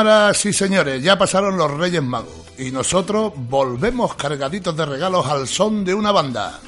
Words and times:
Señoras 0.00 0.46
y 0.46 0.52
señores, 0.54 1.02
ya 1.02 1.18
pasaron 1.18 1.58
los 1.58 1.70
Reyes 1.70 2.02
Magos 2.02 2.32
y 2.56 2.70
nosotros 2.70 3.34
volvemos 3.36 4.14
cargaditos 4.14 4.74
de 4.74 4.86
regalos 4.86 5.26
al 5.26 5.46
son 5.46 5.84
de 5.84 5.92
una 5.92 6.10
banda. 6.10 6.58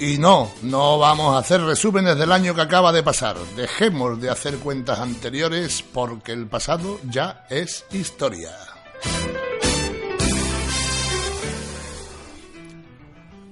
Y 0.00 0.16
no, 0.16 0.50
no 0.62 0.98
vamos 0.98 1.34
a 1.36 1.40
hacer 1.40 1.60
resúmenes 1.60 2.16
del 2.16 2.32
año 2.32 2.54
que 2.54 2.62
acaba 2.62 2.92
de 2.92 3.02
pasar. 3.02 3.36
Dejemos 3.56 4.18
de 4.22 4.30
hacer 4.30 4.56
cuentas 4.56 5.00
anteriores 5.00 5.84
porque 5.92 6.32
el 6.32 6.46
pasado 6.46 6.98
ya 7.10 7.44
es 7.50 7.84
historia. 7.92 8.56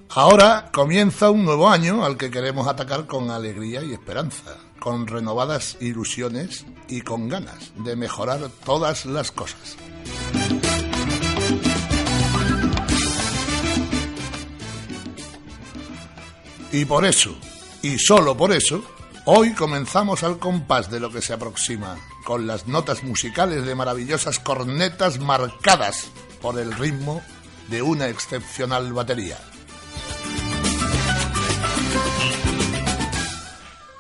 Ahora 0.09 0.70
comienza 0.73 1.29
un 1.29 1.45
nuevo 1.45 1.69
año 1.69 2.07
al 2.07 2.17
que 2.17 2.31
queremos 2.31 2.67
atacar 2.67 3.07
con 3.07 3.31
alegría 3.31 3.83
y 3.83 3.92
esperanza 3.92 4.57
con 4.83 5.07
renovadas 5.07 5.77
ilusiones 5.81 6.67
y 6.89 7.03
con 7.03 7.29
ganas 7.29 7.71
de 7.85 7.95
mejorar 7.95 8.51
todas 8.65 9.07
las 9.07 9.31
cosas. 9.31 9.77
Y 16.73 16.85
por 16.85 17.05
eso, 17.05 17.37
y 17.83 17.97
solo 18.01 18.37
por 18.37 18.51
eso, 18.51 18.83
hoy 19.25 19.53
comenzamos 19.55 20.25
al 20.25 20.41
compás 20.41 20.91
de 20.91 20.99
lo 20.99 21.13
que 21.13 21.23
se 21.23 21.33
aproxima, 21.33 21.97
con 22.25 22.49
las 22.49 22.67
notas 22.67 23.05
musicales 23.05 23.65
de 23.65 23.77
maravillosas 23.77 24.41
cornetas 24.41 25.21
marcadas 25.21 26.09
por 26.41 26.59
el 26.59 26.73
ritmo 26.73 27.23
de 27.69 27.83
una 27.83 28.09
excepcional 28.09 28.93
batería. 28.93 29.39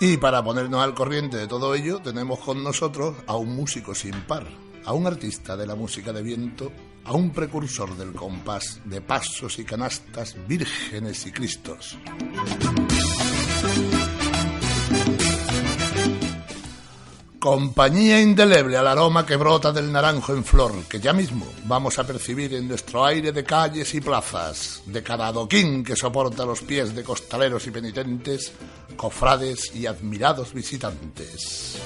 Y 0.04 0.16
para 0.16 0.42
ponernos 0.42 0.82
al 0.82 0.94
corriente 0.94 1.36
de 1.36 1.46
todo 1.46 1.76
ello, 1.76 2.00
tenemos 2.00 2.40
con 2.40 2.64
nosotros 2.64 3.14
a 3.28 3.36
un 3.36 3.54
músico 3.54 3.94
sin 3.94 4.22
par, 4.22 4.44
a 4.84 4.92
un 4.94 5.06
artista 5.06 5.56
de 5.56 5.64
la 5.64 5.76
música 5.76 6.12
de 6.12 6.24
viento, 6.24 6.72
a 7.04 7.12
un 7.12 7.30
precursor 7.30 7.96
del 7.96 8.12
compás 8.12 8.80
de 8.84 9.00
pasos 9.00 9.60
y 9.60 9.64
canastas 9.64 10.36
vírgenes 10.48 11.24
y 11.28 11.30
cristos. 11.30 11.96
Compañía 17.42 18.20
indeleble 18.20 18.76
al 18.76 18.86
aroma 18.86 19.26
que 19.26 19.34
brota 19.34 19.72
del 19.72 19.90
naranjo 19.90 20.32
en 20.32 20.44
flor, 20.44 20.84
que 20.88 21.00
ya 21.00 21.12
mismo 21.12 21.44
vamos 21.64 21.98
a 21.98 22.06
percibir 22.06 22.54
en 22.54 22.68
nuestro 22.68 23.04
aire 23.04 23.32
de 23.32 23.42
calles 23.42 23.92
y 23.94 24.00
plazas, 24.00 24.80
de 24.86 25.02
cada 25.02 25.26
adoquín 25.26 25.82
que 25.82 25.96
soporta 25.96 26.46
los 26.46 26.62
pies 26.62 26.94
de 26.94 27.02
costaleros 27.02 27.66
y 27.66 27.72
penitentes, 27.72 28.52
cofrades 28.96 29.74
y 29.74 29.86
admirados 29.86 30.54
visitantes. 30.54 31.80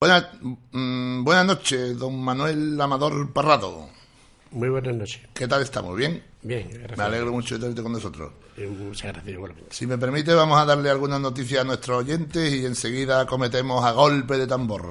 Buenas, 0.00 0.26
mm, 0.70 1.24
buenas 1.24 1.44
noches, 1.44 1.98
don 1.98 2.22
Manuel 2.22 2.80
Amador 2.80 3.32
Parrado. 3.32 3.88
Muy 4.52 4.68
buenas 4.68 4.94
noches. 4.94 5.22
¿Qué 5.34 5.48
tal 5.48 5.62
estamos? 5.62 5.96
¿Bien? 5.96 6.22
Bien, 6.40 6.70
gracias. 6.70 6.96
Me 6.96 7.02
alegro 7.02 7.32
mucho 7.32 7.56
de 7.56 7.62
tenerte 7.62 7.82
con 7.82 7.90
nosotros. 7.90 8.30
Eh, 8.56 8.68
Muchas 8.68 9.12
gracias, 9.12 9.34
igualmente. 9.34 9.74
Si 9.74 9.88
me 9.88 9.98
permite, 9.98 10.32
vamos 10.34 10.56
a 10.60 10.64
darle 10.64 10.88
algunas 10.88 11.20
noticias 11.20 11.62
a 11.62 11.64
nuestros 11.64 12.04
oyentes 12.04 12.54
y 12.54 12.64
enseguida 12.64 13.26
cometemos 13.26 13.84
a 13.84 13.90
golpe 13.90 14.38
de 14.38 14.46
tambor. 14.46 14.86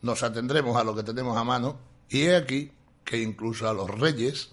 nos 0.02 0.22
atendremos 0.22 0.76
a 0.76 0.84
lo 0.84 0.94
que 0.94 1.02
tenemos 1.02 1.36
a 1.36 1.44
mano 1.44 1.78
y 2.08 2.22
he 2.22 2.36
aquí 2.36 2.72
que 3.06 3.22
incluso 3.22 3.70
a 3.70 3.72
los 3.72 3.88
reyes 3.88 4.50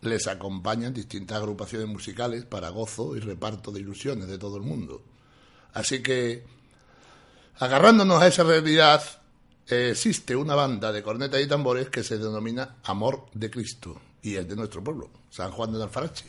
les 0.00 0.26
acompañan 0.26 0.94
distintas 0.94 1.36
agrupaciones 1.38 1.86
musicales 1.86 2.44
para 2.46 2.70
gozo 2.70 3.14
y 3.14 3.20
reparto 3.20 3.70
de 3.70 3.80
ilusiones 3.80 4.26
de 4.28 4.38
todo 4.38 4.56
el 4.56 4.62
mundo. 4.62 5.02
Así 5.74 6.02
que, 6.02 6.42
agarrándonos 7.58 8.20
a 8.20 8.26
esa 8.26 8.44
realidad, 8.44 9.02
existe 9.66 10.34
una 10.34 10.54
banda 10.54 10.90
de 10.90 11.02
cornetas 11.02 11.40
y 11.42 11.46
tambores 11.46 11.90
que 11.90 12.02
se 12.02 12.18
denomina 12.18 12.76
Amor 12.84 13.26
de 13.34 13.50
Cristo 13.50 14.00
y 14.22 14.36
es 14.36 14.48
de 14.48 14.56
nuestro 14.56 14.82
pueblo, 14.82 15.10
San 15.28 15.52
Juan 15.52 15.72
de 15.72 15.82
Alfarache. 15.82 16.24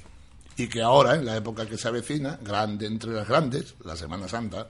Y 0.57 0.67
que 0.67 0.81
ahora, 0.81 1.15
en 1.15 1.25
la 1.25 1.37
época 1.37 1.65
que 1.65 1.77
se 1.77 1.87
avecina, 1.87 2.37
grande 2.41 2.87
entre 2.87 3.13
las 3.13 3.27
grandes, 3.27 3.75
la 3.85 3.95
Semana 3.95 4.27
Santa, 4.27 4.67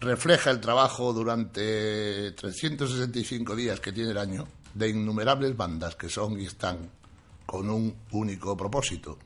refleja 0.00 0.50
el 0.50 0.60
trabajo 0.60 1.12
durante 1.12 2.32
365 2.32 3.54
días 3.54 3.78
que 3.78 3.92
tiene 3.92 4.12
el 4.12 4.18
año 4.18 4.48
de 4.74 4.88
innumerables 4.88 5.56
bandas 5.56 5.96
que 5.96 6.08
son 6.08 6.40
y 6.40 6.46
están 6.46 6.90
con 7.46 7.70
un 7.70 7.94
único 8.12 8.56
propósito, 8.56 9.18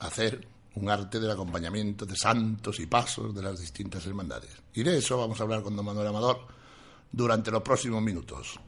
hacer 0.00 0.46
un 0.74 0.90
arte 0.90 1.18
del 1.18 1.30
acompañamiento 1.30 2.06
de 2.06 2.16
santos 2.16 2.78
y 2.80 2.86
pasos 2.86 3.34
de 3.34 3.42
las 3.42 3.60
distintas 3.60 4.06
hermandades. 4.06 4.50
Y 4.74 4.82
de 4.82 4.98
eso 4.98 5.18
vamos 5.18 5.40
a 5.40 5.42
hablar 5.42 5.62
con 5.62 5.74
don 5.74 5.84
Manuel 5.84 6.08
Amador, 6.08 6.38
durante 7.10 7.50
los 7.50 7.62
próximos 7.62 8.02
minutos. 8.02 8.60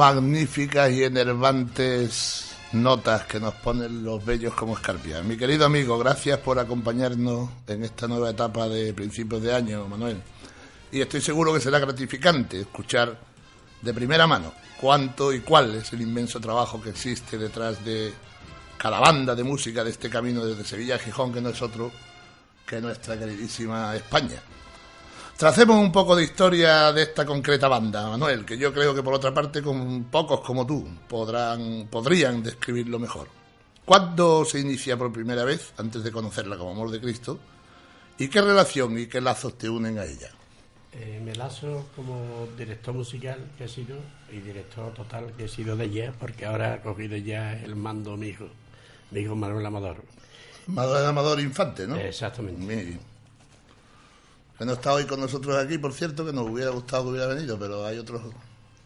Magníficas 0.00 0.90
y 0.92 1.04
enervantes 1.04 2.56
notas 2.72 3.26
que 3.26 3.38
nos 3.38 3.52
ponen 3.56 4.02
los 4.02 4.24
bellos 4.24 4.54
como 4.54 4.72
escarpias. 4.72 5.22
Mi 5.22 5.36
querido 5.36 5.66
amigo, 5.66 5.98
gracias 5.98 6.38
por 6.38 6.58
acompañarnos 6.58 7.50
en 7.66 7.84
esta 7.84 8.08
nueva 8.08 8.30
etapa 8.30 8.66
de 8.66 8.94
principios 8.94 9.42
de 9.42 9.54
año, 9.54 9.86
Manuel. 9.88 10.16
Y 10.90 11.02
estoy 11.02 11.20
seguro 11.20 11.52
que 11.52 11.60
será 11.60 11.78
gratificante 11.78 12.60
escuchar 12.60 13.14
de 13.82 13.92
primera 13.92 14.26
mano 14.26 14.54
cuánto 14.80 15.34
y 15.34 15.40
cuál 15.40 15.74
es 15.74 15.92
el 15.92 16.00
inmenso 16.00 16.40
trabajo 16.40 16.80
que 16.80 16.88
existe 16.88 17.36
detrás 17.36 17.84
de 17.84 18.14
cada 18.78 19.00
banda 19.00 19.34
de 19.34 19.44
música 19.44 19.84
de 19.84 19.90
este 19.90 20.08
camino 20.08 20.42
desde 20.46 20.64
Sevilla 20.64 20.94
a 20.94 20.98
Gijón, 20.98 21.30
que 21.30 21.42
no 21.42 21.50
es 21.50 21.60
otro 21.60 21.92
que 22.66 22.80
nuestra 22.80 23.18
queridísima 23.18 23.94
España. 23.94 24.40
Tracemos 25.40 25.78
un 25.78 25.90
poco 25.90 26.14
de 26.14 26.24
historia 26.24 26.92
de 26.92 27.00
esta 27.00 27.24
concreta 27.24 27.66
banda, 27.66 28.10
Manuel, 28.10 28.44
que 28.44 28.58
yo 28.58 28.74
creo 28.74 28.94
que 28.94 29.02
por 29.02 29.14
otra 29.14 29.32
parte 29.32 29.62
con 29.62 30.04
pocos 30.04 30.42
como 30.42 30.66
tú 30.66 30.86
podrán, 31.08 31.88
podrían 31.90 32.42
describirlo 32.42 32.98
mejor. 32.98 33.26
¿Cuándo 33.86 34.44
se 34.44 34.60
inicia 34.60 34.98
por 34.98 35.10
primera 35.10 35.42
vez, 35.44 35.72
antes 35.78 36.04
de 36.04 36.12
conocerla 36.12 36.58
como 36.58 36.72
Amor 36.72 36.90
de 36.90 37.00
Cristo? 37.00 37.38
¿Y 38.18 38.28
qué 38.28 38.42
relación 38.42 38.98
y 38.98 39.06
qué 39.06 39.22
lazos 39.22 39.56
te 39.56 39.70
unen 39.70 39.98
a 39.98 40.04
ella? 40.04 40.28
Eh, 40.92 41.22
me 41.24 41.34
lazo 41.34 41.86
como 41.96 42.46
director 42.58 42.94
musical 42.94 43.38
que 43.56 43.64
he 43.64 43.68
sido 43.68 43.96
y 44.30 44.40
director 44.40 44.92
total 44.92 45.32
que 45.38 45.44
he 45.44 45.48
sido 45.48 45.74
de 45.74 45.86
ella, 45.86 46.12
porque 46.20 46.44
ahora 46.44 46.74
ha 46.74 46.82
cogido 46.82 47.16
ya 47.16 47.54
el 47.54 47.76
mando 47.76 48.14
mi 48.18 48.26
hijo, 48.26 48.48
mi 49.10 49.20
hijo 49.20 49.34
Manuel 49.34 49.64
Amador. 49.64 50.04
Manuel 50.66 51.06
Amador 51.06 51.40
Infante, 51.40 51.86
¿no? 51.86 51.96
Exactamente 51.96 52.98
que 54.60 54.66
no 54.66 54.74
está 54.74 54.92
hoy 54.92 55.06
con 55.06 55.18
nosotros 55.18 55.56
aquí, 55.56 55.78
por 55.78 55.94
cierto, 55.94 56.22
que 56.26 56.34
nos 56.34 56.46
hubiera 56.46 56.70
gustado 56.70 57.04
que 57.04 57.10
hubiera 57.12 57.28
venido, 57.28 57.58
pero 57.58 57.86
hay 57.86 57.96
otros 57.96 58.20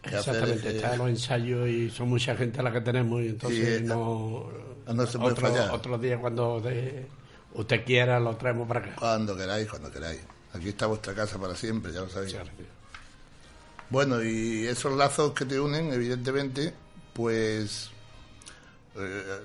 que 0.01 0.15
Exactamente, 0.15 0.73
está 0.73 0.93
en 0.93 0.99
los 0.99 1.09
ensayos 1.09 1.67
y 1.67 1.89
son 1.89 2.07
mucha 2.07 2.33
gente 2.37 2.63
la 2.63 2.71
que 2.71 2.79
tenemos 2.79 3.21
y 3.21 3.27
entonces 3.27 3.81
no, 3.81 4.47
no 4.87 5.05
se 5.05 5.19
puede 5.19 5.33
otro, 5.33 5.49
fallar. 5.49 5.71
Otro 5.71 5.97
día 5.97 6.17
cuando 6.17 6.63
usted 7.55 7.85
quiera 7.85 8.21
lo 8.21 8.37
traemos 8.37 8.69
para 8.69 8.79
acá. 8.79 8.95
Cuando 8.97 9.35
queráis, 9.35 9.67
cuando 9.67 9.91
queráis. 9.91 10.21
Aquí 10.53 10.69
está 10.69 10.85
vuestra 10.85 11.13
casa 11.13 11.37
para 11.37 11.55
siempre, 11.55 11.91
ya 11.91 11.99
lo 11.99 12.09
sabéis. 12.09 12.37
bueno, 13.89 14.23
y 14.23 14.67
esos 14.67 14.95
lazos 14.95 15.33
que 15.33 15.43
te 15.43 15.59
unen, 15.59 15.91
evidentemente, 15.91 16.73
pues 17.11 17.89
eh, 18.95 19.39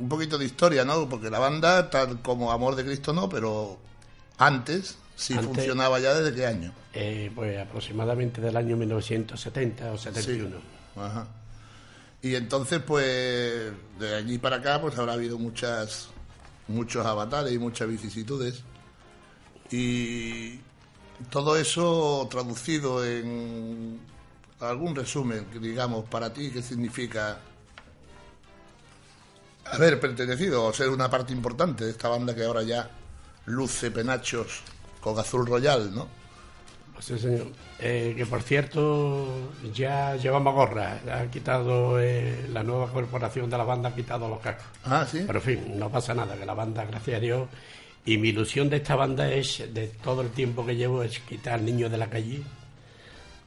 un 0.00 0.08
poquito 0.08 0.36
de 0.36 0.46
historia, 0.46 0.84
¿no? 0.84 1.08
Porque 1.08 1.30
la 1.30 1.38
banda, 1.38 1.90
tal 1.90 2.20
como 2.22 2.50
Amor 2.50 2.74
de 2.74 2.84
Cristo 2.84 3.12
no, 3.12 3.28
pero 3.28 3.78
antes 4.36 4.98
Sí, 5.20 5.34
funcionaba 5.34 6.00
ya 6.00 6.14
desde 6.14 6.34
qué 6.34 6.46
año? 6.46 6.72
Eh, 6.94 7.30
pues 7.34 7.58
aproximadamente 7.60 8.40
del 8.40 8.56
año 8.56 8.74
1970 8.78 9.92
o 9.92 9.98
71. 9.98 10.56
Ajá. 10.96 11.26
Y 12.22 12.36
entonces, 12.36 12.80
pues, 12.80 13.70
de 13.98 14.14
allí 14.16 14.38
para 14.38 14.56
acá, 14.56 14.80
pues 14.80 14.96
habrá 14.96 15.12
habido 15.12 15.38
muchas, 15.38 16.08
muchos 16.68 17.04
avatares 17.04 17.52
y 17.52 17.58
muchas 17.58 17.86
vicisitudes. 17.86 18.62
Y 19.70 20.58
todo 21.28 21.54
eso 21.58 22.26
traducido 22.30 23.04
en 23.04 24.00
algún 24.58 24.96
resumen, 24.96 25.48
digamos, 25.60 26.08
para 26.08 26.32
ti, 26.32 26.50
¿qué 26.50 26.62
significa 26.62 27.40
haber 29.66 30.00
pertenecido 30.00 30.64
o 30.64 30.72
ser 30.72 30.88
una 30.88 31.10
parte 31.10 31.34
importante 31.34 31.84
de 31.84 31.90
esta 31.90 32.08
banda 32.08 32.34
que 32.34 32.42
ahora 32.42 32.62
ya 32.62 32.90
luce 33.44 33.90
penachos 33.90 34.62
con 35.00 35.18
Azul 35.18 35.46
Royal, 35.46 35.94
¿no? 35.94 36.20
Sí, 37.00 37.18
señor. 37.18 37.46
Eh, 37.78 38.14
que 38.16 38.26
por 38.26 38.42
cierto, 38.42 39.26
ya 39.72 40.16
llevamos 40.16 40.54
gorra. 40.54 41.00
Ha 41.10 41.30
quitado 41.30 41.98
eh, 41.98 42.46
la 42.52 42.62
nueva 42.62 42.92
corporación 42.92 43.48
de 43.48 43.56
la 43.56 43.64
banda, 43.64 43.88
ha 43.88 43.94
quitado 43.94 44.28
los 44.28 44.40
cascos. 44.40 44.66
Ah, 44.84 45.06
sí. 45.10 45.24
Pero 45.26 45.38
en 45.38 45.44
fin, 45.44 45.78
no 45.78 45.90
pasa 45.90 46.14
nada, 46.14 46.36
que 46.36 46.44
la 46.44 46.54
banda, 46.54 46.84
gracias 46.84 47.16
a 47.16 47.20
Dios. 47.20 47.48
Y 48.04 48.18
mi 48.18 48.28
ilusión 48.28 48.68
de 48.68 48.76
esta 48.76 48.96
banda 48.96 49.32
es, 49.32 49.62
de 49.72 49.88
todo 49.88 50.20
el 50.22 50.30
tiempo 50.30 50.64
que 50.64 50.76
llevo, 50.76 51.02
es 51.02 51.18
quitar 51.20 51.62
niños 51.62 51.90
de 51.90 51.98
la 51.98 52.10
calle, 52.10 52.42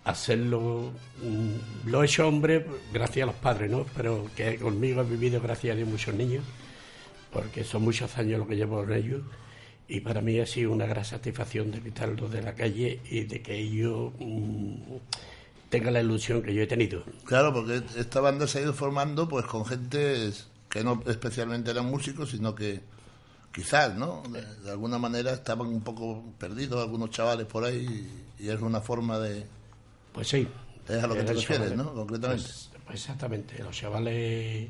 hacerlo. 0.04 0.92
Mm, 1.22 1.90
lo 1.90 2.02
he 2.02 2.06
hecho 2.06 2.28
hombre, 2.28 2.66
gracias 2.92 3.24
a 3.24 3.28
los 3.28 3.36
padres, 3.36 3.70
¿no? 3.70 3.86
Pero 3.96 4.28
que 4.36 4.58
conmigo 4.58 5.02
he 5.02 5.06
vivido, 5.06 5.40
gracias 5.42 5.74
a 5.74 5.76
Dios, 5.78 5.88
muchos 5.88 6.16
niños, 6.16 6.44
porque 7.32 7.64
son 7.64 7.84
muchos 7.84 8.18
años 8.18 8.40
lo 8.40 8.48
que 8.48 8.56
llevo 8.56 8.84
en 8.84 8.94
ellos 8.94 9.22
y 9.88 10.00
para 10.00 10.22
mí 10.22 10.40
ha 10.40 10.46
sido 10.46 10.72
una 10.72 10.86
gran 10.86 11.06
satisfacción 11.06 11.72
de 11.72 11.82
quitarlos 11.82 12.32
de 12.32 12.42
la 12.42 12.54
calle 12.56 13.02
y 13.10 13.26
de 13.26 13.42
que 13.42 13.58
ellos 13.58 14.14
mm, 14.20 14.76
tengan 15.70 15.94
la 15.94 16.02
ilusión 16.02 16.42
que 16.42 16.54
yo 16.54 16.64
he 16.64 16.68
tenido. 16.68 17.04
Claro, 17.26 17.54
porque 17.54 17.82
esta 17.98 18.22
banda 18.22 18.48
se 18.48 18.60
ha 18.60 18.62
ido 18.62 18.74
formando 18.74 19.28
pues 19.28 19.46
con 19.46 19.66
gente 19.66 20.32
que 20.70 20.84
no 20.84 21.04
especialmente 21.06 21.72
eran 21.72 21.86
músicos, 21.86 22.32
sino 22.32 22.56
que 22.56 22.82
quizás, 23.54 23.96
¿no? 23.96 24.24
De, 24.64 24.72
alguna 24.72 24.98
manera 24.98 25.34
estaban 25.34 25.68
un 25.68 25.82
poco 25.82 26.24
perdidos 26.40 26.82
algunos 26.82 27.12
chavales 27.12 27.46
por 27.46 27.64
ahí 27.64 28.10
y, 28.40 28.50
es 28.50 28.60
una 28.62 28.82
forma 28.82 29.20
de... 29.20 29.46
Pues 30.12 30.28
sí. 30.28 30.48
Es 30.88 31.04
a 31.04 31.08
lo 31.08 31.16
que 31.16 31.24
te 31.24 31.34
refieres, 31.34 31.76
¿no? 31.76 31.94
Concretamente. 31.94 32.44
Pues, 32.44 32.70
pues, 32.86 33.00
exactamente. 33.00 33.58
Los 33.64 33.76
chavales 33.76 34.70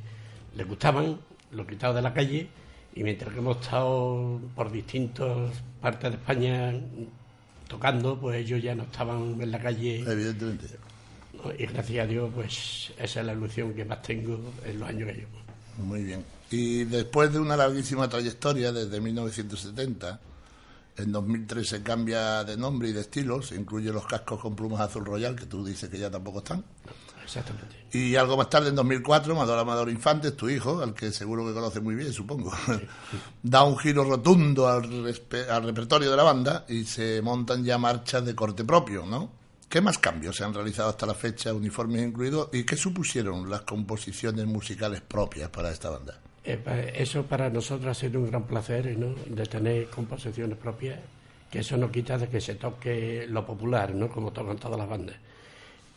les 0.56 0.68
gustaban, 0.68 1.20
lo 1.52 1.66
quitados 1.66 1.96
de 1.96 2.02
la 2.02 2.14
calle 2.14 2.50
y 2.96 3.04
mientras 3.04 3.34
que 3.34 3.40
hemos 3.40 3.58
estado 3.60 4.40
por 4.56 4.72
distintas 4.72 5.52
partes 5.82 6.12
de 6.12 6.18
España 6.18 6.74
tocando, 7.68 8.20
pues 8.20 8.38
ellos 8.38 8.62
ya 8.62 8.76
no 8.76 8.84
estaban 8.84 9.42
en 9.42 9.52
la 9.52 9.60
calle. 9.60 10.00
Evidentemente. 10.00 10.68
Y 11.58 11.66
gracias 11.66 12.06
a 12.06 12.08
Dios, 12.08 12.32
pues 12.34 12.94
esa 12.98 13.20
es 13.20 13.26
la 13.26 13.34
ilusión 13.34 13.74
que 13.74 13.84
más 13.84 14.02
tengo 14.02 14.40
en 14.64 14.80
los 14.80 14.88
años 14.88 15.10
que 15.10 15.16
llevo. 15.16 15.44
Muy 15.80 16.04
bien. 16.04 16.24
Y 16.52 16.84
después 16.84 17.34
de 17.34 17.40
una 17.40 17.58
larguísima 17.58 18.08
trayectoria 18.08 18.72
desde 18.72 19.02
1970, 19.02 20.20
en 20.98 21.12
2003 21.12 21.68
se 21.68 21.82
cambia 21.82 22.44
de 22.44 22.56
nombre 22.56 22.90
y 22.90 22.94
de 22.94 23.02
estilo, 23.02 23.42
se 23.42 23.56
incluye 23.56 23.92
los 23.92 24.06
cascos 24.06 24.40
con 24.40 24.56
plumas 24.56 24.82
azul 24.82 25.04
royal, 25.04 25.36
que 25.36 25.48
tú 25.48 25.66
dices 25.66 25.90
que 25.90 25.98
ya 25.98 26.12
tampoco 26.12 26.40
están. 26.40 26.64
Exactamente. 27.24 27.84
Y 27.94 28.16
algo 28.16 28.36
más 28.36 28.50
tarde, 28.50 28.70
en 28.70 28.76
2004, 28.76 29.34
Amador 29.34 29.60
Amador 29.60 29.90
Infantes, 29.90 30.36
tu 30.36 30.50
hijo, 30.50 30.82
al 30.82 30.96
que 30.96 31.12
seguro 31.12 31.46
que 31.46 31.54
conoce 31.54 31.80
muy 31.80 31.94
bien, 31.94 32.12
supongo, 32.12 32.52
da 33.44 33.64
un 33.64 33.78
giro 33.78 34.04
rotundo 34.04 34.68
al, 34.68 35.14
al 35.50 35.64
repertorio 35.64 36.10
de 36.10 36.18
la 36.18 36.24
banda 36.24 36.66
y 36.68 36.86
se 36.86 37.22
montan 37.22 37.64
ya 37.64 37.78
marchas 37.78 38.26
de 38.26 38.34
corte 38.34 38.64
propio, 38.64 39.06
¿no? 39.06 39.32
¿Qué 39.70 39.80
más 39.80 40.00
cambios 40.00 40.36
se 40.36 40.44
han 40.44 40.54
realizado 40.54 40.90
hasta 40.90 41.06
la 41.06 41.14
fecha, 41.14 41.54
uniformes 41.54 42.02
incluidos, 42.02 42.50
y 42.52 42.64
qué 42.64 42.76
supusieron 42.76 43.48
las 43.50 43.62
composiciones 43.62 44.46
musicales 44.46 45.02
propias 45.02 45.50
para 45.50 45.72
esta 45.72 45.92
banda? 45.92 46.20
Eh, 46.44 46.94
eso 46.96 47.24
para 47.24 47.50
nosotros 47.50 47.96
ha 47.96 48.00
sido 48.00 48.20
un 48.20 48.28
gran 48.28 48.44
placer, 48.46 48.98
¿no? 48.98 49.14
De 49.28 49.46
tener 49.46 49.88
composiciones 49.90 50.58
propias, 50.58 51.00
que 51.50 51.60
eso 51.60 51.78
no 51.78 51.92
quita 51.92 52.18
de 52.18 52.28
que 52.28 52.42
se 52.42 52.56
toque 52.56 53.28
lo 53.30 53.46
popular, 53.46 53.94
¿no? 53.94 54.10
Como 54.10 54.32
tocan 54.32 54.58
todas 54.58 54.80
las 54.80 54.90
bandas 54.90 55.16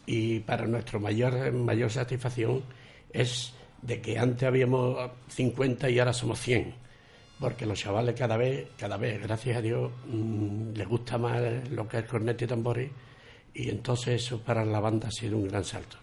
y 0.06 0.40
para 0.40 0.66
nuestra 0.66 0.98
mayor, 0.98 1.52
mayor 1.52 1.90
satisfacción 1.90 2.62
es 3.12 3.52
de 3.82 4.00
que 4.00 4.18
antes 4.18 4.46
habíamos 4.46 5.10
50 5.28 5.90
y 5.90 5.98
ahora 5.98 6.12
somos 6.12 6.40
100, 6.40 6.75
porque 7.38 7.66
los 7.66 7.78
chavales 7.78 8.14
cada 8.14 8.36
vez, 8.36 8.68
cada 8.78 8.96
vez, 8.96 9.20
gracias 9.20 9.58
a 9.58 9.60
Dios, 9.60 9.90
mm, 10.06 10.72
les 10.75 10.88
gusta 10.88 11.18
más 11.18 11.68
lo 11.70 11.88
que 11.88 11.98
es 11.98 12.04
cornet 12.06 12.40
y 12.40 12.46
tambores 12.46 12.90
y 13.52 13.68
entonces 13.70 14.22
eso 14.22 14.40
para 14.40 14.64
la 14.64 14.80
banda 14.80 15.08
ha 15.08 15.10
sido 15.10 15.36
un 15.36 15.48
gran 15.48 15.64
salto. 15.64 15.96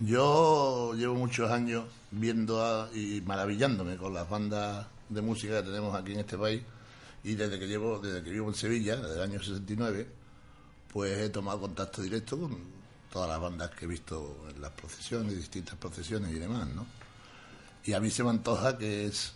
Yo 0.00 0.92
llevo 0.94 1.14
muchos 1.14 1.50
años 1.50 1.84
viendo 2.10 2.88
y 2.94 3.22
maravillándome 3.22 3.96
con 3.96 4.12
las 4.12 4.28
bandas 4.28 4.86
de 5.08 5.22
música 5.22 5.62
que 5.62 5.68
tenemos 5.68 5.94
aquí 5.94 6.12
en 6.12 6.20
este 6.20 6.36
país 6.36 6.62
y 7.24 7.34
desde 7.34 7.58
que 7.58 7.66
llevo, 7.66 7.98
desde 7.98 8.22
que 8.22 8.30
vivo 8.30 8.48
en 8.48 8.54
Sevilla, 8.54 8.96
desde 8.96 9.16
el 9.16 9.22
año 9.22 9.38
69, 9.38 10.06
pues 10.92 11.18
he 11.18 11.28
tomado 11.30 11.60
contacto 11.60 12.02
directo 12.02 12.38
con 12.38 12.75
todas 13.16 13.30
las 13.30 13.40
bandas 13.40 13.70
que 13.70 13.86
he 13.86 13.88
visto 13.88 14.44
en 14.54 14.60
las 14.60 14.72
procesiones, 14.72 15.34
distintas 15.34 15.74
procesiones 15.76 16.32
y 16.32 16.38
demás, 16.38 16.68
¿no? 16.68 16.84
Y 17.82 17.94
a 17.94 18.00
mí 18.00 18.10
se 18.10 18.22
me 18.22 18.28
antoja 18.28 18.76
que 18.76 19.06
es, 19.06 19.32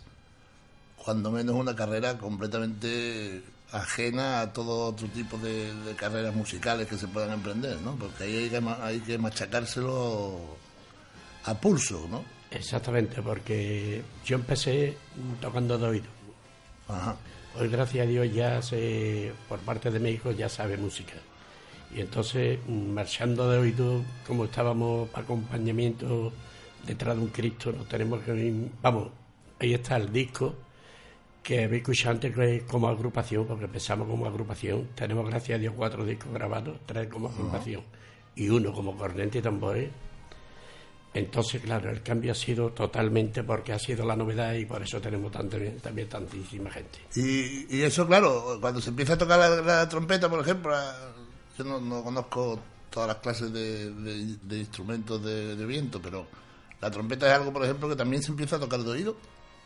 cuando 1.03 1.31
menos, 1.31 1.55
una 1.55 1.75
carrera 1.75 2.15
completamente 2.15 3.41
ajena 3.71 4.41
a 4.41 4.53
todo 4.53 4.85
otro 4.85 5.07
tipo 5.07 5.35
de, 5.39 5.73
carreras 5.97 6.35
musicales 6.35 6.87
que 6.87 6.95
se 6.95 7.07
puedan 7.07 7.31
emprender, 7.31 7.81
¿no? 7.81 7.95
Porque 7.95 8.25
ahí 8.25 8.37
hay 8.37 8.49
que, 8.51 8.61
hay 8.83 8.99
que 8.99 9.17
machacárselo 9.17 10.57
a 11.45 11.55
pulso, 11.55 12.07
¿no? 12.07 12.23
Exactamente, 12.51 13.19
porque 13.23 14.03
yo 14.23 14.35
empecé 14.35 14.95
tocando 15.41 15.79
de 15.79 15.87
oído. 15.87 16.09
Hoy, 17.57 17.67
gracias 17.67 18.05
a 18.05 18.07
Dios, 18.07 18.31
ya 18.31 18.61
se, 18.61 19.33
por 19.49 19.57
parte 19.61 19.89
de 19.89 19.99
México 19.99 20.29
ya 20.33 20.49
sabe 20.49 20.77
música. 20.77 21.15
Y 21.95 22.01
entonces, 22.01 22.59
marchando 22.67 23.49
de 23.49 23.57
oído, 23.57 24.01
como 24.25 24.45
estábamos 24.45 25.09
acompañamiento 25.13 26.31
detrás 26.85 27.17
de 27.17 27.23
un 27.23 27.29
Cristo, 27.29 27.71
no 27.71 27.83
tenemos 27.83 28.21
que. 28.21 28.69
Vamos, 28.81 29.09
ahí 29.59 29.73
está 29.73 29.97
el 29.97 30.11
disco 30.11 30.55
que 31.43 31.63
habéis 31.65 31.81
escuchado 31.81 32.15
antes 32.15 32.63
como 32.65 32.87
agrupación, 32.87 33.45
porque 33.45 33.65
empezamos 33.65 34.07
como 34.07 34.25
agrupación. 34.25 34.87
Tenemos, 34.95 35.27
gracias 35.27 35.57
a 35.57 35.59
Dios, 35.59 35.73
cuatro 35.75 36.05
discos 36.05 36.31
grabados, 36.33 36.77
tres 36.85 37.07
como 37.07 37.29
agrupación 37.29 37.81
y 38.35 38.49
uno 38.49 38.71
como 38.73 38.95
corriente 38.95 39.39
y 39.39 39.41
tambores 39.41 39.89
entonces, 41.13 41.61
claro, 41.61 41.89
el 41.89 42.01
cambio 42.01 42.31
ha 42.31 42.35
sido 42.35 42.69
totalmente 42.69 43.43
porque 43.43 43.73
ha 43.73 43.79
sido 43.79 44.05
la 44.05 44.15
novedad 44.15 44.53
y 44.53 44.65
por 44.65 44.81
eso 44.81 45.01
tenemos 45.01 45.31
también, 45.31 46.07
tantísima 46.07 46.71
gente. 46.71 46.99
Y, 47.15 47.81
eso, 47.81 48.07
claro, 48.07 48.57
cuando 48.61 48.79
se 48.79 48.91
empieza 48.91 49.13
a 49.13 49.17
tocar 49.17 49.39
la, 49.61 49.89
trompeta, 49.89 50.29
por 50.29 50.39
ejemplo, 50.39 50.73
yo 51.57 51.63
no, 51.63 52.03
conozco 52.03 52.59
todas 52.89 53.07
las 53.07 53.17
clases 53.17 53.51
de, 53.53 54.57
instrumentos 54.57 55.23
de, 55.23 55.65
viento, 55.65 56.01
pero 56.01 56.25
la 56.79 56.91
trompeta 56.91 57.27
es 57.27 57.33
algo, 57.33 57.53
por 57.53 57.63
ejemplo, 57.63 57.87
que 57.89 57.95
también 57.95 58.21
se 58.21 58.31
empieza 58.31 58.57
a 58.57 58.59
tocar 58.59 58.81
de 58.81 58.91
oído. 58.91 59.15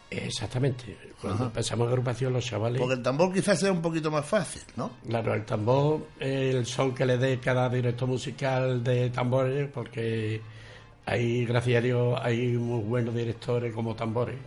Exactamente. 0.09 0.97
Cuando 1.19 1.45
empezamos 1.45 1.87
agrupación, 1.87 2.31
los 2.31 2.45
chavales. 2.45 2.79
Porque 2.79 2.95
el 2.95 3.01
tambor 3.01 3.33
quizás 3.33 3.59
sea 3.59 3.71
un 3.71 3.81
poquito 3.81 4.11
más 4.11 4.25
fácil, 4.25 4.61
¿no? 4.75 4.91
Claro, 5.07 5.33
el 5.33 5.45
tambor, 5.45 6.07
el 6.19 6.65
son 6.65 6.93
que 6.93 7.05
le 7.05 7.17
dé 7.17 7.39
cada 7.39 7.67
director 7.69 8.07
musical 8.07 8.83
de 8.83 9.09
tambores, 9.09 9.69
porque 9.73 10.41
hay, 11.05 11.45
gracias 11.45 11.79
a 11.79 11.81
Dios, 11.81 12.19
hay 12.21 12.57
muy 12.57 12.83
buenos 12.83 13.15
directores 13.15 13.73
como 13.73 13.95
tambores. 13.95 14.37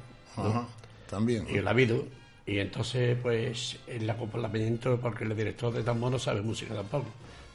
también. 1.10 1.46
Y 1.50 1.56
el 1.56 1.66
ha 1.66 1.70
habido. 1.70 2.04
Y 2.46 2.60
entonces, 2.60 3.18
pues, 3.20 3.78
el 3.86 4.08
acoplamiento, 4.08 4.98
porque 4.98 5.24
el 5.24 5.36
director 5.36 5.72
de 5.72 5.82
tambor 5.82 6.12
no 6.12 6.18
sabe 6.18 6.40
música 6.40 6.74
tampoco. 6.74 7.06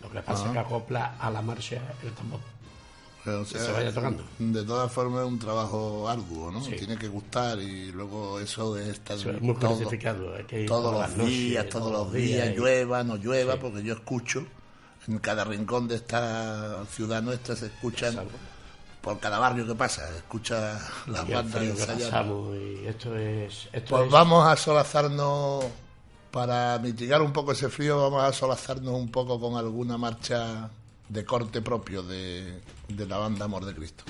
Lo 0.04 0.10
que 0.12 0.22
pasa 0.22 0.46
es 0.46 0.52
que 0.52 0.60
acopla 0.60 1.16
a 1.20 1.30
la 1.32 1.42
marcha 1.42 1.82
el 2.04 2.12
tambor. 2.12 2.40
se 3.46 3.72
vaya 3.72 3.94
tocando. 3.94 4.24
De 4.38 4.64
todas 4.64 4.92
formas 4.92 5.22
es 5.22 5.28
un 5.28 5.40
trabajo 5.40 6.10
arduo, 6.10 6.52
¿no? 6.52 6.62
Tiene 6.62 6.98
que 6.98 7.08
gustar 7.08 7.60
y 7.60 7.92
luego 7.92 8.40
eso 8.40 8.76
de 8.76 8.92
estar 8.92 9.18
muy 9.42 9.56
todo, 9.56 9.80
todos 10.68 10.94
los 10.94 11.28
días, 11.28 11.70
todos 11.70 11.92
los 11.92 12.14
días, 12.14 12.56
llueva, 12.56 13.04
no 13.04 13.16
llueva, 13.16 13.58
porque 13.58 13.84
yo 13.84 13.94
escucho 13.94 14.46
en 15.08 15.20
cada 15.20 15.44
rincón 15.44 15.88
de 15.88 15.96
esta 15.96 16.86
ciudad 16.86 17.22
nuestra 17.22 17.56
se 17.56 17.68
escuchan 17.68 18.16
por 19.02 19.20
cada 19.20 19.38
barrio 19.38 19.68
que 19.68 19.76
pasa, 19.76 20.10
escucha 20.16 20.80
las 21.08 21.28
bandas 21.28 21.62
y 21.62 22.88
esto 22.88 23.18
es, 23.18 23.68
pues 23.90 24.10
vamos 24.10 24.48
a 24.48 24.56
solazarnos 24.56 25.66
para 26.34 26.80
mitigar 26.80 27.22
un 27.22 27.32
poco 27.32 27.52
ese 27.52 27.70
frío, 27.70 27.96
vamos 28.00 28.24
a 28.24 28.34
solazarnos 28.34 28.96
un 28.96 29.12
poco 29.12 29.40
con 29.40 29.56
alguna 29.56 30.00
marcha 30.00 30.68
de 31.08 31.24
corte 31.24 31.62
propio 31.62 32.02
de, 32.02 32.60
de 32.88 33.06
la 33.06 33.18
banda 33.20 33.46
Amor 33.46 33.66
de 33.66 33.76
Cristo. 33.76 34.04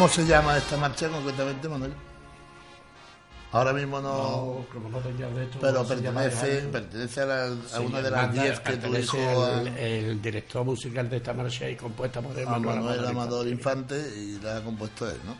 ¿Cómo 0.00 0.10
se 0.10 0.24
llama 0.24 0.56
esta 0.56 0.78
marcha 0.78 1.10
concretamente, 1.10 1.68
Manuel? 1.68 1.92
Ahora 3.52 3.74
mismo 3.74 4.00
no. 4.00 4.64
pero 5.60 5.86
pertenece, 5.86 6.62
pertenece 6.72 7.20
a, 7.20 7.80
una 7.80 8.00
de 8.00 8.10
las 8.10 8.32
diez 8.32 8.60
que 8.60 8.78
tu 8.78 8.96
hijo. 8.96 9.18
El, 9.76 10.22
director 10.22 10.64
musical 10.64 11.10
de 11.10 11.18
esta 11.18 11.34
marcha 11.34 11.68
y 11.68 11.76
compuesta 11.76 12.22
por 12.22 12.32
Manuel, 12.32 12.80
Manuel 12.80 13.06
Amador 13.08 13.46
Infante. 13.46 13.94
y 14.16 14.40
la 14.42 14.56
ha 14.56 14.64
compuesto 14.64 15.06
él, 15.06 15.18
¿no? 15.26 15.36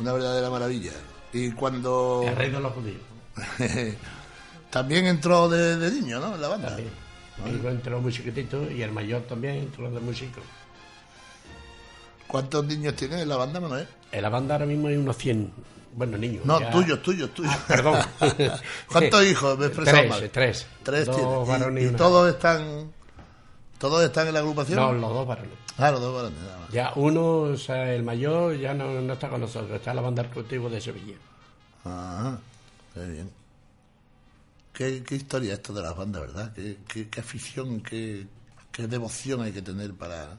Una 0.00 0.14
verdadera 0.14 0.50
maravilla. 0.50 0.90
Y 1.32 1.52
cuando. 1.52 2.24
El 2.26 2.34
rey 2.34 2.50
de 2.50 2.58
los 2.58 2.72
judíos. 2.72 3.02
también 4.70 5.06
entró 5.06 5.48
de, 5.48 5.92
niño, 5.92 6.18
¿no? 6.18 6.34
En 6.34 6.40
la 6.40 6.48
banda. 6.48 6.68
También. 6.70 6.90
El 7.46 7.64
entró 7.66 8.00
muy 8.00 8.12
chiquitito 8.12 8.68
y 8.68 8.82
el 8.82 8.90
mayor 8.90 9.22
también 9.28 9.58
entró 9.58 9.88
de 9.92 10.00
músico. 10.00 10.40
¿Cuántos 12.26 12.64
niños 12.64 12.94
tienes 12.94 13.22
en 13.22 13.28
la 13.28 13.36
banda, 13.36 13.60
Manuel? 13.60 13.86
En 14.12 14.22
la 14.22 14.28
banda 14.28 14.54
ahora 14.54 14.66
mismo 14.66 14.88
hay 14.88 14.96
unos 14.96 15.16
100. 15.16 15.52
Bueno, 15.96 16.18
niños. 16.18 16.44
No, 16.44 16.58
tuyos, 16.70 17.00
tuyos, 17.02 17.32
tuyos. 17.32 17.52
Ah, 17.54 17.64
perdón. 17.68 17.98
¿Cuántos 18.90 19.24
hijos? 19.24 19.58
Me 19.58 19.68
tres, 19.68 20.32
tres. 20.32 20.66
Tres 20.82 21.08
¿Y, 21.08 21.90
todos 21.90 22.28
están 22.28 22.92
todos 23.78 24.02
están 24.02 24.26
en 24.26 24.34
la 24.34 24.40
agrupación? 24.40 24.78
No, 24.78 24.92
los 24.92 25.10
dos 25.12 25.26
varones. 25.26 25.52
Ah, 25.76 25.90
los 25.90 26.00
dos 26.00 26.14
varones. 26.14 26.38
Ya 26.72 26.92
uno, 26.96 27.42
o 27.42 27.56
sea, 27.56 27.92
el 27.92 28.02
mayor, 28.02 28.56
ya 28.56 28.74
no, 28.74 29.00
no, 29.00 29.12
está 29.12 29.28
con 29.28 29.40
nosotros. 29.40 29.70
Está 29.72 29.90
en 29.90 29.96
la 29.96 30.02
banda 30.02 30.22
del 30.22 30.32
cultivo 30.32 30.68
de 30.68 30.80
Sevilla. 30.80 31.14
Ah, 31.84 32.38
qué 32.94 33.06
bien. 33.06 33.30
Qué, 34.72 35.04
qué 35.04 35.14
historia 35.14 35.54
esto 35.54 35.72
de 35.72 35.82
las 35.82 35.96
bandas, 35.96 36.22
¿verdad? 36.22 36.52
Qué, 36.54 36.78
qué, 36.88 37.08
qué 37.08 37.20
afición, 37.20 37.80
qué, 37.80 38.26
qué 38.72 38.88
devoción 38.88 39.42
hay 39.42 39.52
que 39.52 39.62
tener 39.62 39.94
para 39.94 40.38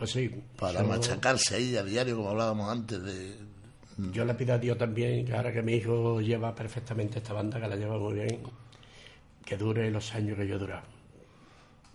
pues 0.00 0.12
sí. 0.12 0.30
Para 0.58 0.82
machacarse 0.82 1.56
ahí 1.56 1.76
a 1.76 1.82
diario, 1.82 2.16
como 2.16 2.30
hablábamos 2.30 2.70
antes 2.70 3.02
de... 3.02 3.36
Yo 4.10 4.24
le 4.24 4.32
pido 4.32 4.54
a 4.54 4.58
Dios 4.58 4.78
también, 4.78 5.26
que 5.26 5.34
ahora 5.34 5.52
que 5.52 5.60
mi 5.60 5.74
hijo 5.74 6.22
lleva 6.22 6.54
perfectamente 6.54 7.18
esta 7.18 7.34
banda, 7.34 7.60
que 7.60 7.68
la 7.68 7.76
lleva 7.76 7.98
muy 7.98 8.14
bien, 8.14 8.40
que 9.44 9.58
dure 9.58 9.90
los 9.90 10.14
años 10.14 10.38
que 10.38 10.48
yo 10.48 10.56
he 10.56 10.58
durado. 10.58 10.84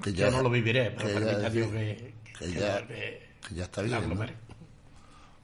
Que 0.04 0.14
ya, 0.14 0.30
yo 0.30 0.38
no 0.38 0.44
lo 0.44 0.52
viviré, 0.52 0.92
pero 0.92 1.16
permita 1.16 1.48
a 1.48 1.50
Dios 1.50 1.72
que, 1.72 2.14
que, 2.38 2.52
ya, 2.52 2.86
que, 2.86 3.56
ya 3.56 3.64
está 3.64 3.82
bien. 3.82 4.04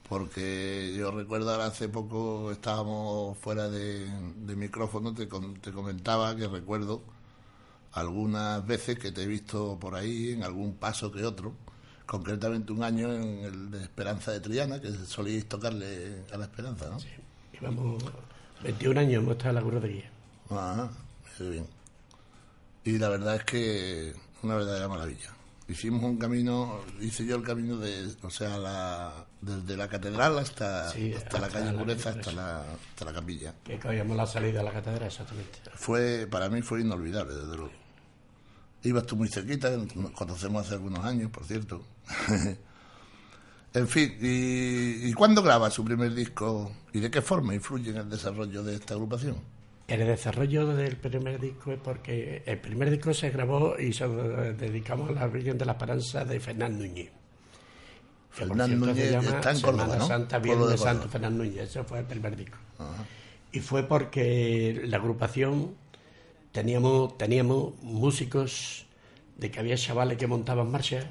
Porque 0.07 0.93
yo 0.95 1.09
recuerdo 1.09 1.49
ahora 1.49 1.65
hace 1.65 1.89
poco 1.89 2.51
estábamos 2.51 3.39
fuera 3.39 3.69
de, 3.69 4.07
micrófono, 4.55 5.15
te, 5.15 5.25
te 5.25 5.71
comentaba 5.71 6.35
que 6.35 6.47
recuerdo 6.47 7.01
algunas 7.93 8.63
veces 8.67 8.99
que 8.99 9.11
te 9.11 9.23
he 9.23 9.27
visto 9.27 9.79
por 9.79 9.95
ahí 9.95 10.33
en 10.33 10.43
algún 10.43 10.75
paso 10.75 11.11
que 11.11 11.25
otro 11.25 11.55
concretamente 12.11 12.73
un 12.73 12.83
año 12.83 13.13
en 13.13 13.39
el 13.45 13.71
de 13.71 13.83
Esperanza 13.83 14.33
de 14.33 14.41
Triana, 14.41 14.81
que 14.81 14.91
solíais 14.91 15.47
tocarle 15.47 16.25
a 16.33 16.35
la 16.35 16.43
Esperanza, 16.43 16.89
¿no? 16.89 16.99
Sí, 16.99 17.07
íbamos 17.53 18.03
21 18.63 18.99
años 18.99 19.23
hemos 19.23 19.31
estado 19.31 19.51
en 19.51 19.55
la 19.55 19.61
curaduría. 19.61 20.11
Ah, 20.49 20.89
muy 21.39 21.49
bien. 21.51 21.67
Y 22.83 22.97
la 22.97 23.07
verdad 23.07 23.37
es 23.37 23.45
que 23.45 24.13
una 24.43 24.55
verdadera 24.57 24.89
maravilla. 24.89 25.29
hicimos 25.69 26.03
un 26.03 26.17
camino, 26.17 26.81
hice 26.99 27.25
yo 27.25 27.37
el 27.37 27.43
camino 27.43 27.77
de, 27.77 28.13
o 28.23 28.29
sea, 28.29 28.57
la, 28.57 29.25
desde 29.39 29.77
la 29.77 29.87
catedral 29.87 30.37
hasta, 30.37 30.89
Sí, 30.89 31.13
hasta 31.13 31.39
la 31.39 31.47
calle 31.47 31.71
Pureza, 31.77 32.09
hasta 32.09 32.33
la, 32.33 32.59
hasta 32.89 33.05
la 33.05 33.13
capilla. 33.13 33.55
Que 33.63 33.79
cogíamos 33.79 34.17
la 34.17 34.27
salida 34.27 34.59
de 34.59 34.65
la 34.65 34.73
catedral, 34.73 35.07
exactamente. 35.07 35.59
Fue, 35.75 36.27
para 36.29 36.49
mí 36.49 36.61
fue 36.61 36.81
inolvidable, 36.81 37.35
desde 37.35 37.55
luego. 37.55 37.80
Ibas 38.83 39.05
tú 39.05 39.15
muy 39.15 39.27
cerquita, 39.27 39.69
nos 39.95 40.11
conocemos 40.11 40.65
hace 40.65 40.75
algunos 40.75 41.03
años, 41.05 41.29
por 41.29 41.45
cierto. 41.45 41.85
en 43.73 43.87
fin, 43.87 44.17
¿y, 44.19 45.09
¿y 45.09 45.13
cuándo 45.13 45.43
graba 45.43 45.69
su 45.69 45.83
primer 45.83 46.13
disco? 46.13 46.71
¿Y 46.93 46.99
de 46.99 47.11
qué 47.11 47.21
forma 47.21 47.53
influye 47.53 47.91
en 47.91 47.97
el 47.97 48.09
desarrollo 48.09 48.63
de 48.63 48.75
esta 48.75 48.95
agrupación? 48.95 49.37
El 49.87 50.07
desarrollo 50.07 50.67
del 50.67 50.95
primer 50.95 51.39
disco 51.39 51.73
es 51.73 51.79
porque 51.79 52.43
el 52.45 52.59
primer 52.59 52.89
disco 52.89 53.13
se 53.13 53.29
grabó 53.29 53.77
y 53.77 53.91
se 53.91 54.07
dedicamos 54.07 55.09
a 55.09 55.13
la 55.13 55.27
Virgen 55.27 55.57
de 55.57 55.65
la 55.65 55.73
Esperanza 55.73 56.23
de 56.23 56.39
Fernán 56.39 56.77
Núñez. 56.77 57.11
Se 58.33 58.45
Núñez 58.45 59.11
llama 59.11 59.31
está 59.31 59.51
en 59.51 59.59
Córdoba, 59.61 59.83
Semana 59.83 59.99
¿no? 59.99 60.07
Santa, 60.07 60.41
Pueblo 60.41 60.67
de 60.67 60.77
Córdoba. 60.77 60.93
Santo, 60.93 61.09
Fernán 61.09 61.37
Núñez. 61.37 61.69
Ese 61.69 61.83
fue 61.83 61.99
el 61.99 62.05
primer 62.05 62.35
disco. 62.37 62.57
Y 63.51 63.59
fue 63.59 63.83
porque 63.83 64.81
la 64.85 64.97
agrupación 64.97 65.75
teníamos, 66.51 67.17
teníamos 67.17 67.73
músicos 67.81 68.85
de 69.37 69.49
que 69.51 69.59
había 69.59 69.75
chavales 69.77 70.17
que 70.17 70.27
montaban 70.27 70.69
marchas 70.71 71.05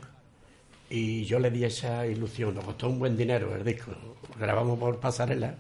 y 0.89 1.25
yo 1.25 1.39
le 1.39 1.51
di 1.51 1.65
esa 1.65 2.07
ilusión. 2.07 2.55
Nos 2.55 2.65
costó 2.65 2.89
un 2.89 2.99
buen 2.99 3.17
dinero 3.17 3.55
el 3.55 3.65
disco. 3.65 3.93
Grabamos 4.39 4.79
por 4.79 4.99
Pasarela. 5.01 5.57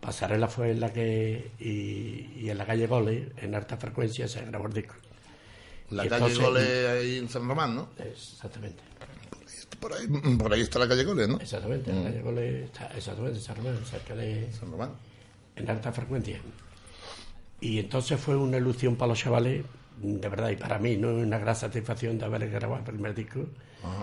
Pasarela 0.00 0.48
fue 0.48 0.70
en 0.70 0.80
la 0.80 0.92
que. 0.92 1.50
Y, 1.60 2.40
y 2.40 2.48
en 2.50 2.56
la 2.58 2.64
calle 2.64 2.86
Gole, 2.86 3.32
en 3.36 3.54
alta 3.54 3.76
frecuencia, 3.76 4.26
se 4.28 4.42
grabó 4.46 4.66
el 4.66 4.72
disco. 4.72 4.94
La 5.90 6.06
Y 6.06 6.08
calle 6.08 6.26
entonces- 6.26 6.38
Gole 6.48 6.88
ahí 6.88 7.16
en 7.18 7.28
San 7.28 7.46
Román, 7.46 7.74
¿no? 7.76 7.88
Exactamente. 7.98 8.82
Por 9.78 9.92
ahí, 9.94 10.06
por 10.38 10.52
ahí 10.52 10.60
está 10.62 10.78
la 10.78 10.88
calle 10.88 11.04
Gole, 11.04 11.26
¿no? 11.28 11.38
Exactamente. 11.38 11.92
La 11.92 12.02
calle 12.04 12.22
Gole 12.22 12.64
está 12.64 12.86
exactamente 12.96 13.38
en 13.38 13.44
San 13.44 13.56
Román, 13.56 13.78
cerca 13.84 14.14
de. 14.14 14.50
San 14.52 14.70
Román. 14.70 14.90
en 15.56 15.68
alta 15.70 15.92
frecuencia. 15.92 16.40
Y 17.60 17.78
entonces 17.78 18.18
fue 18.20 18.36
una 18.36 18.56
ilusión 18.56 18.96
para 18.96 19.10
los 19.10 19.18
chavales, 19.18 19.64
de 20.00 20.28
verdad, 20.28 20.50
y 20.50 20.56
para 20.56 20.78
mí, 20.78 20.96
¿no? 20.96 21.08
Una 21.08 21.38
gran 21.38 21.54
satisfacción 21.56 22.18
de 22.18 22.24
haber 22.24 22.48
grabado 22.50 22.78
el 22.78 22.84
primer 22.84 23.14
disco, 23.14 23.40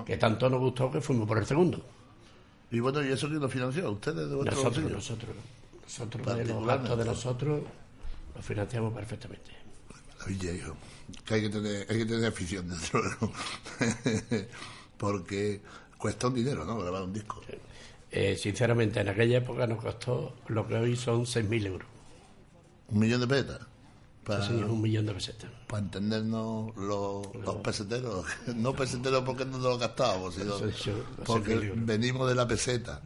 que 0.05 0.17
tanto 0.17 0.49
nos 0.49 0.59
gustó 0.59 0.91
que 0.91 1.01
fuimos 1.01 1.27
por 1.27 1.37
el 1.37 1.45
segundo. 1.45 1.83
Y 2.69 2.79
bueno, 2.79 3.03
¿y 3.03 3.11
eso 3.11 3.27
quién 3.27 3.39
lo 3.39 3.49
financió? 3.49 3.89
¿Ustedes 3.91 4.29
de 4.29 4.35
vuestro 4.35 4.55
Nosotros, 4.55 4.73
bolsillo? 4.75 4.95
nosotros. 4.95 5.35
Nosotros 5.83 6.37
de 6.37 6.45
los 6.45 6.65
gastos 6.67 6.97
de 6.97 7.05
nosotros 7.05 7.61
lo 8.35 8.41
financiamos 8.41 8.93
perfectamente. 8.93 9.51
La 10.19 10.25
Villa, 10.25 10.51
hijo. 10.51 10.75
Que 11.25 11.35
hay 11.35 11.41
que 11.43 11.49
tener, 11.49 11.87
hay 11.89 11.97
que 11.99 12.05
tener 12.05 12.25
afición, 12.25 12.67
desde 12.69 12.99
luego. 12.99 13.31
Porque 14.97 15.61
cuesta 15.97 16.27
un 16.27 16.33
dinero, 16.35 16.65
¿no? 16.65 16.77
Grabar 16.77 17.03
un 17.03 17.13
disco. 17.13 17.41
Eh, 18.11 18.35
sinceramente, 18.35 18.99
en 18.99 19.09
aquella 19.09 19.37
época 19.37 19.65
nos 19.67 19.81
costó 19.81 20.35
lo 20.47 20.67
que 20.67 20.75
hoy 20.75 20.95
son 20.97 21.21
6.000 21.25 21.65
euros. 21.67 21.87
Un 22.89 22.99
millón 22.99 23.21
de 23.21 23.27
pesetas. 23.27 23.59
Para, 24.23 24.43
es 24.43 24.49
un 24.49 24.81
millón 24.81 25.05
de 25.05 25.13
pesetas. 25.13 25.49
para 25.67 25.83
entendernos 25.83 26.75
los, 26.75 27.33
los 27.35 27.55
peseteros. 27.57 28.25
No 28.55 28.73
peseteros 28.73 29.23
porque 29.23 29.45
no 29.45 29.53
nos 29.57 29.63
lo 29.63 29.77
gastábamos, 29.77 30.35
sino 30.35 30.55
porque 31.25 31.73
venimos 31.75 32.27
de 32.27 32.35
la 32.35 32.47
peseta. 32.47 33.01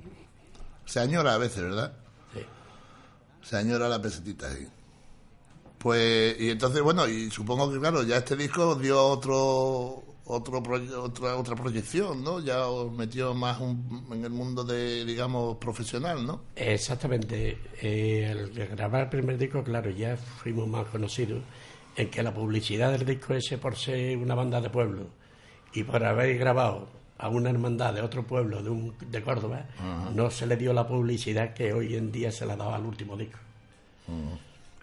Se 0.86 1.00
añora 1.00 1.36
a 1.36 1.38
veces, 1.38 1.64
¿verdad? 1.64 1.94
Sí. 2.34 2.40
Se 3.44 3.58
añora 3.58 3.88
la 3.88 4.02
pesetita 4.02 4.48
ahí. 4.48 4.68
Pues, 5.78 6.40
y 6.40 6.52
entonces, 6.52 6.82
bueno, 6.82 7.08
y 7.08 7.32
supongo 7.32 7.72
que, 7.72 7.80
claro, 7.80 8.04
ya 8.04 8.18
este 8.18 8.36
disco 8.36 8.76
dio 8.76 9.04
otro, 9.04 10.04
otro 10.26 10.62
proye- 10.64 10.94
otra, 10.94 11.36
otra 11.36 11.56
proyección, 11.56 12.24
¿no? 12.24 12.40
Ya 12.40 12.68
os 12.68 12.92
metió 12.92 13.34
más 13.34 13.60
un- 13.60 14.08
en 14.12 14.24
el 14.24 14.30
mundo 14.32 14.64
de, 14.64 15.04
digamos, 15.06 15.58
profesional, 15.58 16.26
¿no? 16.26 16.42
Exactamente. 16.56 17.58
Eh, 17.82 18.28
al 18.30 18.50
grabar 18.70 19.04
el 19.04 19.10
primer 19.10 19.38
disco, 19.38 19.64
claro, 19.64 19.90
ya 19.92 20.16
fuimos 20.18 20.68
más 20.68 20.86
conocidos 20.88 21.42
en 21.96 22.10
que 22.10 22.24
la 22.24 22.34
publicidad 22.34 22.92
del 22.92 23.06
disco 23.06 23.34
ese, 23.34 23.58
por 23.58 23.76
ser 23.76 24.18
una 24.18 24.36
banda 24.36 24.62
de 24.62 24.70
pueblo 24.70 25.08
y 25.74 25.84
por 25.84 26.04
haber 26.06 26.38
grabado 26.38 26.88
a 27.18 27.28
una 27.30 27.50
hermandad 27.50 27.94
de 27.94 28.02
otro 28.02 28.26
pueblo 28.26 28.64
de, 28.64 28.70
un, 28.70 28.96
de 29.00 29.22
Córdoba, 29.22 29.66
no 30.16 30.32
se 30.32 30.48
le 30.48 30.56
dio 30.58 30.74
la 30.74 30.88
publicidad 30.88 31.54
que 31.54 31.72
hoy 31.74 31.96
en 31.96 32.12
día 32.12 32.32
se 32.32 32.46
le 32.46 32.56
dado 32.56 32.74
al 32.74 32.86
último 32.86 33.16
disco. 33.18 33.38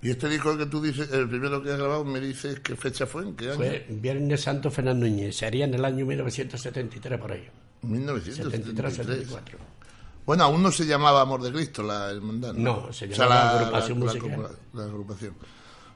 Y 0.00 0.10
este 0.10 0.28
disco 0.28 0.56
que 0.56 0.66
tú 0.66 0.80
dices, 0.80 1.10
el 1.12 1.28
primero 1.28 1.60
que 1.62 1.72
has 1.72 1.78
grabado, 1.78 2.04
me 2.04 2.20
dices 2.20 2.60
qué 2.60 2.76
fecha 2.76 3.06
fue, 3.06 3.22
en 3.24 3.34
qué 3.34 3.46
año. 3.48 3.56
Fue 3.56 3.86
Viernes 3.88 4.42
Santo 4.42 4.70
Fernando 4.70 5.06
Núñez, 5.06 5.36
sería 5.36 5.64
en 5.64 5.74
el 5.74 5.84
año 5.84 6.06
1973 6.06 7.18
por 7.20 7.32
ahí. 7.32 7.48
1973. 7.82 8.98
73-74. 9.28 9.42
Bueno, 10.24 10.44
aún 10.44 10.62
no 10.62 10.70
se 10.70 10.84
llamaba 10.86 11.22
Amor 11.22 11.42
de 11.42 11.50
Cristo 11.52 11.82
la 11.82 12.10
hermandad. 12.10 12.52
No, 12.54 12.92
se 12.92 13.08
llamaba 13.08 13.58
Agrupación 13.60 13.98
Musical. 13.98 14.48
La, 14.74 14.80
la 14.80 14.84
agrupación. 14.88 15.34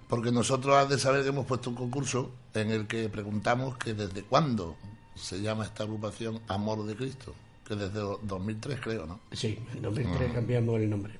Porque 0.08 0.32
nosotros 0.32 0.74
has 0.76 0.88
de 0.88 0.98
saber 0.98 1.22
que 1.22 1.28
hemos 1.28 1.46
puesto 1.46 1.70
un 1.70 1.76
concurso 1.76 2.32
en 2.54 2.70
el 2.70 2.86
que 2.86 3.08
preguntamos 3.08 3.76
que 3.78 3.94
desde 3.94 4.22
cuándo 4.22 4.76
se 5.14 5.40
llama 5.40 5.64
esta 5.64 5.84
agrupación 5.84 6.40
Amor 6.48 6.84
de 6.86 6.96
Cristo. 6.96 7.34
Que 7.68 7.76
desde 7.76 8.00
do- 8.00 8.18
2003 8.24 8.80
creo, 8.80 9.06
¿no? 9.06 9.20
Sí, 9.32 9.58
en 9.74 9.82
2003 9.82 10.32
cambiamos 10.32 10.80
el 10.80 10.90
nombre. 10.90 11.14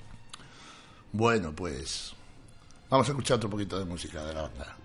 Bueno, 1.11 1.53
pues 1.55 2.13
vamos 2.93 3.09
a 3.09 3.11
escuchar 3.11 3.37
otro 3.37 3.49
poquito 3.49 3.79
de 3.79 3.85
música 3.85 4.23
de 4.23 4.33
la 4.35 4.43
banda. 4.43 4.77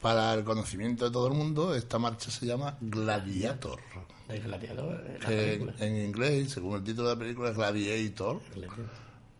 Para 0.00 0.32
el 0.32 0.44
conocimiento 0.44 1.04
de 1.04 1.10
todo 1.10 1.26
el 1.26 1.34
mundo, 1.34 1.74
esta 1.74 1.98
marcha 1.98 2.30
se 2.30 2.46
llama 2.46 2.78
Gladiator. 2.80 3.80
El 4.28 4.42
gladiador, 4.42 5.04
en 5.28 5.96
inglés, 5.96 6.52
según 6.52 6.76
el 6.76 6.84
título 6.84 7.08
de 7.08 7.14
la 7.14 7.18
película, 7.18 7.50
es 7.50 7.56
Gladiator, 7.56 8.40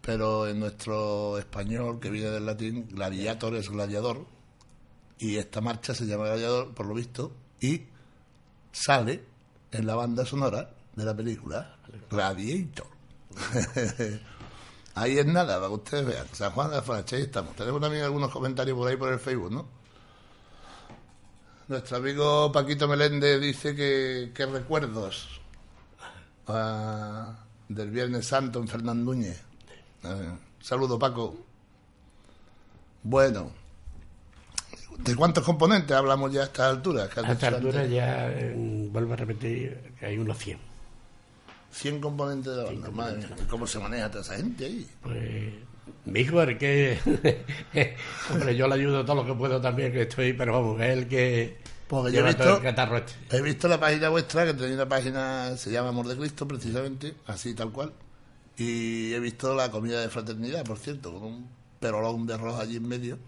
pero 0.01 0.49
en 0.49 0.61
nuestro 0.61 1.39
español, 1.39 2.01
que 2.01 2.11
viene 2.11 2.31
del 2.31 2.45
latín, 2.45 2.89
gladiator 2.91 3.55
es 3.55 3.71
gladiador, 3.71 4.27
y 5.19 5.37
esta 5.37 5.61
marcha 5.61 5.95
se 5.95 6.07
llama 6.07 6.25
gladiador, 6.25 6.75
por 6.75 6.87
lo 6.87 6.95
visto, 6.95 7.33
y 7.61 7.83
sale 8.73 9.25
en 9.71 9.87
la 9.87 9.95
banda 9.95 10.27
sonora 10.27 10.71
de 10.97 11.05
la 11.05 11.17
película 11.17 11.77
Gladiator. 12.11 12.87
ahí 14.95 15.19
es 15.19 15.27
nada, 15.27 15.57
para 15.57 15.69
que 15.69 15.75
ustedes 15.75 16.07
vean. 16.07 16.27
San 16.33 16.53
Juan 16.53 16.71
de 16.71 16.77
la 16.77 16.83
Farache, 16.83 17.17
ahí 17.17 17.23
estamos. 17.23 17.55
Tenemos 17.55 17.81
también 17.81 18.05
algunos 18.05 18.31
comentarios 18.31 18.77
por 18.77 18.89
ahí 18.89 18.97
por 18.97 19.13
el 19.13 19.21
Facebook, 19.21 19.53
¿no? 19.53 19.80
Nuestro 21.71 21.99
amigo 21.99 22.51
Paquito 22.51 22.89
Meléndez 22.89 23.41
dice 23.41 23.77
que, 23.77 24.33
que 24.35 24.45
recuerdos 24.45 25.41
ah, 26.49 27.45
del 27.69 27.93
Viernes 27.93 28.27
Santo 28.27 28.59
en 28.59 28.67
Fernandúñez. 28.67 29.41
Eh, 30.03 30.33
saludo, 30.59 30.99
Paco. 30.99 31.37
Bueno, 33.05 33.53
¿De 34.99 35.15
cuántos 35.15 35.45
componentes 35.45 35.97
hablamos 35.97 36.33
ya 36.33 36.41
a 36.41 36.45
estas 36.47 36.75
alturas? 36.75 37.05
A 37.05 37.21
esta 37.21 37.35
dicho 37.35 37.47
altura 37.47 37.81
antes? 37.83 37.95
ya, 37.95 38.33
eh, 38.33 38.89
vuelvo 38.91 39.13
a 39.13 39.17
repetir, 39.17 39.95
que 40.01 40.07
hay 40.07 40.19
unos 40.19 40.39
100. 40.39 40.59
100 41.71 42.01
componentes 42.01 42.51
de 42.51 42.65
la 42.65 42.65
banda. 42.65 42.91
Madre 42.91 43.19
mía, 43.19 43.37
¿y 43.41 43.45
¿Cómo 43.45 43.69
se 43.69 43.79
maneja 43.79 44.11
toda 44.11 44.25
esa 44.25 44.35
gente 44.35 44.65
ahí? 44.65 44.91
Pues, 45.03 45.55
mi 46.05 46.21
hijo, 46.21 46.43
el 46.43 46.59
que. 46.59 46.99
Hombre, 48.33 48.57
yo 48.57 48.69
le 48.69 48.75
ayudo 48.75 49.05
todo 49.05 49.17
lo 49.17 49.27
que 49.27 49.35
puedo 49.35 49.61
también, 49.61 49.93
que 49.93 50.03
estoy, 50.03 50.33
pero 50.33 50.53
vamos, 50.53 50.81
es 50.81 50.91
el 50.91 51.09
que. 51.09 51.59
Porque 51.89 52.13
yo 52.13 52.21
he 52.21 52.23
visto- 52.29 52.45
este. 52.45 53.37
He 53.37 53.43
visto 53.43 53.67
la 53.69 53.81
página 53.81 54.09
vuestra, 54.11 54.45
que 54.47 54.55
tenéis 54.55 54.75
una 54.77 54.89
página, 54.89 55.57
se 55.57 55.71
llama 55.73 55.89
Amor 55.89 56.07
de 56.07 56.17
Cristo, 56.17 56.47
precisamente, 56.47 57.15
así 57.27 57.55
tal 57.55 57.73
cual. 57.73 57.93
Y 58.57 59.13
he 59.15 59.21
visto 59.21 59.55
la 59.55 59.71
comida 59.71 60.01
de 60.01 60.09
fraternidad, 60.09 60.65
por 60.65 60.79
cierto, 60.79 61.13
con 61.13 61.23
un 61.25 61.49
perolón 61.81 62.27
de 62.27 62.35
arroz 62.35 62.61
allí 62.61 62.77
en 62.77 62.87
medio 62.87 63.19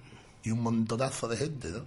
y 0.44 0.50
un 0.50 0.60
montonazo 0.60 1.26
de 1.28 1.36
gente, 1.38 1.70
¿no? 1.70 1.84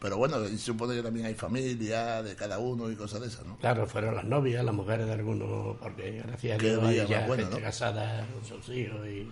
Pero 0.00 0.18
bueno, 0.18 0.46
y 0.46 0.58
supone 0.58 0.94
que 0.94 1.02
también 1.02 1.24
hay 1.24 1.34
familia 1.34 2.22
de 2.22 2.36
cada 2.36 2.58
uno 2.58 2.90
y 2.90 2.96
cosas 2.96 3.22
de 3.22 3.28
esas, 3.28 3.46
¿no? 3.46 3.56
Claro, 3.56 3.86
fueron 3.86 4.14
las 4.14 4.24
novias, 4.26 4.62
las 4.62 4.74
mujeres 4.74 5.06
de 5.06 5.12
algunos, 5.12 5.78
porque 5.78 6.22
gracias 6.26 6.58
a 6.58 6.62
Dios 6.62 6.82
hay 6.82 6.94
día 6.94 7.04
ya 7.06 7.18
más 7.20 7.28
bueno, 7.28 7.42
gente 7.44 7.58
¿no? 7.60 7.64
casada 7.64 8.26
con 8.34 8.44
sus 8.44 8.68
hijos 8.76 9.06
y 9.06 9.26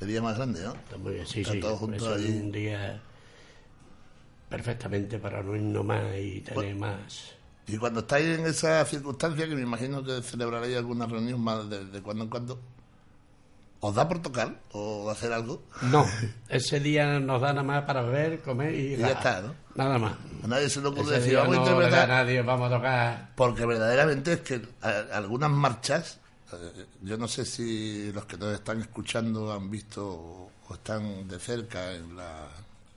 Qué 0.00 0.06
día 0.06 0.20
más 0.22 0.36
grande, 0.36 0.62
¿no? 0.64 0.72
está 0.74 0.96
muy 0.96 1.12
bien. 1.14 1.26
Sí, 1.26 1.44
sí, 1.44 1.58
es 1.58 2.02
allí. 2.02 2.38
un 2.40 2.50
día 2.50 3.00
perfectamente 4.48 5.18
para 5.18 5.42
no 5.42 5.54
irnos 5.54 5.84
más 5.84 6.02
y 6.18 6.40
tener 6.40 6.74
más. 6.74 7.32
Y 7.66 7.76
cuando 7.76 8.00
estáis 8.00 8.38
en 8.38 8.46
esa 8.46 8.84
circunstancia, 8.84 9.46
que 9.46 9.54
me 9.54 9.60
imagino 9.62 10.02
que 10.02 10.22
celebraréis 10.22 10.76
alguna 10.76 11.06
reunión 11.06 11.40
más 11.40 11.68
de, 11.70 11.84
de 11.84 12.02
cuando 12.02 12.24
en 12.24 12.30
cuando, 12.30 12.58
¿os 13.80 13.94
da 13.94 14.08
por 14.08 14.20
tocar 14.22 14.60
o 14.72 15.08
hacer 15.10 15.32
algo? 15.32 15.62
No, 15.82 16.04
ese 16.48 16.80
día 16.80 17.20
nos 17.20 17.40
da 17.40 17.48
nada 17.52 17.62
más 17.62 17.84
para 17.84 18.02
beber, 18.02 18.40
comer 18.40 18.74
y, 18.74 18.94
Y 18.94 18.96
ya 18.96 19.02
nada. 19.02 19.12
está, 19.12 19.40
¿no? 19.42 19.54
Nada 19.76 19.98
más. 19.98 20.14
A 20.42 20.46
nadie 20.48 20.68
se 20.68 20.80
le 20.80 20.88
ocurre 20.88 21.20
decir, 21.20 21.36
vamos 21.36 21.56
a 21.56 21.60
no 21.60 21.66
a 21.66 21.70
interpretar. 21.70 22.08
nadie, 22.08 22.42
vamos 22.42 22.72
a 22.72 22.76
tocar. 22.76 23.30
Porque 23.36 23.66
verdaderamente 23.66 24.32
es 24.32 24.40
que 24.40 24.62
algunas 25.12 25.50
marchas, 25.50 26.18
yo 27.02 27.16
no 27.16 27.28
sé 27.28 27.44
si 27.44 28.12
los 28.12 28.24
que 28.26 28.36
nos 28.36 28.52
están 28.54 28.80
escuchando 28.80 29.52
han 29.52 29.70
visto 29.70 30.06
o, 30.06 30.52
están 30.74 31.26
de 31.28 31.38
cerca 31.38 31.92
en, 31.94 32.16
la, 32.16 32.48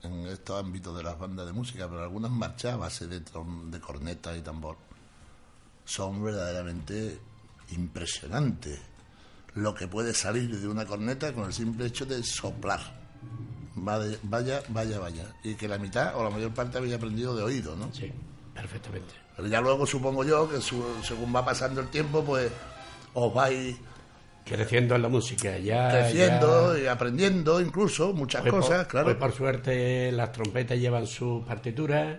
en 0.02 0.26
estos 0.26 0.62
ámbitos 0.62 0.96
de 0.96 1.02
las 1.02 1.18
bandas 1.18 1.46
de 1.46 1.52
música, 1.52 1.88
pero 1.88 2.02
algunas 2.02 2.30
marchas 2.30 2.74
a 2.74 2.76
base 2.76 3.06
de, 3.06 3.20
de 3.20 3.80
corneta 3.80 4.36
y 4.36 4.40
tambor 4.42 4.76
son 5.84 6.22
verdaderamente 6.22 7.18
impresionantes. 7.72 8.80
Lo 9.54 9.74
que 9.74 9.86
puede 9.86 10.14
salir 10.14 10.58
de 10.58 10.66
una 10.68 10.84
corneta 10.86 11.32
con 11.32 11.44
el 11.44 11.52
simple 11.52 11.86
hecho 11.86 12.04
de 12.06 12.22
soplar. 12.22 12.80
Vaya, 13.76 14.16
vaya, 14.22 14.62
vaya, 14.68 14.98
vaya. 14.98 15.26
Y 15.42 15.54
que 15.54 15.68
la 15.68 15.78
mitad 15.78 16.16
o 16.16 16.24
la 16.24 16.30
mayor 16.30 16.52
parte 16.54 16.78
habéis 16.78 16.94
aprendido 16.94 17.36
de 17.36 17.42
oído, 17.42 17.76
¿no? 17.76 17.92
Sí, 17.92 18.10
perfectamente. 18.54 19.14
Pero 19.36 19.48
ya 19.48 19.60
luego 19.60 19.84
supongo 19.86 20.24
yo 20.24 20.48
que 20.48 20.60
su- 20.60 20.84
según 21.02 21.34
va 21.34 21.44
pasando 21.44 21.80
el 21.80 21.88
tiempo, 21.88 22.24
pues 22.24 22.50
os 23.14 23.32
vais 23.34 23.76
Creciendo 24.44 24.94
en 24.94 25.00
la 25.02 25.08
música, 25.08 25.56
ya. 25.56 25.90
creciendo 25.90 26.76
ya- 26.76 26.82
y 26.82 26.86
aprendiendo 26.86 27.60
incluso 27.62 28.12
muchas 28.12 28.44
Hoy 28.44 28.50
por- 28.50 28.60
cosas, 28.60 28.86
claro. 28.86 29.08
Hoy 29.08 29.14
por 29.14 29.32
suerte 29.32 30.12
las 30.12 30.32
trompetas 30.32 30.78
llevan 30.78 31.06
sus 31.06 31.42
partituras, 31.46 32.18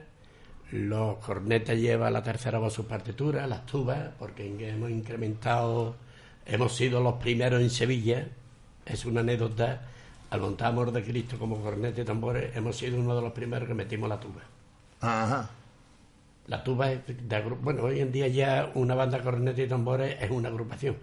los 0.72 1.18
cornetas 1.18 1.78
llevan 1.78 2.12
la 2.14 2.24
tercera 2.24 2.58
voz 2.58 2.74
sus 2.74 2.88
partituras, 2.88 3.48
las 3.48 3.66
tubas, 3.68 4.10
porque 4.18 4.48
hemos 4.68 4.90
incrementado, 4.90 5.96
hemos 6.48 6.76
sido 6.76 7.00
los 7.02 7.14
primeros 7.16 7.62
en 7.62 7.70
Sevilla, 7.70 8.28
es 8.88 9.06
una 9.06 9.20
anécdota, 9.22 9.82
al 10.32 10.42
montar 10.42 10.70
Amor 10.70 10.92
de 10.92 11.04
Cristo 11.04 11.38
como 11.38 11.62
corneta 11.62 12.02
y 12.02 12.06
tambores, 12.06 12.56
hemos 12.58 12.76
sido 12.76 12.98
uno 13.00 13.16
de 13.16 13.22
los 13.22 13.32
primeros 13.34 13.68
que 13.68 13.76
metimos 13.76 14.10
la 14.10 14.20
tuba. 14.20 14.42
Ajá. 15.02 15.50
La 16.48 16.64
tuba 16.64 16.92
es 16.92 17.00
de 17.08 17.42
bueno, 17.42 17.84
hoy 17.84 18.00
en 18.00 18.12
día 18.12 18.28
ya 18.28 18.72
una 18.76 18.94
banda 18.94 19.22
corneta 19.22 19.62
y 19.62 19.68
tambores 19.68 20.16
es 20.22 20.30
una 20.30 20.50
agrupación. 20.50 20.96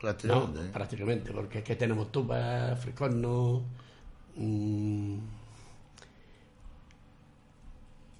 Prácticamente. 0.00 0.60
¿eh? 0.60 0.70
prácticamente, 0.72 1.32
porque 1.32 1.58
es 1.58 1.64
que 1.64 1.76
tenemos 1.76 2.10
tuba, 2.10 2.74
fricorno, 2.76 3.62
mm, 4.36 5.18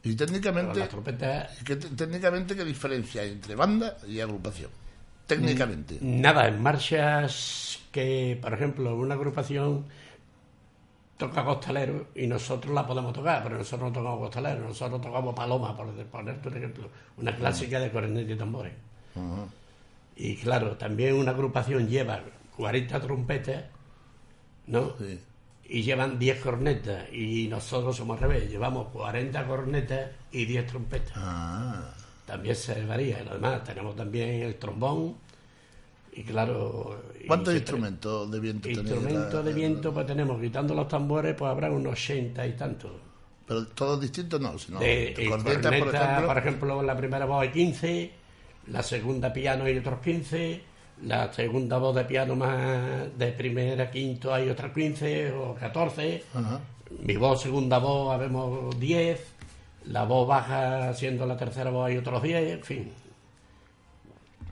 Y 0.03 0.15
técnicamente, 0.15 0.81
trompetas, 0.87 1.59
¿qué, 1.63 1.77
técnicamente, 1.77 2.57
¿qué 2.57 2.65
diferencia 2.65 3.21
hay 3.23 3.33
entre 3.33 3.55
banda 3.55 3.99
y 4.09 4.21
agrupación? 4.21 4.71
Técnicamente. 5.27 5.99
nada, 6.01 6.49
en 6.49 6.61
marchas 6.61 7.79
que, 7.93 8.39
por 8.41 8.53
ejemplo, 8.53 8.97
una 8.97 9.15
agrupación 9.15 9.85
toca 11.21 11.45
costalero 11.45 12.07
y 12.17 12.27
nosotros 12.27 12.75
la 12.75 12.85
podemos 12.87 13.13
tocar, 13.13 13.43
pero 13.45 13.59
nosotros 13.59 13.91
no 13.91 13.93
tocamos 13.93 14.19
costalero, 14.21 14.67
nosotros 14.67 15.01
tocamos 15.01 15.35
paloma, 15.35 15.77
por 15.77 15.87
ponerte 16.07 16.49
un 16.49 16.57
ejemplo, 16.57 16.89
una 17.19 17.37
clásica 17.37 17.79
de 17.79 17.93
corneta 17.93 18.33
y 18.33 18.37
tambores. 18.37 18.73
Y 20.17 20.37
claro, 20.37 20.77
también 20.77 21.15
una 21.15 21.31
agrupación 21.33 21.89
lleva 21.89 22.21
40 22.57 23.01
trompetas, 23.01 23.65
¿no? 24.67 24.97
Sí. 24.99 25.21
y 25.69 25.83
llevan 25.83 26.19
10 26.19 26.41
cornetas 26.43 27.13
y 27.13 27.47
nosotros 27.49 27.97
somos 27.97 28.21
al 28.21 28.29
revés, 28.29 28.51
llevamos 28.51 28.89
40 28.89 29.47
cornetas 29.47 30.11
y 30.33 30.45
10 30.47 30.67
trompetas. 30.67 31.13
Ah, 31.17 31.95
También 32.27 32.57
se 32.57 32.85
varía, 32.87 33.19
además 33.29 33.63
tenemos 33.65 33.95
también 33.97 34.29
el 34.43 34.57
trombón 34.57 35.17
y 36.13 36.23
claro... 36.25 37.03
¿Cuántos 37.27 37.55
instrumentos 37.55 38.31
de 38.31 38.41
viento 38.41 38.63
tenéis? 38.69 38.79
Instrumentos 38.91 39.35
La- 39.35 39.43
de 39.43 39.53
viento 39.53 39.93
pues 39.95 40.07
tenemos, 40.07 40.41
quitando 40.41 40.75
los 40.75 40.89
tambores 40.89 41.35
pues 41.35 41.51
habrá 41.51 41.71
unos 41.71 41.93
80 41.93 42.47
y 42.47 42.53
tantos. 42.53 42.91
Pero 43.47 43.67
todos 43.69 44.01
distintos 44.01 44.41
no, 44.41 44.59
sino 44.59 44.79
De, 44.79 45.15
corneta, 45.29 45.69
por 45.71 45.95
ejemplo. 45.95 46.27
por 46.27 46.39
ejemplo, 46.39 46.83
la 46.83 46.97
primera 46.97 47.27
voz 47.27 47.43
hay 47.43 47.51
15, 47.51 48.11
la 48.69 48.83
segunda 48.83 49.33
piano 49.33 49.65
hay 49.65 49.77
otros 49.79 50.01
15, 50.01 50.61
la 51.03 51.33
segunda 51.33 51.79
voz 51.79 51.97
de 51.97 52.05
piano 52.05 52.37
más 52.37 53.17
de 53.19 53.33
primera 53.33 53.91
quinto 53.91 54.33
hay 54.33 54.49
otras 54.49 54.73
15 54.73 55.33
o 55.33 55.55
14, 55.55 56.25
Ajá. 56.35 56.61
mi 57.03 57.17
voz 57.17 57.43
segunda 57.43 57.79
voz 57.79 58.13
habemos 58.15 58.79
10, 58.79 59.21
la 59.87 60.05
voz 60.05 60.29
baja 60.29 60.93
siendo 60.95 61.27
la 61.27 61.37
tercera 61.37 61.71
voz 61.71 61.89
hay 61.89 61.97
otros 61.97 62.23
10, 62.23 62.53
en 62.53 62.63
fin. 62.63 62.93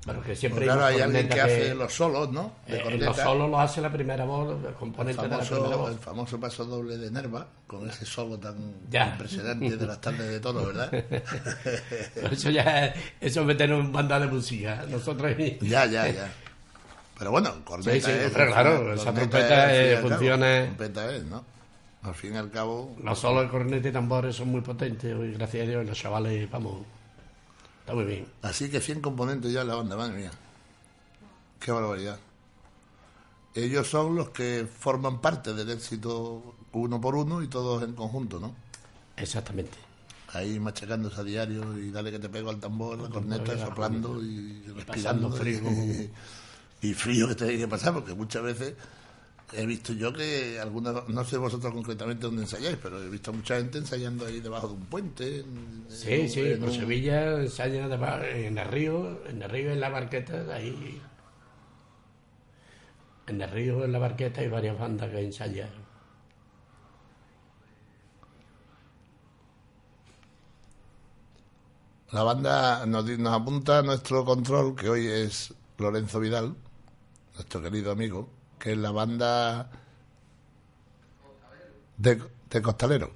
Pero 0.08 0.22
que 0.22 0.34
siempre 0.34 0.64
Pues 0.66 0.76
claro, 0.76 0.86
hay 0.86 1.00
alguien 1.02 1.28
que 1.28 1.40
hace 1.40 1.74
los 1.74 1.92
solos, 1.92 2.32
¿no? 2.32 2.52
De 2.66 2.78
eh, 2.78 2.98
los 2.98 3.16
solos 3.16 3.50
lo 3.50 3.60
hace 3.60 3.80
la 3.80 3.92
primera 3.92 4.24
voz, 4.24 4.58
el 4.58 4.66
el 4.66 4.74
componente 4.74 5.22
de 5.22 5.28
la 5.28 5.38
primera 5.38 5.56
famoso, 5.60 5.78
voz. 5.78 5.90
el 5.92 5.98
famoso 5.98 6.40
paso 6.40 6.64
doble 6.64 6.96
de 6.96 7.10
Nerva, 7.10 7.46
con 7.66 7.88
ese 7.88 8.04
solo 8.06 8.38
tan 8.38 8.56
Ya. 8.90 9.10
impresionante 9.10 9.76
de 9.76 9.86
las 9.86 10.00
tardes 10.00 10.28
de 10.28 10.40
tono, 10.40 10.64
¿verdad? 10.66 10.90
Eso 12.32 12.50
ya, 12.50 12.94
eso 13.20 13.40
es 13.40 13.46
meternos 13.46 13.84
en 13.84 13.92
banda 13.92 14.18
de 14.18 14.26
música. 14.26 14.84
Nosotros 14.90 15.32
ya, 15.60 15.86
ya, 15.86 16.08
ya. 16.08 16.32
Pero 17.18 17.30
bueno, 17.32 17.52
corneta 17.64 17.92
Sí, 17.92 18.00
sí, 18.00 18.10
es. 18.10 18.32
claro, 18.32 18.92
esa 18.94 19.12
trompeta, 19.12 19.74
es, 19.74 19.98
eh, 19.98 20.00
funciona- 20.00 20.64
Trompeta 20.64 21.14
es, 21.14 21.24
¿no? 21.24 21.44
Al 22.02 22.14
fin 22.14 22.34
y 22.34 22.36
al 22.36 22.50
cabo, 22.50 22.96
Los 23.02 23.18
solos 23.18 23.42
de 23.42 23.48
corneta 23.50 23.88
y 23.88 23.92
tambores 23.92 24.36
son 24.36 24.48
muy 24.48 24.60
potentes 24.60 25.12
hoy, 25.14 25.32
gracias 25.34 25.66
a 25.66 25.70
Dios, 25.70 25.84
los 25.84 25.98
chavales, 25.98 26.48
vamos, 26.50 26.82
está 27.88 27.94
muy 27.94 28.04
bien. 28.04 28.26
así 28.42 28.68
que 28.68 28.82
100 28.82 29.00
componentes 29.00 29.50
ya 29.50 29.62
en 29.62 29.68
la 29.68 29.76
banda, 29.76 29.96
madre 29.96 30.18
mía. 30.18 30.30
Qué 31.58 31.72
barbaridad. 31.72 32.18
Ellos 33.54 33.88
son 33.88 34.14
los 34.14 34.28
que 34.28 34.68
forman 34.70 35.22
parte 35.22 35.54
del 35.54 35.70
éxito 35.70 36.54
uno 36.72 37.00
por 37.00 37.14
uno 37.14 37.42
y 37.42 37.48
todos 37.48 37.82
en 37.82 37.94
conjunto, 37.94 38.38
¿no? 38.38 38.54
Exactamente. 39.16 39.78
Ahí 40.34 40.60
machacándose 40.60 41.18
a 41.18 41.24
diario 41.24 41.78
y 41.78 41.90
dale 41.90 42.10
que 42.10 42.18
te 42.18 42.28
pego 42.28 42.50
al 42.50 42.60
tambor, 42.60 42.98
la 42.98 43.08
corneta, 43.08 43.54
la 43.54 43.64
soplando 43.66 44.22
y 44.22 44.62
respirando. 44.76 45.32
frío. 45.32 45.62
Y, 45.62 46.10
y 46.88 46.94
frío 46.94 47.26
que 47.28 47.36
tiene 47.36 47.56
que 47.56 47.68
pasar, 47.68 47.94
porque 47.94 48.12
muchas 48.12 48.42
veces 48.42 48.74
he 49.52 49.64
visto 49.66 49.92
yo 49.94 50.12
que 50.12 50.58
algunas, 50.60 51.08
no 51.08 51.24
sé 51.24 51.38
vosotros 51.38 51.72
concretamente 51.72 52.26
dónde 52.26 52.42
ensayáis, 52.42 52.76
pero 52.82 53.02
he 53.02 53.08
visto 53.08 53.32
mucha 53.32 53.56
gente 53.56 53.78
ensayando 53.78 54.26
ahí 54.26 54.40
debajo 54.40 54.68
de 54.68 54.74
un 54.74 54.84
puente. 54.86 55.40
en- 55.40 55.86
Sí, 55.88 56.12
en 56.12 56.28
sí, 56.28 56.40
en 56.40 56.62
un- 56.64 56.72
Sevilla 56.72 57.40
ensaya 57.40 57.84
además 57.86 58.22
en 58.24 58.58
el 58.58 58.68
río, 58.68 59.26
en 59.26 59.42
el 59.42 59.48
río 59.50 59.72
en 59.72 59.80
la 59.80 59.88
barqueta, 59.88 60.44
ahí. 60.54 61.00
En 63.26 63.40
el 63.42 63.50
río, 63.50 63.84
en 63.84 63.92
la 63.92 63.98
barqueta, 63.98 64.40
hay 64.40 64.48
varias 64.48 64.78
bandas 64.78 65.10
que 65.10 65.20
ensayan. 65.20 65.68
La 72.12 72.22
banda 72.22 72.86
nos, 72.86 73.04
nos 73.18 73.32
apunta 73.34 73.78
a 73.78 73.82
nuestro 73.82 74.24
control, 74.24 74.74
que 74.74 74.88
hoy 74.88 75.06
es 75.06 75.52
Lorenzo 75.76 76.20
Vidal, 76.20 76.54
nuestro 77.34 77.60
querido 77.60 77.92
amigo, 77.92 78.30
que 78.58 78.72
es 78.72 78.78
la 78.78 78.90
banda 78.90 79.70
de, 81.96 82.22
de 82.50 82.62
Costalero. 82.62 83.10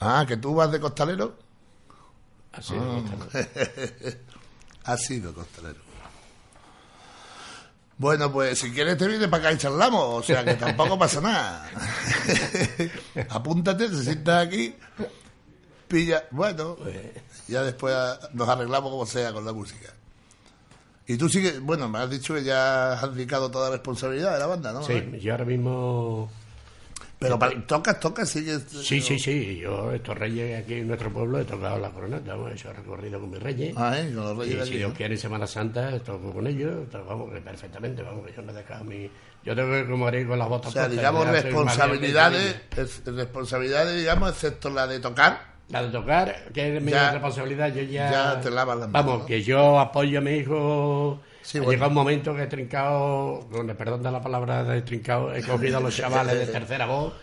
Ah, 0.00 0.24
que 0.26 0.36
tú 0.36 0.54
vas 0.54 0.70
de 0.70 0.80
Costalero. 0.80 1.36
Así 2.52 2.74
Ah. 2.76 2.80
me 2.80 3.00
gusta. 3.00 3.48
Ha 4.84 4.96
sido 4.96 5.34
costalero. 5.34 5.80
Bueno, 7.98 8.32
pues 8.32 8.58
si 8.58 8.70
quieres 8.72 8.96
te 8.96 9.06
vienes 9.06 9.28
para 9.28 9.42
acá 9.48 9.52
y 9.52 9.58
charlamos, 9.58 10.00
o 10.02 10.22
sea 10.22 10.42
que 10.42 10.54
tampoco 10.54 10.98
pasa 10.98 11.20
nada. 11.20 11.68
Apúntate, 13.28 13.90
te 13.90 14.02
sientas 14.02 14.46
aquí, 14.46 14.74
pilla, 15.88 16.24
bueno, 16.30 16.78
ya 17.48 17.64
después 17.64 17.94
nos 18.32 18.48
arreglamos 18.48 18.90
como 18.90 19.04
sea 19.04 19.30
con 19.34 19.44
la 19.44 19.52
música. 19.52 19.92
Y 21.08 21.16
tú 21.16 21.26
sigues, 21.26 21.58
bueno, 21.60 21.88
me 21.88 22.00
has 22.00 22.10
dicho 22.10 22.34
que 22.34 22.44
ya 22.44 22.92
has 22.92 23.14
dedicado 23.14 23.50
toda 23.50 23.70
la 23.70 23.76
responsabilidad 23.76 24.34
de 24.34 24.38
la 24.40 24.46
banda, 24.46 24.74
¿no? 24.74 24.82
Sí, 24.82 25.02
yo 25.22 25.32
ahora 25.32 25.46
mismo... 25.46 26.30
Pero 27.18 27.38
para, 27.38 27.66
tocas, 27.66 27.98
tocas, 27.98 28.28
sigues... 28.28 28.64
Sí, 28.68 29.00
sí, 29.00 29.18
sí, 29.18 29.56
yo 29.56 29.90
estos 29.90 30.16
reyes 30.18 30.62
aquí 30.62 30.74
en 30.74 30.86
nuestro 30.86 31.10
pueblo 31.10 31.40
he 31.40 31.46
tocado 31.46 31.78
la 31.78 31.88
corona, 31.88 32.20
hemos 32.24 32.52
hecho 32.52 32.70
recorrido 32.74 33.18
con 33.18 33.30
mis 33.30 33.42
reyes. 33.42 33.74
Ah, 33.74 33.98
¿eh? 33.98 34.12
Con 34.14 34.22
los 34.22 34.36
reyes 34.36 34.54
Y 34.54 34.58
de 34.58 34.66
si 34.66 34.76
Dios 34.76 34.90
¿no? 34.90 34.96
quiere 34.96 35.14
en 35.14 35.20
Semana 35.20 35.46
Santa 35.46 35.98
toco 36.00 36.30
con 36.30 36.46
ellos, 36.46 36.86
vamos, 36.92 37.32
que 37.32 37.40
perfectamente, 37.40 38.02
vamos, 38.02 38.26
que 38.26 38.34
yo 38.34 38.42
no 38.42 38.52
he 38.52 38.54
dejado 38.54 38.84
mi... 38.84 39.10
Yo 39.44 39.56
tengo 39.56 39.72
que 39.72 39.86
como 39.86 40.10
ir 40.10 40.28
con 40.28 40.38
las 40.38 40.48
botas 40.48 40.68
O 40.68 40.72
sea, 40.72 40.82
puestas, 40.82 40.98
digamos, 40.98 41.26
responsabilidades, 41.26 42.60
responsabilidades, 43.06 43.96
digamos, 43.96 44.30
excepto 44.30 44.68
la 44.68 44.86
de 44.86 45.00
tocar. 45.00 45.57
La 45.70 45.82
de 45.82 45.90
tocar, 45.90 46.44
que 46.52 46.76
es 46.76 46.82
mi 46.82 46.90
Ya- 46.92 47.10
responsabilidad, 47.12 47.74
yo 47.74 47.82
ya... 47.82 48.10
ya 48.10 48.40
te 48.40 48.50
lavas 48.50 48.78
las 48.78 48.88
manos, 48.88 49.06
Vamos, 49.06 49.26
que 49.26 49.42
yo 49.42 49.78
apoyo 49.78 50.18
a 50.18 50.22
mi 50.22 50.32
hijo... 50.32 51.20
Sí, 51.42 51.58
ha 51.58 51.60
bueno. 51.62 51.72
llegado 51.72 51.88
un 51.90 51.94
momento 51.94 52.34
que 52.34 52.42
he 52.42 52.46
trincado, 52.46 53.46
con 53.50 53.68
el 53.68 53.76
perdón 53.76 54.02
de 54.02 54.10
la 54.10 54.20
palabra 54.22 54.64
de 54.64 54.82
trincado, 54.82 55.34
he 55.34 55.42
cogido 55.42 55.78
a 55.78 55.80
los 55.80 55.96
chavales 55.96 56.38
de 56.38 56.46
tercera 56.46 56.86
voz 56.86 57.14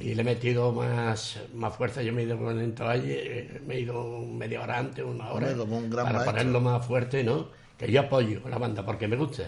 y 0.00 0.14
le 0.14 0.22
he 0.22 0.24
metido 0.24 0.72
más, 0.72 1.38
más 1.54 1.74
fuerza. 1.76 2.02
Yo 2.02 2.12
me 2.12 2.22
he 2.22 2.24
ido 2.24 2.38
con 2.38 2.58
el 2.58 2.74
eh, 3.04 3.60
me 3.66 3.74
he 3.76 3.80
ido 3.80 4.18
media 4.20 4.62
hora 4.62 4.78
antes, 4.78 5.04
una 5.04 5.30
hora, 5.30 5.48
un 5.48 5.90
gran 5.90 6.06
para 6.06 6.18
maestro. 6.18 6.24
ponerlo 6.24 6.60
más 6.60 6.86
fuerte, 6.86 7.22
¿no? 7.24 7.48
Que 7.76 7.90
yo 7.90 8.00
apoyo 8.00 8.40
a 8.44 8.48
la 8.48 8.58
banda 8.58 8.84
porque 8.84 9.06
me 9.08 9.16
gusta. 9.16 9.44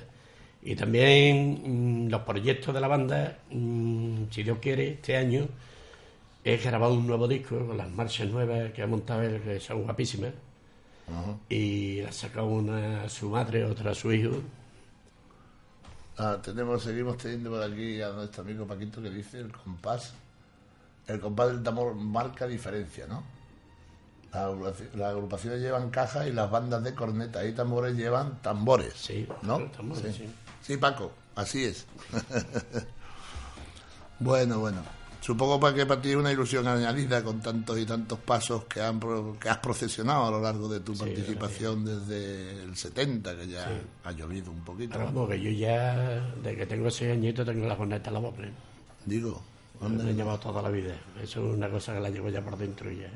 Y 0.63 0.77
también 0.77 2.07
mm, 2.07 2.11
los 2.11 2.23
proyectos 2.23 2.75
de 2.75 2.81
la 2.81 2.89
banda, 2.89 3.39
mm, 3.51 4.25
si 4.31 4.43
Dios 4.43 4.59
quiere, 4.61 4.91
este 4.95 5.17
año 5.17 5.47
he 6.45 6.57
grabado 6.57 6.95
un 6.95 7.07
nuevo 7.07 7.29
disco 7.29 7.67
con 7.67 7.77
las 7.77 7.91
marchas 7.91 8.29
nuevas 8.29 8.73
que 8.73 8.83
ha 8.83 8.87
montado 8.87 9.23
él, 9.23 9.41
que 9.43 9.61
son 9.61 9.83
guapísimas. 9.83 10.33
Y 11.49 12.03
la 12.03 12.11
ha 12.11 12.13
sacado 12.13 12.47
una 12.47 13.03
a 13.03 13.09
su 13.09 13.31
madre, 13.31 13.65
otra 13.65 13.91
a 13.91 13.95
su 13.95 14.13
hijo. 14.13 14.31
Ah, 16.19 16.39
tenemos, 16.43 16.83
seguimos 16.83 17.17
teniendo 17.17 17.51
por 17.51 17.63
aquí 17.63 18.01
a 18.03 18.11
nuestro 18.11 18.43
amigo 18.43 18.67
Paquito 18.67 19.03
que 19.03 19.11
dice 19.11 19.41
el 19.41 19.51
compás. 19.53 20.13
El 21.09 21.19
compás 21.19 21.49
del 21.49 21.63
tambor 21.63 21.95
marca 21.95 22.47
diferencia, 22.47 23.07
¿no? 23.09 23.25
Las 24.33 24.45
agrupaci- 24.47 24.93
las 24.95 25.09
agrupaciones 25.11 25.61
llevan 25.61 25.91
cajas 25.91 26.29
y 26.29 26.33
las 26.33 26.49
bandas 26.51 26.85
de 26.85 26.95
corneta 26.95 27.45
y 27.45 27.53
tambores 27.53 27.97
llevan 27.97 28.41
tambores. 28.43 28.93
Sí, 28.95 29.27
¿no? 29.43 29.59
tambores, 29.71 30.15
sí. 30.15 30.25
sí. 30.27 30.31
Sí, 30.63 30.77
Paco, 30.77 31.11
así 31.35 31.65
es. 31.65 31.87
bueno, 34.21 34.61
bueno. 34.61 34.83
Supongo 35.21 35.61
para 35.61 35.75
que 35.75 35.85
para 35.87 36.01
ti 36.01 36.11
es 36.11 36.17
una 36.17 36.33
ilusión 36.33 36.67
añadida 36.67 37.23
con 37.23 37.41
tantos 37.41 37.79
y 37.79 37.85
tantos 37.85 38.19
pasos 38.21 38.65
que, 38.65 38.81
han, 38.81 38.99
que 39.39 39.49
has 39.51 39.59
procesionado 39.59 40.27
a 40.27 40.31
lo 40.31 40.41
largo 40.41 40.69
de 40.69 40.81
tu 40.81 40.95
Sí, 40.95 41.01
participación 41.01 41.85
desde 41.85 42.63
el 42.65 42.75
70, 42.75 43.37
que 43.37 43.49
ya 43.49 43.71
ha 44.05 44.13
llovido 44.13 44.51
un 44.51 44.65
poquito. 44.65 44.93
Pero 44.95 45.05
vamos, 45.05 45.29
que 45.29 45.41
yo 45.41 45.51
ya, 45.51 46.33
desde 46.43 46.57
que 46.57 46.67
tengo 46.67 46.91
seis 46.91 47.13
añitos, 47.13 47.45
tengo 47.47 47.67
la 47.67 47.77
corneta 47.77 48.09
en 48.09 48.15
la 48.15 48.21
boca. 48.21 48.43
¿eh? 48.43 48.53
Digo, 49.05 49.43
Me 49.81 50.11
he 50.11 50.15
llevado 50.15 50.39
toda 50.39 50.63
la 50.63 50.71
vida. 50.71 50.95
Eso 51.23 51.47
es 51.51 51.55
una 51.57 51.69
cosa 51.69 51.95
que 51.95 52.01
la 52.01 52.11
llevo 52.11 52.31
ya 52.31 52.41
por 52.43 52.57
dentro 52.57 52.91
ya. 52.91 53.07
¿eh? 53.07 53.11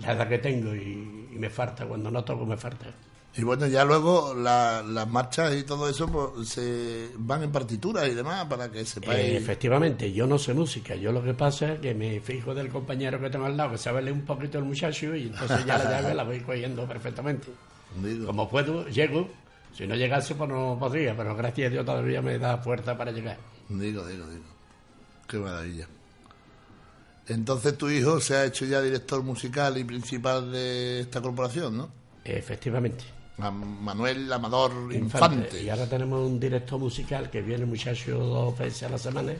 La 0.00 0.12
edad 0.12 0.28
que 0.28 0.38
tengo 0.38 0.74
y, 0.74 1.28
y 1.32 1.38
me 1.38 1.50
falta, 1.50 1.84
cuando 1.86 2.10
no 2.10 2.22
toco 2.24 2.46
me 2.46 2.56
falta. 2.56 2.86
Y 3.36 3.42
bueno, 3.42 3.66
ya 3.66 3.84
luego 3.84 4.32
la- 4.32 4.80
las 4.82 5.08
marchas 5.08 5.54
y 5.56 5.64
todo 5.64 5.88
eso 5.88 6.06
pues, 6.06 6.48
se 6.50 7.10
van 7.16 7.42
en 7.42 7.50
partituras 7.50 8.06
y 8.08 8.14
demás 8.14 8.44
para 8.44 8.70
que 8.70 8.80
Eh, 8.82 8.84
sepáis. 8.86 9.32
efectivamente, 9.34 10.12
yo 10.12 10.26
no 10.28 10.38
sé 10.38 10.54
música. 10.54 10.94
Yo 10.94 11.10
lo 11.10 11.20
que 11.22 11.34
pasa 11.34 11.72
es 11.72 11.80
que 11.80 11.94
me 11.94 12.20
fijo 12.20 12.54
del 12.54 12.68
compañero 12.68 13.18
que 13.20 13.30
tengo 13.30 13.46
al 13.46 13.56
lado, 13.56 13.72
que 13.72 13.78
sabe 13.78 14.02
leer 14.02 14.14
un 14.14 14.24
poquito 14.24 14.58
el 14.58 14.64
muchacho, 14.64 15.16
y 15.16 15.24
entonces 15.24 15.66
ya 15.66 15.78
la 15.78 15.90
llave 16.00 16.14
la 16.14 16.22
voy 16.22 16.40
cogiendo 16.40 16.86
perfectamente. 16.86 17.48
digo. 18.00 18.26
Como 18.26 18.48
puedo, 18.48 18.86
llego. 18.88 19.28
Si 19.76 19.84
no 19.88 19.96
llegase, 19.96 20.36
pues 20.36 20.48
no 20.48 20.76
podría, 20.78 21.16
pero 21.16 21.34
gracias 21.34 21.66
a 21.66 21.70
Dios 21.70 21.84
todavía 21.84 22.22
me 22.22 22.38
da 22.38 22.58
fuerza 22.58 22.96
para 22.96 23.10
llegar. 23.10 23.36
Digo, 23.68 24.06
digo, 24.06 24.26
digo. 24.28 24.44
Qué 25.26 25.38
maravilla. 25.38 25.88
Entonces 27.26 27.76
tu 27.76 27.88
hijo 27.88 28.20
se 28.20 28.36
ha 28.36 28.44
hecho 28.44 28.64
ya 28.66 28.80
director 28.80 29.22
musical 29.24 29.76
y 29.78 29.82
principal 29.82 30.52
de 30.52 31.00
esta 31.00 31.20
corporación, 31.20 31.76
¿no? 31.76 31.90
Efectivamente. 32.24 33.04
A 33.38 33.50
Manuel 33.50 34.32
Amador 34.32 34.92
Infante. 34.94 35.62
Y 35.62 35.68
ahora 35.68 35.88
tenemos 35.88 36.24
un 36.24 36.38
director 36.38 36.78
musical 36.78 37.30
que 37.30 37.42
viene 37.42 37.64
muchacho 37.66 38.16
dos 38.18 38.56
veces 38.56 38.84
a 38.84 38.88
la 38.90 38.98
semana, 38.98 39.32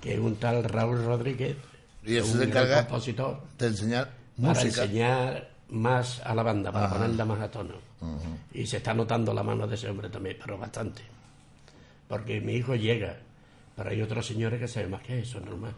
que 0.00 0.14
es 0.14 0.20
un 0.20 0.36
tal 0.36 0.62
Raúl 0.64 1.04
Rodríguez, 1.04 1.56
Y 2.04 2.16
ese 2.16 2.38
se 2.38 2.44
encarga 2.44 2.86
compositor, 2.86 3.40
de 3.58 3.66
enseñar 3.66 4.10
para 4.36 4.54
música. 4.54 4.82
enseñar 4.84 5.50
más 5.70 6.20
a 6.20 6.34
la 6.34 6.42
banda, 6.42 6.72
para 6.72 6.90
ponerla 6.90 7.24
más 7.24 7.40
a 7.40 7.50
tono. 7.50 7.74
Y 8.52 8.66
se 8.66 8.78
está 8.78 8.92
notando 8.92 9.32
la 9.32 9.42
mano 9.42 9.66
de 9.66 9.74
ese 9.76 9.88
hombre 9.88 10.08
también, 10.10 10.36
pero 10.40 10.58
bastante. 10.58 11.02
Porque 12.08 12.40
mi 12.40 12.54
hijo 12.54 12.74
llega, 12.74 13.16
pero 13.76 13.90
hay 13.90 14.02
otros 14.02 14.26
señores 14.26 14.60
que 14.60 14.68
saben 14.68 14.90
más 14.90 15.02
que 15.02 15.20
eso, 15.20 15.38
es 15.38 15.44
normal. 15.44 15.72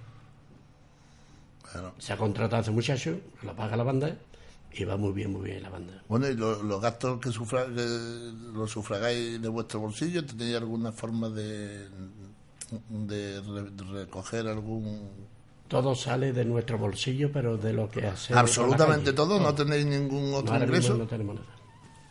Claro. 1.71 1.95
Se 1.99 2.13
ha 2.13 2.17
contratado 2.17 2.59
a 2.59 2.63
ese 2.63 2.71
muchacho, 2.71 3.19
lo 3.43 3.55
paga 3.55 3.77
la 3.77 3.85
banda, 3.85 4.17
y 4.75 4.85
va 4.85 4.97
muy 4.97 5.13
bien, 5.13 5.33
muy 5.33 5.43
bien 5.51 5.63
la 5.63 5.71
banda. 5.71 6.03
Bueno, 6.09 6.29
y 6.29 6.35
lo- 6.35 6.63
los 6.63 6.81
gastos 6.81 7.21
que, 7.21 7.31
sufra, 7.31 7.67
que 7.67 7.87
los 8.55 8.71
sufragáis 8.71 9.41
de 9.41 9.49
vuestro 9.49 9.81
bolsillo, 9.81 10.25
¿tenéis 10.25 10.57
alguna 10.57 10.93
forma 10.93 11.29
de, 11.29 11.89
de, 12.89 13.41
re- 13.41 13.71
de 13.71 13.85
recoger 13.93 14.47
algún... 14.49 15.11
Todo 15.69 15.95
sale 15.95 16.33
de 16.33 16.45
nuestro 16.45 16.77
bolsillo, 16.79 17.31
pero 17.33 17.57
de 17.57 17.73
lo 17.73 17.89
que 17.91 18.07
hacemos. 18.07 18.41
Absolutamente 18.41 19.13
todo? 19.13 19.41
¿No 19.41 19.55
tenéis 19.55 19.87
ningún 19.87 20.35
otro 20.35 20.55
ingreso? 20.57 20.97
no 20.97 21.07
tenemos 21.07 21.35
nada. 21.37 21.47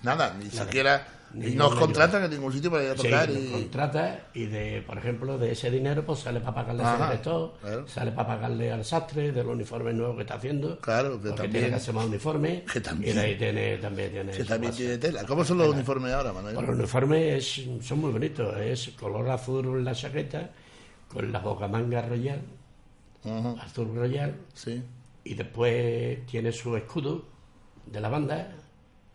Nada, 0.03 0.33
ni 0.37 0.49
siquiera... 0.49 1.07
Y 1.33 1.51
nos 1.55 1.75
contratan 1.75 2.23
en 2.25 2.31
ningún 2.31 2.51
sitio 2.51 2.69
para 2.71 2.83
ir 2.83 2.89
a 2.91 2.95
Sí, 2.97 3.03
tocar 3.03 3.29
nos 3.29 3.37
y... 3.39 3.47
contrata 3.51 4.27
y 4.33 4.45
de, 4.47 4.81
por 4.81 4.97
ejemplo, 4.97 5.37
de 5.37 5.51
ese 5.53 5.71
dinero 5.71 6.05
pues 6.05 6.19
sale 6.19 6.39
para 6.41 6.55
pagarle 6.55 6.83
al 6.83 6.95
Ajá, 6.95 7.05
director, 7.07 7.53
claro. 7.61 7.87
sale 7.87 8.11
para 8.11 8.27
pagarle 8.27 8.71
al 8.71 8.83
sastre 8.83 9.31
del 9.31 9.47
uniforme 9.47 9.93
nuevo 9.93 10.15
que 10.15 10.21
está 10.23 10.35
haciendo. 10.35 10.77
Claro, 10.79 11.21
que 11.21 11.29
también- 11.29 11.51
tiene 11.51 11.69
que 11.69 11.75
hacer 11.75 11.93
más 11.93 12.05
uniforme. 12.05 12.65
que 12.71 12.81
también- 12.81 13.11
Y 13.11 13.19
de 13.19 13.25
ahí 13.25 13.37
tiene, 13.37 13.77
también 13.77 14.11
tiene. 14.11 14.31
Que 14.31 14.43
también 14.43 14.73
tiene 14.73 14.97
tela. 14.97 15.23
¿Cómo 15.25 15.45
son 15.45 15.57
los 15.59 15.69
uniformes 15.69 16.11
ahora, 16.11 16.33
Manuel? 16.33 16.55
Los 16.55 16.69
uniformes 16.69 17.57
es- 17.57 17.85
son 17.87 17.99
muy 17.99 18.11
bonitos. 18.11 18.57
Es 18.57 18.89
color 18.99 19.29
azul 19.29 19.65
en 19.67 19.85
la 19.85 19.93
chaqueta, 19.95 20.49
con 21.07 21.31
la 21.31 21.39
bocamanga 21.39 22.01
royal, 22.01 22.41
azul 23.61 23.95
royal, 23.95 24.35
Sí. 24.53 24.81
y 25.23 25.33
después 25.35 26.25
tiene 26.25 26.51
su 26.51 26.75
escudo 26.75 27.25
de 27.85 28.01
la 28.01 28.09
banda. 28.09 28.55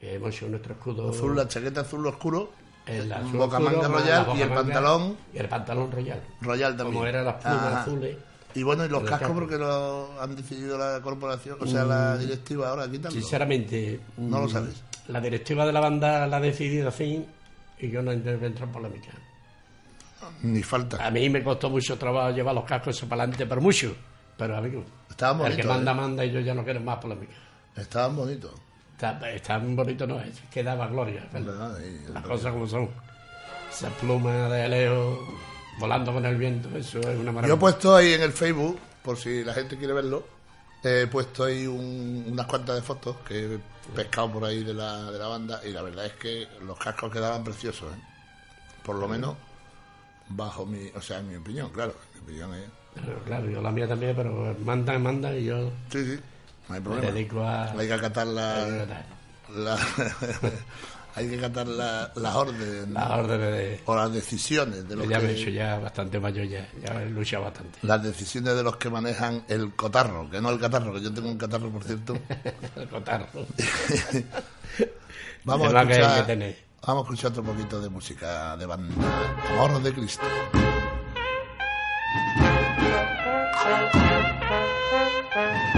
Que 0.06 0.14
hemos 0.14 0.34
hecho 0.34 0.48
nuestro 0.48 0.74
escudo. 0.74 1.10
Azul, 1.10 1.34
la 1.36 1.48
chaqueta 1.48 1.80
azul 1.80 2.06
oscuro, 2.06 2.52
el 2.86 3.12
azul 3.12 3.38
bocamanga 3.38 3.80
oscuro, 3.80 3.90
más 3.90 4.02
royal 4.02 4.26
la 4.28 4.34
y 4.36 4.42
el 4.42 4.48
pantalón 4.50 5.16
Y 5.34 5.38
el 5.38 5.48
pantalón 5.48 5.90
royal. 5.90 6.22
royal 6.40 6.76
también. 6.76 6.94
Como 6.94 7.06
eran 7.06 7.24
las 7.24 7.34
plumas 7.42 7.64
Ajá. 7.64 7.80
azules. 7.80 8.16
Y 8.54 8.62
bueno, 8.62 8.84
¿y 8.84 8.88
los 8.88 9.02
cascos 9.02 9.18
casco. 9.18 9.34
porque 9.34 9.58
lo 9.58 10.20
han 10.22 10.34
decidido 10.36 10.78
la 10.78 11.00
corporación, 11.02 11.58
o 11.60 11.66
sea, 11.66 11.84
la 11.84 12.16
directiva 12.16 12.70
ahora 12.70 12.88
quitarlo? 12.88 13.18
Sinceramente, 13.18 14.00
No 14.16 14.40
lo 14.40 14.46
mm, 14.46 14.50
sabes. 14.50 14.82
La 15.08 15.20
directiva 15.20 15.66
de 15.66 15.72
la 15.72 15.80
banda 15.80 16.26
la 16.26 16.36
ha 16.36 16.40
decidido 16.40 16.88
así 16.88 17.26
y 17.80 17.90
yo 17.90 18.00
no 18.00 18.12
entro 18.12 18.32
en 18.32 18.54
polémica. 18.72 19.10
Ni 20.42 20.62
falta. 20.62 21.04
A 21.04 21.10
mí 21.10 21.28
me 21.28 21.42
costó 21.42 21.68
mucho 21.68 21.98
trabajo 21.98 22.30
llevar 22.30 22.54
los 22.54 22.64
cascos 22.64 22.98
para 23.02 23.24
adelante, 23.24 23.44
pero 23.46 23.60
mucho. 23.60 23.94
Pero 24.38 24.56
amigo, 24.56 24.84
Estaban 25.10 25.44
el 25.50 25.56
que 25.56 25.64
manda, 25.64 25.92
¿eh? 25.92 25.94
manda 25.94 26.24
y 26.24 26.30
yo 26.30 26.40
ya 26.40 26.54
no 26.54 26.62
quiero 26.64 26.80
más 26.80 26.98
polémica. 26.98 27.34
Estaban 27.74 28.16
bonitos. 28.16 28.52
Muy 29.60 29.74
bonito, 29.74 30.06
no 30.06 30.20
es, 30.20 30.40
que 30.50 30.62
daba 30.62 30.86
gloria. 30.88 31.28
Las 32.12 32.24
cosas 32.24 32.52
como 32.52 32.66
son. 32.66 32.88
Esa 33.70 33.90
pluma 33.90 34.48
de 34.48 34.68
lejos 34.68 35.18
volando 35.78 36.12
con 36.12 36.24
el 36.24 36.36
viento, 36.36 36.68
eso 36.76 37.00
es 37.00 37.18
una 37.18 37.30
maravilla. 37.32 37.48
Yo 37.48 37.54
he 37.54 37.58
puesto 37.58 37.94
ahí 37.94 38.14
en 38.14 38.22
el 38.22 38.32
Facebook, 38.32 38.78
por 39.02 39.18
si 39.18 39.44
la 39.44 39.52
gente 39.52 39.76
quiere 39.76 39.92
verlo, 39.92 40.26
he 40.82 41.06
puesto 41.08 41.44
ahí 41.44 41.66
un- 41.66 42.24
unas 42.30 42.46
cuantas 42.46 42.76
de 42.76 42.82
fotos 42.82 43.16
que 43.28 43.54
he 43.54 43.58
pescado 43.94 44.32
por 44.32 44.44
ahí 44.44 44.64
de 44.64 44.72
la, 44.72 45.10
de 45.10 45.18
la 45.18 45.26
banda 45.26 45.60
y 45.64 45.72
la 45.72 45.82
verdad 45.82 46.06
es 46.06 46.12
que 46.14 46.46
los 46.64 46.78
cascos 46.78 47.12
quedaban 47.12 47.44
preciosos, 47.44 47.92
¿eh? 47.92 47.98
Por 48.82 48.96
lo 48.96 49.06
menos 49.08 49.34
bajo 50.28 50.64
mi, 50.64 50.88
o 50.94 51.00
sea, 51.02 51.18
en 51.18 51.28
mi 51.28 51.36
opinión, 51.36 51.70
claro, 51.70 51.94
mi 52.14 52.20
opinión 52.22 52.54
es... 52.54 52.64
Pero, 52.94 53.18
claro, 53.24 53.50
yo 53.50 53.60
la 53.60 53.70
mía 53.70 53.86
también, 53.86 54.16
pero 54.16 54.56
manda, 54.64 54.98
manda 54.98 55.36
y 55.36 55.44
yo 55.44 55.70
Sí, 55.90 56.02
sí, 56.04 56.18
no 56.68 56.74
hay 56.74 56.80
me 56.80 56.84
problema. 56.84 57.12
dedico 57.12 57.42
a... 57.42 57.70
Hay 57.72 57.86
que 57.86 57.92
acatar 57.94 58.26
la... 58.26 58.66
la- 59.54 59.78
hay 61.14 61.28
que 61.30 61.36
acatar 61.38 61.66
la- 61.66 62.12
las 62.14 62.34
órdenes 62.34 62.88
las 62.90 63.10
órdenes 63.10 63.50
de... 63.52 63.80
o 63.86 63.96
las 63.96 64.12
decisiones 64.12 64.86
de 64.86 64.96
los 64.96 65.08
Ya 65.08 65.18
me 65.18 65.30
he 65.30 65.34
que... 65.34 65.40
hecho 65.40 65.50
ya 65.50 65.78
bastante 65.78 66.20
mayor, 66.20 66.44
ya, 66.46 66.68
ya 66.84 67.02
he 67.02 67.08
luchado 67.08 67.44
bastante. 67.44 67.78
Las 67.82 68.02
decisiones 68.02 68.54
de 68.54 68.62
los 68.62 68.76
que 68.76 68.90
manejan 68.90 69.42
el 69.48 69.74
cotarro, 69.74 70.28
que 70.28 70.40
no 70.42 70.50
el 70.50 70.60
catarro, 70.60 70.92
que 70.92 71.00
yo 71.00 71.14
tengo 71.14 71.30
un 71.30 71.38
catarro, 71.38 71.70
por 71.70 71.84
cierto. 71.84 72.18
El 72.76 72.88
cotarro. 72.88 73.26
Vamos 75.44 75.72
a 75.74 75.86
que 75.86 75.92
escuchar 75.92 76.26
que. 76.26 76.66
Vamos 76.86 77.02
a 77.02 77.04
escuchar 77.06 77.30
otro 77.30 77.42
poquito 77.44 77.80
de 77.80 77.88
música 77.88 78.56
de 78.58 78.66
banda. 78.66 78.94
Amor 79.54 79.82
de 79.82 79.92
Cristo. 79.94 80.22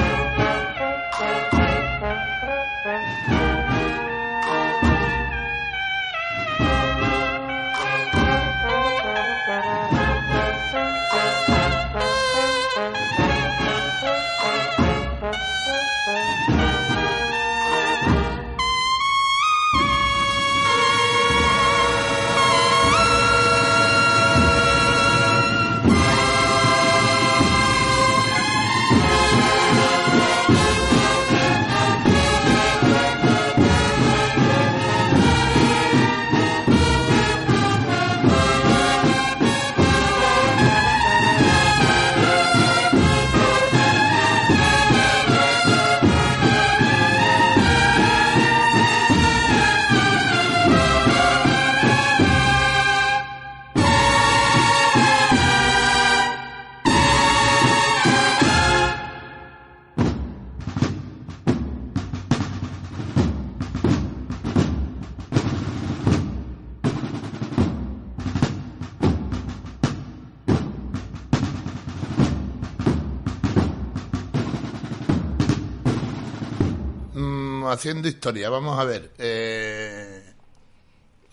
Haciendo 77.71 78.09
historia, 78.09 78.51
vamos 78.51 78.79
a 78.79 78.85
ver. 78.85 79.13
eh, 79.19 80.23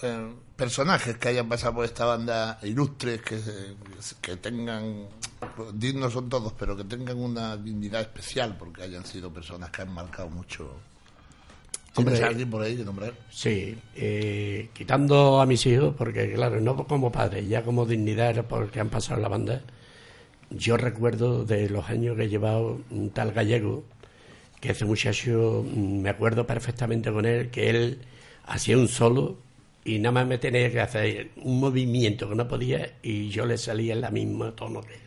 eh, 0.01 0.33
personajes 0.55 1.17
que 1.17 1.29
hayan 1.29 1.49
pasado 1.49 1.75
por 1.75 1.85
esta 1.85 2.05
banda 2.05 2.59
ilustres, 2.63 3.21
que, 3.21 3.39
que 4.21 4.37
tengan, 4.37 5.07
dignos 5.73 6.13
son 6.13 6.29
todos, 6.29 6.53
pero 6.53 6.75
que 6.77 6.83
tengan 6.83 7.17
una 7.17 7.57
dignidad 7.57 8.01
especial 8.01 8.57
porque 8.57 8.83
hayan 8.83 9.05
sido 9.05 9.33
personas 9.33 9.69
que 9.71 9.81
han 9.81 9.93
marcado 9.93 10.29
mucho. 10.29 10.83
¿Tienes 11.93 12.19
Hombre, 12.19 12.23
alguien 12.23 12.49
por 12.49 12.61
ahí 12.61 12.75
que 12.75 12.83
nombrar? 12.83 13.13
Sí, 13.29 13.77
eh, 13.95 14.69
quitando 14.73 15.39
a 15.39 15.45
mis 15.45 15.65
hijos, 15.65 15.95
porque 15.97 16.33
claro, 16.33 16.59
no 16.61 16.85
como 16.87 17.11
padres, 17.11 17.47
ya 17.47 17.63
como 17.63 17.85
dignidad 17.85 18.45
porque 18.47 18.79
han 18.81 18.89
pasado 18.89 19.21
la 19.21 19.29
banda. 19.29 19.63
Yo 20.49 20.77
recuerdo 20.77 21.45
de 21.45 21.69
los 21.69 21.89
años 21.89 22.15
que 22.17 22.23
he 22.25 22.29
llevado 22.29 22.81
un 22.89 23.09
tal 23.11 23.31
gallego, 23.31 23.85
que 24.65 24.71
ese 24.71 24.85
muchacho, 24.85 25.63
mm, 25.65 26.01
me 26.01 26.09
acuerdo 26.09 26.45
perfectamente 26.45 27.11
con 27.11 27.25
él, 27.25 27.49
que 27.49 27.69
él 27.69 27.99
hacía 28.45 28.77
un 28.77 28.87
solo 28.87 29.37
y 29.83 29.99
nada 29.99 30.13
más 30.13 30.27
me 30.27 30.37
tenía 30.37 30.71
que 30.71 30.81
hacer 30.81 31.31
un 31.37 31.59
movimiento 31.59 32.27
que 32.27 32.35
no 32.35 32.47
podía 32.47 32.93
y 33.03 33.29
yo 33.29 33.45
le 33.45 33.57
salía 33.57 33.93
en 33.93 34.01
la 34.01 34.11
misma 34.11 34.55
tono 34.55 34.81
que 34.81 34.93
él. 34.93 34.99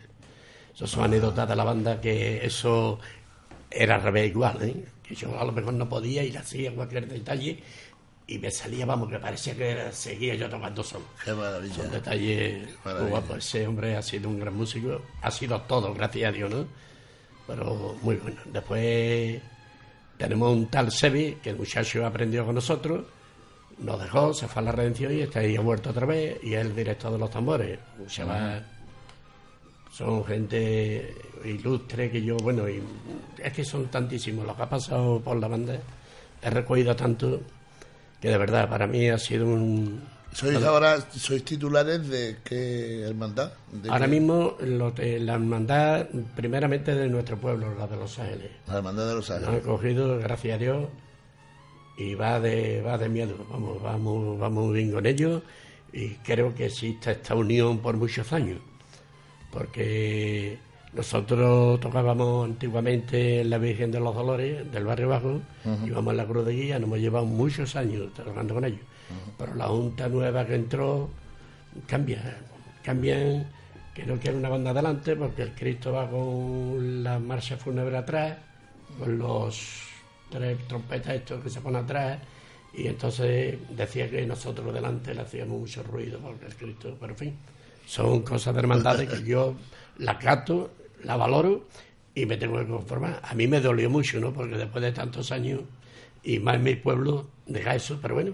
Esas 0.73 0.89
son 0.89 1.03
anécdotas 1.03 1.47
de 1.47 1.55
la 1.55 1.63
banda 1.63 1.99
que 1.99 2.45
eso 2.45 2.99
era 3.69 3.95
al 3.95 4.01
revés 4.01 4.29
igual, 4.29 4.61
¿eh? 4.63 4.75
que 5.03 5.15
yo 5.15 5.37
a 5.39 5.43
lo 5.43 5.51
mejor 5.51 5.73
no 5.73 5.89
podía 5.89 6.23
y 6.23 6.31
le 6.31 6.37
hacía 6.37 6.73
cualquier 6.73 7.07
detalle 7.07 7.59
y 8.27 8.37
me 8.37 8.51
salía, 8.51 8.85
vamos, 8.85 9.09
que 9.09 9.17
parecía 9.19 9.55
que 9.55 9.91
seguía 9.91 10.35
yo 10.35 10.49
tocando 10.49 10.83
solo. 10.83 11.05
Qué 11.25 11.33
maravilla. 11.33 11.73
Son 11.73 11.91
detalles 11.91 12.67
Qué 12.67 12.75
maravilla. 12.85 13.37
Ese 13.37 13.67
hombre 13.67 13.97
ha 13.97 14.01
sido 14.01 14.29
un 14.29 14.39
gran 14.39 14.55
músico, 14.55 15.01
ha 15.21 15.31
sido 15.31 15.59
todo, 15.61 15.93
gracias 15.93 16.29
a 16.29 16.31
Dios, 16.31 16.49
¿no? 16.49 16.88
Pero 17.49 17.95
muy 18.01 18.15
bueno. 18.15 18.37
Después 18.45 19.41
tenemos 20.17 20.55
un 20.55 20.67
tal 20.67 20.91
Sebi, 20.91 21.39
que 21.41 21.49
el 21.49 21.57
muchacho 21.57 22.05
aprendió 22.05 22.45
con 22.45 22.55
nosotros, 22.55 23.05
nos 23.79 23.99
dejó, 23.99 24.33
se 24.33 24.47
fue 24.47 24.61
a 24.61 24.65
la 24.65 24.71
redención 24.71 25.13
y 25.13 25.21
está 25.21 25.39
ahí, 25.39 25.55
ha 25.55 25.61
vuelto 25.61 25.89
otra 25.89 26.05
vez, 26.05 26.37
y 26.43 26.53
es 26.53 26.61
el 26.61 26.75
director 26.75 27.11
de 27.11 27.17
los 27.17 27.31
tambores. 27.31 27.79
Un 27.97 28.07
chaval 28.07 28.65
son 29.91 30.23
gente 30.23 31.13
ilustre 31.43 32.09
que 32.09 32.21
yo, 32.21 32.37
bueno, 32.37 32.69
y 32.69 32.81
es 33.37 33.51
que 33.51 33.65
son 33.65 33.87
tantísimos 33.87 34.45
los 34.45 34.55
que 34.55 34.63
ha 34.63 34.69
pasado 34.69 35.19
por 35.19 35.37
la 35.37 35.47
banda, 35.47 35.77
he 36.41 36.49
recogido 36.49 36.95
tanto 36.95 37.41
que 38.21 38.29
de 38.29 38.37
verdad 38.37 38.69
para 38.69 38.87
mí 38.87 39.09
ha 39.09 39.17
sido 39.17 39.45
un... 39.45 40.01
¿Sois 40.31 40.63
ahora, 40.63 41.01
sois 41.11 41.43
titulares 41.43 42.07
de 42.07 42.37
qué 42.43 43.01
hermandad? 43.01 43.51
¿De 43.71 43.89
Ahora 43.89 44.05
qué- 44.05 44.11
mismo 44.11 44.55
lo 44.61 44.91
de 44.91 45.19
la 45.19 45.33
hermandad, 45.33 46.07
primeramente 46.35 46.93
de 46.95 47.09
nuestro 47.09 47.37
pueblo, 47.37 47.73
la 47.77 47.87
de 47.87 47.97
Los 47.97 48.17
Ángeles. 48.19 48.51
La 48.67 48.77
hermandad 48.77 49.07
de 49.07 49.15
los 49.15 49.29
Nos 49.29 49.37
han 49.37 49.43
Ángeles. 49.45 49.65
cogido, 49.65 50.17
gracias 50.19 50.55
a 50.55 50.57
Dios, 50.59 50.87
y 51.97 52.13
va 52.15 52.39
de, 52.39 52.81
va 52.81 52.97
de 52.97 53.09
miedo. 53.09 53.35
Vamos, 53.49 53.81
vamos, 53.81 54.39
vamos 54.39 54.65
muy 54.67 54.75
bien 54.75 54.91
con 54.91 55.05
ellos 55.05 55.41
y 55.91 56.09
creo 56.23 56.53
que 56.55 56.67
existe 56.67 57.11
esta 57.11 57.35
unión 57.35 57.79
por 57.79 57.97
muchos 57.97 58.31
años. 58.31 58.59
Porque 59.51 60.57
nosotros 60.93 61.79
tocábamos 61.79 62.45
antiguamente 62.45 63.41
en 63.41 63.49
la 63.49 63.57
Virgen 63.57 63.91
de 63.91 63.99
los 63.99 64.13
Dolores 64.15 64.71
del 64.71 64.85
barrio 64.85 65.09
Bajo, 65.09 65.41
íbamos 65.85 66.11
en 66.11 66.17
la 66.17 66.25
Cruz 66.27 66.45
de 66.45 66.53
Guía, 66.53 66.77
nos 66.79 66.87
hemos 66.87 66.99
llevado 66.99 67.25
muchos 67.25 67.75
años 67.75 68.13
tocando 68.13 68.53
con 68.53 68.63
ellos. 68.65 68.79
Pero 69.37 69.55
la 69.55 69.67
Junta 69.67 70.07
nueva 70.07 70.45
que 70.45 70.55
entró 70.55 71.09
cambia, 71.87 72.37
cambian, 72.83 73.47
que 73.93 74.05
no 74.05 74.19
quiere 74.19 74.37
una 74.37 74.49
banda 74.49 74.71
adelante 74.71 75.15
porque 75.15 75.43
el 75.43 75.53
Cristo 75.53 75.93
va 75.93 76.09
con 76.09 77.03
la 77.03 77.19
marcha 77.19 77.57
fúnebre 77.57 77.97
atrás, 77.97 78.37
con 78.97 79.17
los 79.17 79.87
tres 80.29 80.57
trompetas 80.67 81.15
estos 81.15 81.43
que 81.43 81.49
se 81.49 81.61
ponen 81.61 81.83
atrás, 81.83 82.19
y 82.73 82.87
entonces 82.87 83.57
decía 83.71 84.09
que 84.09 84.25
nosotros 84.25 84.73
delante 84.73 85.13
le 85.13 85.21
hacíamos 85.21 85.59
mucho 85.59 85.83
ruido 85.83 86.19
porque 86.19 86.45
el 86.45 86.55
Cristo, 86.55 86.95
pero 86.99 87.13
en 87.13 87.17
fin, 87.17 87.35
son 87.85 88.21
cosas 88.21 88.53
de 88.53 88.59
hermandades 88.59 89.09
que 89.09 89.23
yo 89.23 89.55
la 89.97 90.17
cato, 90.19 90.71
la 91.03 91.17
valoro 91.17 91.67
y 92.13 92.25
me 92.25 92.37
tengo 92.37 92.59
que 92.59 92.67
conformar. 92.67 93.19
A 93.23 93.33
mí 93.33 93.47
me 93.47 93.59
dolió 93.59 93.89
mucho, 93.89 94.19
¿no? 94.19 94.31
Porque 94.31 94.55
después 94.57 94.83
de 94.83 94.91
tantos 94.91 95.31
años 95.31 95.61
y 96.23 96.39
más 96.39 96.55
en 96.55 96.63
mi 96.63 96.75
pueblo, 96.75 97.27
deja 97.47 97.75
eso, 97.75 97.97
pero 98.01 98.15
bueno, 98.15 98.33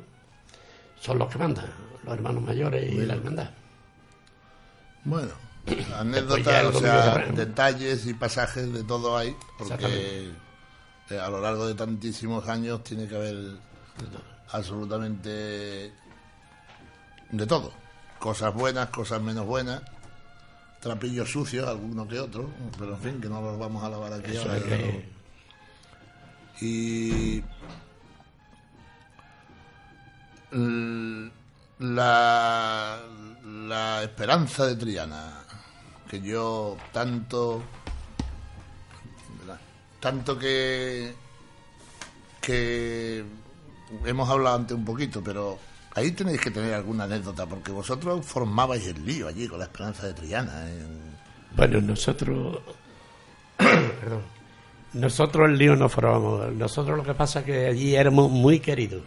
son 1.00 1.20
los 1.20 1.30
que 1.32 1.38
mandan, 1.38 1.66
los 2.04 2.14
hermanos 2.14 2.44
mayores 2.44 2.92
y 2.92 2.98
la 3.06 3.14
hermandad. 3.16 3.50
Bueno, 5.04 5.32
anécdotas, 5.98 6.66
o 6.76 6.80
sea, 6.80 7.18
detalles 7.34 8.06
y 8.06 8.14
pasajes 8.14 8.72
de 8.74 8.84
todo 8.84 9.18
hay, 9.18 9.36
porque 9.58 10.32
eh, 11.10 11.20
a 11.20 11.30
lo 11.30 11.40
largo 11.42 11.68
de 11.68 11.76
tantísimos 11.76 12.48
años 12.48 12.84
tiene 12.84 13.08
que 13.08 13.16
haber 13.16 13.58
absolutamente 14.52 15.92
de 17.32 17.48
todo. 17.48 17.72
Cosas 18.20 18.54
buenas, 18.54 18.90
cosas 18.90 19.22
menos 19.22 19.46
buenas, 19.46 19.82
trapillos 20.80 21.30
sucios, 21.32 21.68
alguno 21.68 22.08
que 22.08 22.20
otro, 22.20 22.50
pero 22.80 22.96
en 22.96 23.02
fin, 23.02 23.22
que 23.22 23.28
no 23.30 23.42
los 23.42 23.60
vamos 23.60 23.84
a 23.84 23.90
lavar 23.90 24.14
aquí 24.14 24.32
Eso 24.32 24.42
ahora. 24.44 24.58
es 24.58 24.64
que- 24.64 25.16
Y 26.62 27.42
la, 31.80 33.00
la 33.68 34.04
esperanza 34.04 34.66
de 34.68 34.76
Triana, 34.76 35.42
que 36.10 36.22
yo 36.22 36.78
tanto, 36.92 37.62
tanto 40.00 40.38
que, 40.38 41.14
que 42.42 43.24
hemos 44.06 44.30
hablado 44.30 44.56
antes 44.58 44.78
un 44.78 44.86
poquito, 44.86 45.22
pero 45.24 45.58
ahí 45.96 46.12
tenéis 46.12 46.40
que 46.42 46.52
tener 46.52 46.74
alguna 46.74 47.06
anécdota, 47.06 47.46
porque 47.46 47.72
vosotros 47.72 48.26
formabais 48.26 48.86
el 48.88 49.06
lío 49.06 49.28
allí 49.28 49.48
con 49.48 49.60
la 49.60 49.66
esperanza 49.66 50.08
de 50.08 50.14
Triana. 50.14 50.70
en- 50.70 51.16
Bueno, 51.56 51.82
nosotros. 51.82 52.60
Perdón. 53.58 54.22
Nosotros 54.94 55.50
el 55.50 55.58
lío 55.58 55.76
no 55.76 55.90
formamos. 55.90 56.54
Nosotros 56.54 56.96
lo 56.98 57.04
que 57.04 57.14
pasa 57.14 57.40
es 57.40 57.46
que 57.46 57.66
allí 57.68 57.96
éramos 57.96 58.32
muy 58.32 58.60
queridos. 58.60 59.02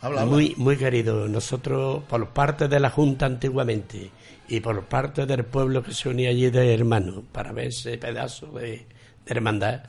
Habla, 0.00 0.22
habla. 0.22 0.32
Muy, 0.34 0.54
muy 0.56 0.76
queridos. 0.76 1.28
Nosotros, 1.28 2.04
por 2.04 2.28
parte 2.30 2.68
de 2.68 2.80
la 2.80 2.90
Junta 2.90 3.26
antiguamente 3.26 4.10
y 4.48 4.60
por 4.60 4.84
parte 4.86 5.26
del 5.26 5.44
pueblo 5.44 5.82
que 5.82 5.92
se 5.92 6.08
unía 6.08 6.30
allí 6.30 6.50
de 6.50 6.74
hermanos 6.74 7.24
para 7.32 7.52
ver 7.52 7.68
ese 7.68 7.98
pedazo 7.98 8.46
de, 8.52 8.68
de 8.70 8.86
hermandad, 9.26 9.82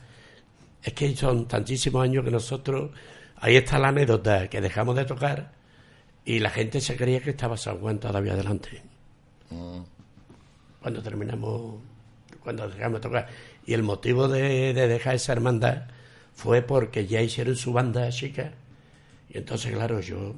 Es 0.82 0.94
que 0.94 1.14
son 1.14 1.46
tantísimos 1.46 2.02
años 2.02 2.24
que 2.24 2.30
nosotros, 2.30 2.90
ahí 3.36 3.56
está 3.56 3.78
la 3.78 3.88
anécdota, 3.88 4.48
que 4.48 4.60
dejamos 4.60 4.96
de 4.96 5.04
tocar 5.04 5.52
y 6.24 6.38
la 6.38 6.50
gente 6.50 6.80
se 6.80 6.96
creía 6.96 7.20
que 7.20 7.30
estaba 7.30 7.56
San 7.56 7.78
Juan 7.78 7.98
todavía 7.98 8.32
adelante. 8.34 8.82
Mm. 9.50 9.80
Cuando 10.80 11.02
terminamos, 11.02 11.80
cuando 12.42 12.68
dejamos 12.68 13.00
de 13.00 13.08
tocar. 13.08 13.28
Y 13.66 13.74
el 13.74 13.82
motivo 13.82 14.28
de, 14.28 14.72
de 14.72 14.88
dejar 14.88 15.14
esa 15.16 15.32
hermandad 15.32 15.84
fue 16.34 16.62
porque 16.62 17.06
ya 17.06 17.20
hicieron 17.20 17.56
su 17.56 17.72
banda 17.72 18.08
chica. 18.10 18.52
Y 19.30 19.38
entonces, 19.38 19.72
claro, 19.72 20.00
yo 20.00 20.34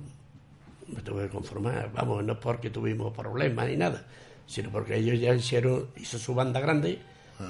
me 0.95 1.01
tuve 1.03 1.24
que 1.24 1.30
conformar. 1.30 1.90
Vamos, 1.95 2.22
no 2.24 2.38
porque 2.38 2.70
tuvimos 2.70 3.12
problemas 3.14 3.66
ni 3.68 3.76
nada, 3.76 4.05
sino 4.47 4.70
porque 4.70 4.97
ellos 4.97 5.18
ya 5.20 5.34
hicieron, 5.34 5.86
hizo 5.97 6.18
su 6.18 6.34
banda 6.34 6.61
grande, 6.61 6.99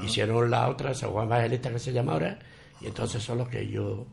hicieron 0.05 0.51
la 0.51 0.68
otra, 0.68 0.95
San 0.95 1.11
Juan 1.11 1.26
Evangelista 1.26 1.70
que 1.70 1.78
se 1.78 1.93
llama 1.93 2.12
ahora, 2.12 2.38
y 2.80 2.86
entonces 2.86 3.22
son 3.22 3.38
los 3.38 3.49
que 3.49 3.66
yo 3.68 4.07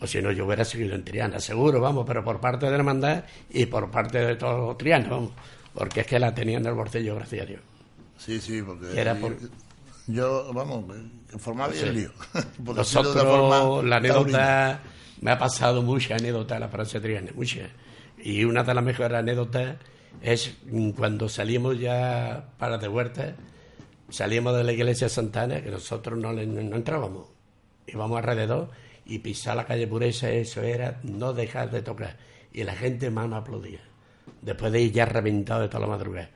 o 0.00 0.06
si 0.08 0.20
no 0.20 0.32
yo 0.32 0.46
hubiera 0.46 0.64
seguido 0.64 0.96
en 0.96 1.04
Triana, 1.04 1.38
seguro, 1.38 1.80
vamos, 1.80 2.04
pero 2.04 2.24
por 2.24 2.40
parte 2.40 2.66
de 2.66 2.72
la 2.72 2.78
hermandad 2.78 3.24
y 3.50 3.66
por 3.66 3.88
parte 3.88 4.18
de 4.18 4.34
todos 4.34 4.58
los 4.58 4.76
trianos, 4.76 5.08
vamos, 5.10 5.30
porque 5.72 6.00
es 6.00 6.06
que 6.08 6.18
la 6.18 6.34
tenían 6.34 6.62
en 6.62 6.68
el 6.70 6.74
bolsillo, 6.74 7.14
gracias 7.14 7.42
a 7.42 7.46
Dios. 7.46 7.60
Sí, 8.18 8.40
sí, 8.40 8.62
porque 8.62 9.00
Era 9.00 9.14
por- 9.14 9.36
yo, 10.08 10.52
vamos, 10.52 10.84
formaba 11.38 11.72
bien 11.72 11.86
el 11.86 11.94
lío. 11.94 12.10
Nosotros, 12.74 13.84
la 13.84 13.96
anécdota, 13.98 14.80
me 15.22 15.30
ha 15.30 15.38
pasado 15.38 15.82
mucha 15.82 16.16
anécdota 16.16 16.58
la 16.58 16.68
Francia 16.68 17.00
Triana, 17.00 17.30
muchas. 17.34 17.70
Y 18.22 18.44
una 18.44 18.62
de 18.62 18.74
las 18.74 18.84
mejores 18.84 19.16
anécdotas 19.16 19.76
es 20.20 20.56
cuando 20.94 21.28
salimos 21.30 21.78
ya 21.80 22.50
para 22.58 22.76
de 22.76 22.88
huerta, 22.88 23.34
salíamos 24.10 24.54
de 24.56 24.64
la 24.64 24.72
iglesia 24.72 25.08
Santana, 25.08 25.62
que 25.62 25.70
nosotros 25.70 26.18
no, 26.18 26.32
le- 26.32 26.42
entrábamos, 26.42 27.28
íbamos 27.86 28.18
alrededor 28.18 28.70
y 29.06 29.20
pisar 29.20 29.56
la 29.56 29.64
calle 29.64 29.86
Pureza, 29.86 30.30
eso 30.30 30.62
era 30.62 31.00
no 31.02 31.32
dejar 31.32 31.70
de 31.70 31.82
tocar. 31.82 32.16
Y 32.52 32.64
la 32.64 32.74
gente 32.74 33.10
más 33.10 33.26
me 33.28 33.36
aplaudía, 33.36 33.80
después 34.42 34.70
de 34.70 34.82
ir 34.82 34.92
ya 34.92 35.06
reventado 35.06 35.62
de 35.62 35.68
toda 35.68 35.80
la 35.80 35.86
madrugada. 35.86 36.30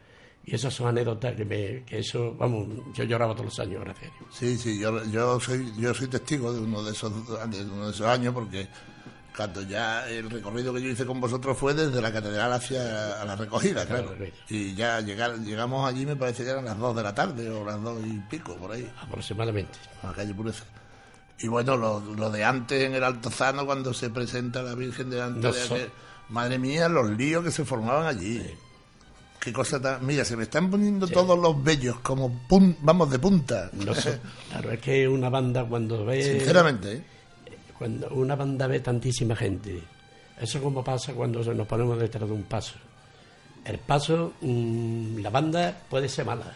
Y 0.48 0.54
esas 0.54 0.72
son 0.72 0.86
anécdotas 0.88 1.34
que 1.34 1.44
me, 1.44 1.82
que 1.84 1.98
eso, 1.98 2.32
vamos, 2.36 2.68
yo 2.94 3.02
lloraba 3.04 3.32
todos 3.34 3.46
los 3.46 3.58
años, 3.58 3.82
gracias 3.82 4.12
a 4.12 4.14
Dios. 4.18 4.28
Sí, 4.32 4.56
sí, 4.56 4.78
yo, 4.78 5.04
yo 5.06 5.40
soy 5.40 5.72
yo 5.76 5.92
soy 5.92 6.06
testigo 6.06 6.52
de 6.52 6.60
uno 6.60 6.82
de 6.84 6.92
esos 6.92 7.12
de 7.50 7.64
uno 7.64 7.86
de 7.86 7.90
esos 7.90 8.06
años 8.06 8.32
porque 8.32 8.68
cuando 9.36 9.60
ya 9.62 10.08
el 10.08 10.30
recorrido 10.30 10.72
que 10.72 10.80
yo 10.80 10.88
hice 10.88 11.04
con 11.04 11.20
vosotros 11.20 11.58
fue 11.58 11.74
desde 11.74 12.00
la 12.00 12.12
catedral 12.12 12.52
hacia 12.52 13.20
a 13.20 13.24
la 13.24 13.34
recogida, 13.36 13.84
claro. 13.86 14.14
Y 14.48 14.72
ya 14.74 15.00
llegar, 15.00 15.36
llegamos 15.40 15.86
allí 15.86 16.06
me 16.06 16.14
parece 16.16 16.44
que 16.44 16.50
eran 16.50 16.64
las 16.64 16.78
dos 16.78 16.94
de 16.96 17.02
la 17.02 17.12
tarde 17.14 17.50
o 17.50 17.64
las 17.64 17.82
dos 17.82 17.98
y 18.06 18.18
pico 18.30 18.54
por 18.56 18.70
ahí, 18.72 18.88
aproximadamente. 19.02 19.76
a 20.02 20.06
la 20.06 20.12
calle 20.14 20.32
Pureza. 20.32 20.64
Y 21.40 21.48
bueno, 21.48 21.76
lo, 21.76 22.00
lo 22.14 22.30
de 22.30 22.44
antes 22.44 22.82
en 22.84 22.94
el 22.94 23.02
Altozano 23.04 23.66
cuando 23.66 23.92
se 23.92 24.08
presenta 24.10 24.62
la 24.62 24.74
Virgen 24.76 25.10
delante 25.10 25.40
de 25.40 25.48
Noso- 25.52 25.74
aquel- 25.74 25.90
Madre 26.28 26.58
mía, 26.58 26.88
los 26.88 27.10
líos 27.10 27.44
que 27.44 27.50
se 27.50 27.64
formaban 27.64 28.06
allí. 28.06 28.42
Qué 29.40 29.52
cosa 29.52 29.80
tan... 29.80 30.04
Mira, 30.04 30.24
se 30.24 30.36
me 30.36 30.42
están 30.44 30.70
poniendo 30.70 31.06
todos 31.06 31.38
los 31.38 31.62
vellos 31.62 32.00
como 32.00 32.30
pun- 32.48 32.76
vamos 32.80 33.10
de 33.10 33.18
punta. 33.18 33.70
No 33.72 33.94
sé, 33.94 34.18
claro, 34.50 34.72
es 34.72 34.80
que 34.80 35.06
una 35.08 35.28
banda 35.28 35.64
cuando 35.64 36.04
ve 36.04 36.22
Sinceramente, 36.22 36.92
¿eh? 36.94 37.02
cuando 37.78 38.08
una 38.10 38.34
banda 38.34 38.66
ve 38.66 38.80
tantísima 38.80 39.36
gente, 39.36 39.80
eso 40.40 40.60
como 40.62 40.82
pasa 40.82 41.12
cuando 41.12 41.42
nos 41.54 41.66
ponemos 41.66 41.98
detrás 41.98 42.28
de 42.28 42.34
un 42.34 42.42
paso. 42.44 42.74
El 43.64 43.78
paso, 43.78 44.32
mm, 44.40 45.18
la 45.18 45.30
banda 45.30 45.76
puede 45.88 46.08
ser 46.08 46.24
mala, 46.24 46.54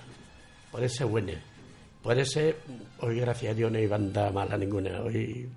puede 0.73 0.89
ser 0.89 1.07
buena, 1.07 1.35
puede 2.03 2.25
ser, 2.25 2.59
hoy 3.01 3.21
gracias 3.21 3.53
a 3.53 3.55
Dios 3.55 3.71
no 3.71 3.79
hay 3.79 3.87
banda 3.87 4.31
mala 4.31 4.57
ninguna, 4.57 5.01
hoy 5.03 5.49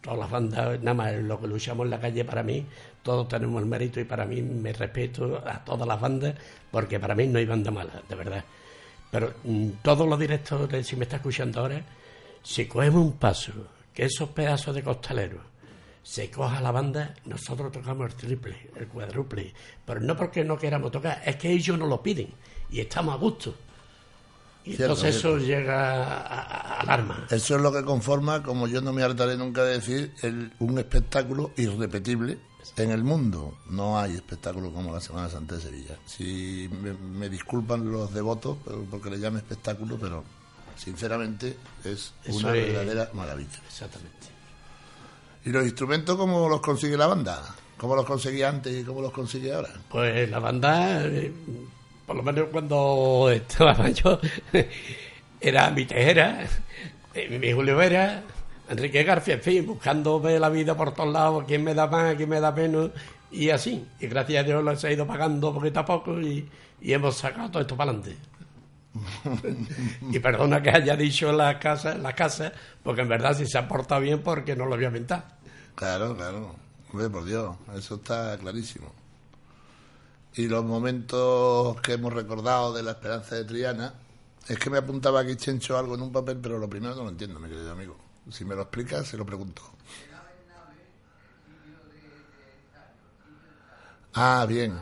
todas 0.00 0.18
las 0.18 0.30
bandas, 0.30 0.80
nada 0.80 0.94
más 0.94 1.14
lo 1.14 1.40
que 1.40 1.46
luchamos 1.46 1.84
en 1.84 1.90
la 1.90 2.00
calle 2.00 2.24
para 2.24 2.42
mí, 2.42 2.64
todos 3.02 3.28
tenemos 3.28 3.62
el 3.62 3.68
mérito 3.68 4.00
y 4.00 4.04
para 4.04 4.24
mí 4.24 4.42
me 4.42 4.72
respeto 4.72 5.42
a 5.44 5.64
todas 5.64 5.86
las 5.86 6.00
bandas 6.00 6.34
porque 6.70 7.00
para 7.00 7.14
mí 7.14 7.26
no 7.26 7.38
hay 7.38 7.46
banda 7.46 7.70
mala, 7.70 8.02
de 8.08 8.14
verdad. 8.14 8.44
Pero 9.10 9.32
mm, 9.44 9.68
todos 9.82 10.06
los 10.08 10.18
directores, 10.18 10.86
si 10.86 10.96
me 10.96 11.04
está 11.04 11.16
escuchando 11.16 11.60
ahora, 11.60 11.82
si 12.42 12.66
cogemos 12.66 13.02
un 13.02 13.12
paso, 13.12 13.52
que 13.92 14.04
esos 14.04 14.28
pedazos 14.30 14.74
de 14.74 14.82
costaleros 14.82 15.42
se 16.02 16.30
coja 16.30 16.60
la 16.60 16.70
banda, 16.70 17.14
nosotros 17.26 17.70
tocamos 17.70 18.10
el 18.10 18.16
triple, 18.16 18.70
el 18.76 18.88
cuádruple, 18.88 19.52
pero 19.84 20.00
no 20.00 20.16
porque 20.16 20.44
no 20.44 20.56
queramos 20.56 20.90
tocar, 20.90 21.20
es 21.24 21.36
que 21.36 21.50
ellos 21.50 21.78
nos 21.78 21.88
lo 21.88 22.02
piden 22.02 22.28
y 22.70 22.80
estamos 22.80 23.14
a 23.14 23.18
gusto. 23.18 23.54
Y 24.68 24.76
Cierto, 24.76 24.94
entonces 24.94 25.20
cierto. 25.20 25.38
eso 25.38 25.46
llega 25.46 26.04
a- 26.04 26.18
a- 26.22 26.80
al 26.80 26.90
arma. 26.90 27.26
Eso 27.30 27.56
es 27.56 27.62
lo 27.62 27.72
que 27.72 27.82
conforma, 27.84 28.42
como 28.42 28.66
yo 28.68 28.80
no 28.80 28.92
me 28.92 29.02
hartaré 29.02 29.36
nunca 29.36 29.64
de 29.64 29.74
decir, 29.78 30.12
el- 30.22 30.52
un 30.58 30.78
espectáculo 30.78 31.52
irrepetible 31.56 32.38
en 32.76 32.90
el 32.90 33.02
mundo. 33.02 33.56
No 33.70 33.98
hay 33.98 34.14
espectáculo 34.14 34.70
como 34.72 34.92
la 34.92 35.00
Semana 35.00 35.28
Santa 35.30 35.54
de 35.56 35.62
Sevilla. 35.62 35.96
Si 36.06 36.68
me, 36.82 36.92
me 36.92 37.28
disculpan 37.28 37.90
los 37.90 38.12
devotos 38.12 38.58
porque 38.90 39.10
le 39.10 39.18
llame 39.18 39.38
espectáculo, 39.38 39.96
pero 40.00 40.22
sinceramente 40.76 41.56
es 41.84 42.12
Eso 42.24 42.38
una 42.38 42.54
es- 42.56 42.66
verdadera 42.66 43.10
maravilla. 43.14 43.58
Exactamente. 43.66 44.28
¿Y 45.44 45.50
los 45.50 45.64
instrumentos 45.64 46.16
cómo 46.16 46.48
los 46.48 46.60
consigue 46.60 46.96
la 46.96 47.06
banda? 47.06 47.42
¿Cómo 47.78 47.94
los 47.96 48.04
conseguía 48.04 48.48
antes 48.48 48.74
y 48.80 48.84
cómo 48.84 49.00
los 49.00 49.12
consigue 49.12 49.52
ahora? 49.54 49.70
Pues 49.88 50.28
la 50.30 50.40
banda, 50.40 51.04
eh, 51.06 51.32
por 52.08 52.16
lo 52.16 52.22
menos 52.22 52.48
cuando 52.50 53.28
estaba 53.32 53.90
yo, 53.90 54.18
era 55.38 55.70
mi 55.70 55.84
tejera, 55.84 56.46
eh, 57.12 57.38
mi 57.38 57.52
Julio 57.52 57.76
Vera, 57.76 58.22
Enrique 58.66 59.04
García, 59.04 59.34
en 59.34 59.42
fin, 59.42 59.66
buscando 59.66 60.18
ver 60.18 60.40
la 60.40 60.48
vida 60.48 60.74
por 60.74 60.94
todos 60.94 61.12
lados, 61.12 61.44
quién 61.46 61.62
me 61.62 61.74
da 61.74 61.86
más, 61.86 62.16
quién 62.16 62.30
me 62.30 62.40
da 62.40 62.50
menos, 62.50 62.92
y 63.30 63.50
así. 63.50 63.86
Y 64.00 64.06
gracias 64.06 64.42
a 64.42 64.46
Dios 64.46 64.64
lo 64.64 64.72
he 64.72 64.92
ido 64.94 65.06
pagando 65.06 65.52
poquito 65.52 65.80
a 65.80 65.84
poco 65.84 66.18
y, 66.18 66.48
y 66.80 66.92
hemos 66.94 67.14
sacado 67.14 67.50
todo 67.50 67.60
esto 67.60 67.76
para 67.76 67.90
adelante. 67.90 68.16
y 70.10 70.18
perdona 70.18 70.62
que 70.62 70.70
haya 70.70 70.96
dicho 70.96 71.30
la 71.30 71.58
casa, 71.58 71.94
la 71.98 72.14
casa, 72.14 72.54
porque 72.82 73.02
en 73.02 73.08
verdad 73.10 73.36
si 73.36 73.44
se 73.44 73.58
ha 73.58 73.68
portado 73.68 74.00
bien 74.00 74.22
porque 74.22 74.56
no 74.56 74.64
lo 74.64 74.76
voy 74.76 74.86
a 74.86 74.88
inventar. 74.88 75.36
Claro, 75.74 76.16
claro. 76.16 76.56
Hombre, 76.90 77.10
por 77.10 77.26
Dios, 77.26 77.54
eso 77.76 77.96
está 77.96 78.38
clarísimo. 78.38 78.97
Y 80.38 80.46
los 80.46 80.64
momentos 80.64 81.80
que 81.80 81.94
hemos 81.94 82.12
recordado 82.12 82.72
de 82.72 82.84
la 82.84 82.92
esperanza 82.92 83.34
de 83.34 83.44
Triana, 83.44 83.92
es 84.46 84.56
que 84.56 84.70
me 84.70 84.78
apuntaba 84.78 85.18
aquí 85.18 85.34
Chencho 85.34 85.76
algo 85.76 85.96
en 85.96 86.02
un 86.02 86.12
papel, 86.12 86.38
pero 86.40 86.58
lo 86.58 86.70
primero 86.70 86.94
no 86.94 87.02
lo 87.02 87.08
entiendo, 87.08 87.40
mi 87.40 87.48
querido 87.48 87.72
amigo. 87.72 87.96
Si 88.30 88.44
me 88.44 88.54
lo 88.54 88.62
explicas, 88.62 89.08
se 89.08 89.16
lo 89.16 89.26
pregunto. 89.26 89.62
Ah, 94.14 94.46
bien. 94.48 94.78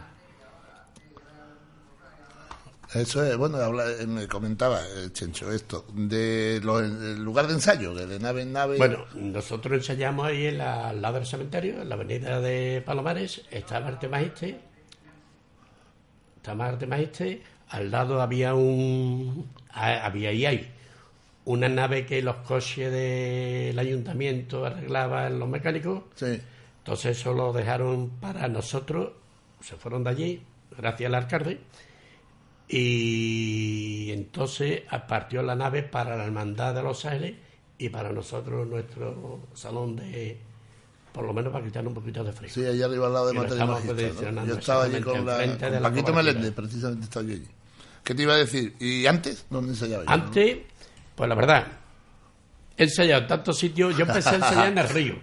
Eso 2.93 3.25
es, 3.25 3.35
bueno, 3.39 3.57
habla- 3.57 3.91
eh, 3.93 4.07
me 4.07 4.29
comentaba 4.29 4.81
el 4.87 5.11
Chencho 5.15 5.51
esto, 5.51 5.87
de 5.95 6.57
el 6.57 7.23
lugar 7.25 7.47
de 7.47 7.55
ensayo, 7.55 7.95
de, 7.95 8.07
de 8.07 8.19
nave 8.21 8.43
en 8.43 8.53
nave. 8.53 8.77
Bueno, 8.77 9.07
nosotros 9.15 9.73
ensayamos 9.79 10.27
ahí 10.27 10.49
en 10.49 10.59
la, 10.59 10.91
al 10.91 11.01
lado 11.01 11.15
del 11.15 11.27
cementerio, 11.27 11.81
en 11.81 11.89
la 11.89 11.95
avenida 11.95 12.41
de 12.43 12.83
Palomares, 12.85 13.41
está 13.51 13.81
Marte 13.81 14.07
Magiste, 14.09 14.61
está 16.47 16.55
Marte 16.55 16.87
Magiste, 16.87 17.43
al 17.71 17.91
lado 17.91 18.23
había 18.23 18.55
un, 18.55 19.51
había 19.73 20.33
y 20.33 20.47
hay 20.47 20.71
una 21.45 21.69
nave 21.69 22.07
que 22.07 22.23
los 22.23 22.37
coches 22.37 22.93
del 22.93 23.77
ayuntamiento 23.77 24.65
arreglaban 24.65 25.41
los 25.41 25.49
mecánicos, 25.49 26.05
Sí. 26.15 26.41
entonces 26.79 27.19
eso 27.19 27.33
lo 27.35 27.53
dejaron 27.53 28.11
para 28.21 28.47
nosotros, 28.47 29.11
se 29.61 29.75
fueron 29.75 30.05
de 30.05 30.11
allí, 30.11 30.43
gracias 30.79 31.09
al 31.09 31.17
alcalde, 31.17 31.59
y 32.69 34.13
entonces 34.13 34.83
partió 35.09 35.43
la 35.43 35.57
nave 35.57 35.83
para 35.83 36.17
la 36.17 36.27
Hermandad 36.27 36.77
de 36.77 36.83
los 36.85 37.05
Ángeles 37.07 37.35
y 37.77 37.89
para 37.89 38.13
nosotros 38.13 38.69
nuestro 38.69 39.41
salón 39.53 39.97
de, 39.97 40.39
por 41.17 41.25
lo 41.25 41.33
menos 41.33 41.51
para 41.51 41.65
quitar 41.65 41.87
un 41.87 41.95
poquito 41.95 42.23
de 42.23 42.31
frío. 42.31 42.51
Sí, 42.53 42.63
allá 42.67 42.85
arriba 42.85 43.07
al 43.07 43.13
lado 43.15 43.29
de 43.29 43.33
Materia 43.33 44.45
Yo 44.45 44.55
estaba 44.55 44.85
allí 44.85 45.01
con, 45.01 45.25
la, 45.25 45.39
con 45.39 45.59
de 45.59 45.81
la 45.81 45.89
Paquito. 45.89 46.13
Meléndez, 46.13 46.53
precisamente 46.53 47.05
estaba 47.05 47.25
yo 47.25 47.33
allí. 47.33 47.49
¿Qué 48.05 48.15
te 48.15 48.23
iba 48.23 48.35
a 48.35 48.37
decir? 48.37 48.77
¿Y 48.79 49.07
antes? 49.07 49.47
¿Dónde 49.49 49.71
ensayaba 49.71 50.05
yo? 50.05 50.11
Antes, 50.11 50.59
pues 51.15 51.27
la 51.27 51.35
verdad, 51.35 51.67
he 52.77 52.83
ensayado 52.83 53.23
en 53.23 53.29
tantos 53.29 53.59
sitios, 53.59 53.97
yo 53.97 54.05
empecé 54.05 54.29
a 54.29 54.35
ensayar 54.35 54.69
en 54.69 54.77
el 54.77 54.89
río. 54.91 55.15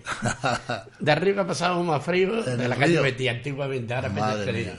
De 1.00 1.12
arriba 1.12 1.46
pasábamos 1.46 1.86
más 1.86 2.04
frío, 2.04 2.44
¿En 2.44 2.58
de 2.58 2.68
la 2.68 2.76
calle 2.76 2.94
río? 2.94 3.04
Betty, 3.04 3.28
antiguamente, 3.28 3.94
ahora 3.94 4.10
Madre. 4.10 4.74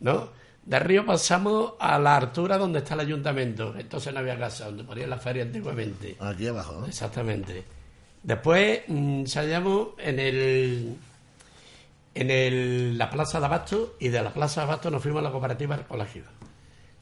¿No? 0.00 0.30
De 0.64 0.76
arriba 0.76 1.06
pasamos 1.06 1.74
a 1.78 1.96
la 2.00 2.16
altura 2.16 2.58
donde 2.58 2.80
está 2.80 2.94
el 2.94 3.00
ayuntamiento, 3.00 3.72
entonces 3.78 4.12
no 4.12 4.18
había 4.18 4.36
casa, 4.36 4.64
donde 4.64 4.82
ponía 4.82 5.06
la 5.06 5.18
feria 5.18 5.44
antiguamente. 5.44 6.16
Aquí 6.18 6.48
abajo, 6.48 6.80
¿no? 6.80 6.86
Exactamente. 6.88 7.83
Después 8.24 8.80
mm, 8.88 9.20
ensayamos 9.20 9.88
en 9.98 10.18
el 10.18 10.96
en 12.14 12.30
el, 12.30 12.98
la 12.98 13.10
Plaza 13.10 13.40
de 13.40 13.46
Abasto 13.46 13.96
y 14.00 14.08
de 14.08 14.22
la 14.22 14.32
Plaza 14.32 14.62
de 14.62 14.66
Abasto 14.66 14.90
nos 14.90 15.02
fuimos 15.02 15.20
a 15.20 15.24
la 15.24 15.30
cooperativa 15.30 15.76
del 15.76 15.86
colegio. 15.86 16.22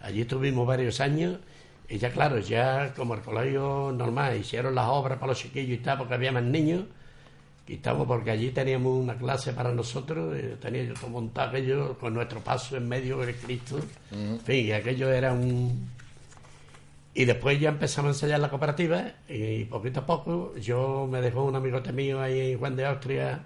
Allí 0.01 0.23
estuvimos 0.23 0.67
varios 0.67 1.01
años 1.01 1.39
Y 1.89 1.99
ya 1.99 2.11
claro, 2.11 2.39
ya 2.39 2.93
como 2.95 3.15
el 3.15 3.21
colegio 3.21 3.93
normal 3.95 4.37
hicieron 4.39 4.75
las 4.75 4.87
obras 4.89 5.19
para 5.19 5.33
los 5.33 5.39
chiquillos 5.39 5.79
y 5.79 5.83
tal, 5.83 5.99
porque 5.99 6.15
había 6.15 6.33
más 6.33 6.43
niños, 6.43 6.85
quitamos 7.67 8.07
porque 8.07 8.31
allí 8.31 8.51
teníamos 8.51 8.99
una 8.99 9.15
clase 9.15 9.53
para 9.53 9.73
nosotros, 9.73 10.35
eh, 10.37 10.57
tenía 10.61 10.85
yo 10.85 10.95
todo 10.95 11.11
montado 11.11 11.51
aquello 11.51 11.99
con 11.99 12.15
nuestro 12.15 12.41
paso 12.41 12.77
en 12.77 12.89
medio 12.89 13.19
del 13.19 13.37
Cristo, 13.37 13.79
en 14.11 14.41
fin, 14.41 14.67
y 14.67 14.73
aquello 14.73 15.13
era 15.13 15.33
un... 15.33 15.91
Y 17.15 17.27
después 17.27 17.61
ya 17.61 17.69
empezamos 17.69 18.09
a 18.09 18.13
ensayar 18.13 18.41
la 18.41 18.49
cooperativa 18.49 19.13
y 19.29 19.65
poquito 19.65 20.01
a 20.01 20.07
poco 20.07 20.57
yo 20.57 21.07
me 21.11 21.21
dejó 21.21 21.45
un 21.45 21.55
amigote 21.55 21.93
mío 21.93 22.21
ahí 22.21 22.53
en 22.53 22.59
Juan 22.59 22.75
de 22.75 22.87
Austria, 22.87 23.43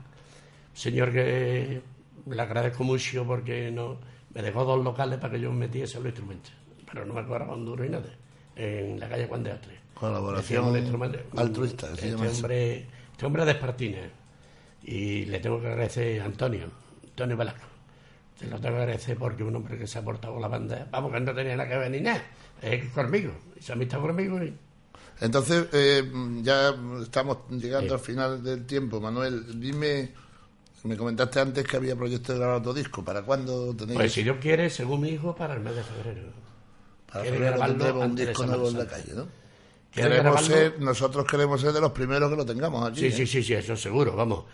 señor 0.72 1.12
que 1.12 1.82
le 2.26 2.42
agradezco 2.42 2.84
mucho 2.84 3.24
porque 3.26 3.72
no 3.72 3.98
me 4.34 4.42
dejó 4.42 4.64
dos 4.64 4.84
locales 4.84 5.18
para 5.18 5.32
que 5.32 5.40
yo 5.40 5.50
metiese 5.50 5.98
los 5.98 6.06
instrumentos, 6.06 6.52
pero 6.90 7.04
no 7.04 7.14
me 7.14 7.24
cobraba 7.24 7.54
un 7.54 7.64
duro 7.64 7.84
y 7.84 7.88
nada, 7.88 8.08
en 8.54 9.00
la 9.00 9.08
calle 9.08 9.26
Juan 9.26 9.42
de 9.42 9.50
Austria. 9.50 9.80
Colaboración 9.94 10.76
altruista, 11.36 11.88
Este 11.92 12.14
hombre, 12.14 12.86
este 13.10 13.26
hombre 13.26 13.44
de 13.44 13.50
Espartina 13.50 13.98
y 14.84 15.24
le 15.24 15.40
tengo 15.40 15.60
que 15.60 15.66
agradecer 15.66 16.20
a 16.20 16.26
Antonio, 16.26 16.66
Antonio 17.02 17.36
Velasco. 17.36 17.75
Se 18.38 18.46
lo 18.46 18.58
tengo 18.60 18.76
que 18.76 18.82
agradecer 18.82 19.16
porque 19.16 19.42
un 19.42 19.56
hombre 19.56 19.78
que 19.78 19.86
se 19.86 19.98
ha 19.98 20.02
portado 20.02 20.34
con 20.34 20.42
la 20.42 20.48
banda, 20.48 20.86
vamos, 20.90 21.12
que 21.12 21.20
no 21.20 21.34
tenía 21.34 21.56
nada 21.56 21.68
que 21.68 21.78
ver 21.78 21.90
ni 21.90 22.00
nada, 22.00 22.22
es 22.60 22.84
conmigo, 22.90 23.32
y 23.58 23.62
se 23.62 23.72
ha 23.72 23.74
amistad 23.74 24.00
conmigo 24.00 24.42
y 24.42 24.54
Entonces, 25.20 25.66
eh, 25.72 26.10
ya 26.42 26.74
estamos 27.02 27.38
llegando 27.50 27.88
Sí. 27.88 27.94
al 27.94 28.00
final 28.00 28.42
del 28.44 28.66
tiempo. 28.66 29.00
Manuel, 29.00 29.58
dime, 29.58 30.12
me 30.84 30.96
comentaste 30.96 31.40
antes 31.40 31.64
que 31.66 31.76
había 31.78 31.96
proyecto 31.96 32.32
de 32.34 32.38
grabar 32.38 32.58
otro 32.58 32.74
disco. 32.74 33.02
¿Para 33.02 33.22
cuándo 33.22 33.74
tenéis? 33.74 33.98
Pues 33.98 34.12
si 34.12 34.22
Dios 34.22 34.36
quiere, 34.40 34.68
según 34.68 35.00
mi 35.00 35.08
hijo, 35.08 35.34
para 35.34 35.54
el 35.54 35.60
mes 35.60 35.74
de 35.74 35.82
febrero. 35.82 36.28
Para 37.10 37.22
quiere 37.22 37.38
febrero 37.38 37.64
tendremos 37.66 38.04
un 38.04 38.14
disco 38.16 38.46
nuevo 38.46 38.68
en 38.68 38.78
la 38.78 38.86
calle, 38.86 39.14
¿no? 39.14 39.26
Queremos 39.90 40.44
ser, 40.44 40.78
nosotros 40.80 41.24
queremos 41.26 41.60
ser 41.60 41.72
de 41.72 41.80
los 41.80 41.92
primeros 41.92 42.28
que 42.30 42.36
lo 42.36 42.44
tengamos 42.44 42.86
aquí. 42.86 43.00
Sí, 43.00 43.06
¿eh? 43.06 43.12
sí, 43.12 43.26
sí, 43.26 43.42
sí, 43.42 43.54
eso 43.54 43.74
seguro, 43.74 44.14
vamos. 44.14 44.44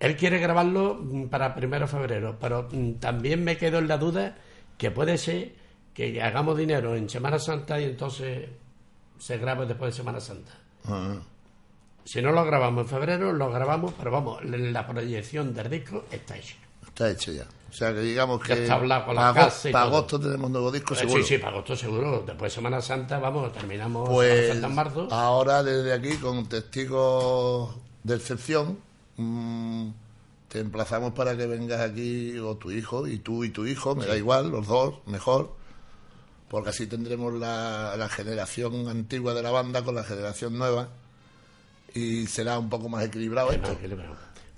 Él 0.00 0.16
quiere 0.16 0.38
grabarlo 0.38 0.98
mm, 1.00 1.26
para 1.28 1.54
primero 1.54 1.86
de 1.86 1.92
febrero, 1.92 2.36
pero 2.40 2.68
mm, 2.72 2.94
también 2.94 3.44
me 3.44 3.56
quedo 3.56 3.78
en 3.78 3.86
la 3.88 3.98
duda 3.98 4.36
que 4.78 4.90
puede 4.90 5.16
ser 5.18 5.52
que 5.94 6.20
hagamos 6.22 6.56
dinero 6.58 6.96
en 6.96 7.08
Semana 7.08 7.38
Santa 7.38 7.78
y 7.80 7.84
entonces 7.84 8.48
se 9.18 9.38
grabe 9.38 9.66
después 9.66 9.92
de 9.94 9.96
Semana 9.98 10.18
Santa. 10.20 10.52
Ah, 10.86 11.16
Si 12.04 12.22
no 12.22 12.32
lo 12.32 12.44
grabamos 12.46 12.84
en 12.84 12.88
febrero, 12.88 13.32
lo 13.32 13.50
grabamos, 13.52 13.92
pero 13.98 14.10
vamos, 14.10 14.42
la 14.44 14.86
proyección 14.86 15.52
del 15.54 15.68
disco 15.68 16.04
está 16.10 16.36
hecha. 16.38 16.56
está 16.86 17.10
hecho 17.10 17.32
ya. 17.32 17.44
O 17.68 17.72
sea, 17.72 17.92
que 17.94 18.00
digamos 18.00 18.40
que 18.42 18.54
está 18.54 18.74
hablado 18.74 19.04
con 19.06 19.14
la 19.14 19.20
para, 19.20 19.42
agosto, 19.42 19.50
casa 19.50 19.68
y 19.68 19.72
para 19.72 19.84
todo. 19.84 19.96
agosto 19.96 20.20
tenemos 20.20 20.50
nuevo 20.50 20.72
disco, 20.72 20.94
Eh, 20.94 20.96
seguro. 20.96 21.22
Sí, 21.22 21.28
sí, 21.34 21.38
para 21.38 21.52
agosto 21.52 21.76
seguro. 21.76 22.24
Después 22.26 22.50
de 22.50 22.54
Semana 22.56 22.80
Santa, 22.80 23.18
vamos, 23.20 23.52
terminamos 23.52 24.08
Semana 24.08 24.14
Pues 24.14 24.48
Santa 24.48 24.66
en 24.66 24.74
marzo. 24.74 25.08
ahora 25.12 25.62
desde 25.62 25.92
aquí, 25.92 26.16
con 26.16 26.48
testigos 26.48 27.76
de 28.02 28.14
excepción, 28.16 28.78
mm, 29.20 29.92
te 30.48 30.60
emplazamos 30.60 31.12
para 31.12 31.36
que 31.36 31.46
vengas 31.46 31.80
aquí, 31.80 32.36
o 32.38 32.56
tu 32.56 32.70
hijo, 32.70 33.06
y 33.06 33.18
tú 33.18 33.44
y 33.44 33.50
tu 33.50 33.66
hijo, 33.66 33.94
me 33.94 34.06
da 34.06 34.16
igual, 34.16 34.50
los 34.50 34.66
dos, 34.66 34.96
mejor, 35.06 35.54
porque 36.48 36.70
así 36.70 36.86
tendremos 36.86 37.32
la, 37.34 37.94
la 37.96 38.08
generación 38.08 38.88
antigua 38.88 39.34
de 39.34 39.42
la 39.42 39.50
banda 39.52 39.82
con 39.84 39.94
la 39.94 40.02
generación 40.04 40.58
nueva, 40.58 40.88
y 41.94 42.26
será 42.26 42.58
un 42.58 42.68
poco 42.68 42.88
más 42.88 43.04
equilibrado 43.04 43.52
esto. 43.52 43.76
Le- 43.82 43.96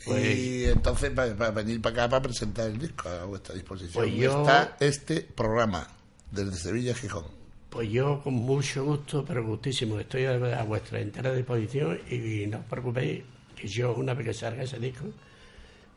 Pues, 0.04 0.36
Y 0.38 0.64
entonces 0.64 1.10
para, 1.10 1.50
venir 1.52 1.80
para 1.80 1.94
acá 2.04 2.08
para 2.08 2.22
presentar 2.22 2.66
el 2.68 2.78
disco 2.78 3.08
a 3.08 3.24
vuestra 3.24 3.54
disposición. 3.54 3.92
Pues 4.04 4.14
yo- 4.14 4.40
Está 4.40 4.76
este 4.80 5.20
programa 5.20 5.86
desde 6.30 6.56
Sevilla 6.56 6.94
Gijón. 6.94 7.26
Pues 7.70 7.88
yo 7.88 8.20
con 8.22 8.34
mucho 8.34 8.84
gusto, 8.84 9.24
pero 9.24 9.46
gustísimo, 9.46 9.98
estoy 10.00 10.24
a, 10.24 10.32
a 10.60 10.64
vuestra 10.64 10.98
entera 11.00 11.32
disposición 11.32 12.00
y, 12.10 12.46
no 12.48 12.58
os 12.58 12.64
preocupéis 12.64 13.22
yo 13.68 13.94
una 13.94 14.14
vez 14.14 14.26
que 14.26 14.34
salga 14.34 14.62
ese 14.62 14.78
disco, 14.78 15.04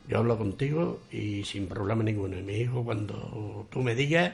yo 0.08 0.18
hablo 0.18 0.38
contigo 0.38 1.00
y 1.10 1.44
sin 1.44 1.66
problema 1.66 2.02
ninguno. 2.02 2.38
Y 2.38 2.42
mi 2.42 2.54
hijo 2.54 2.84
cuando 2.84 3.66
tú 3.70 3.80
me 3.82 3.94
digas, 3.94 4.32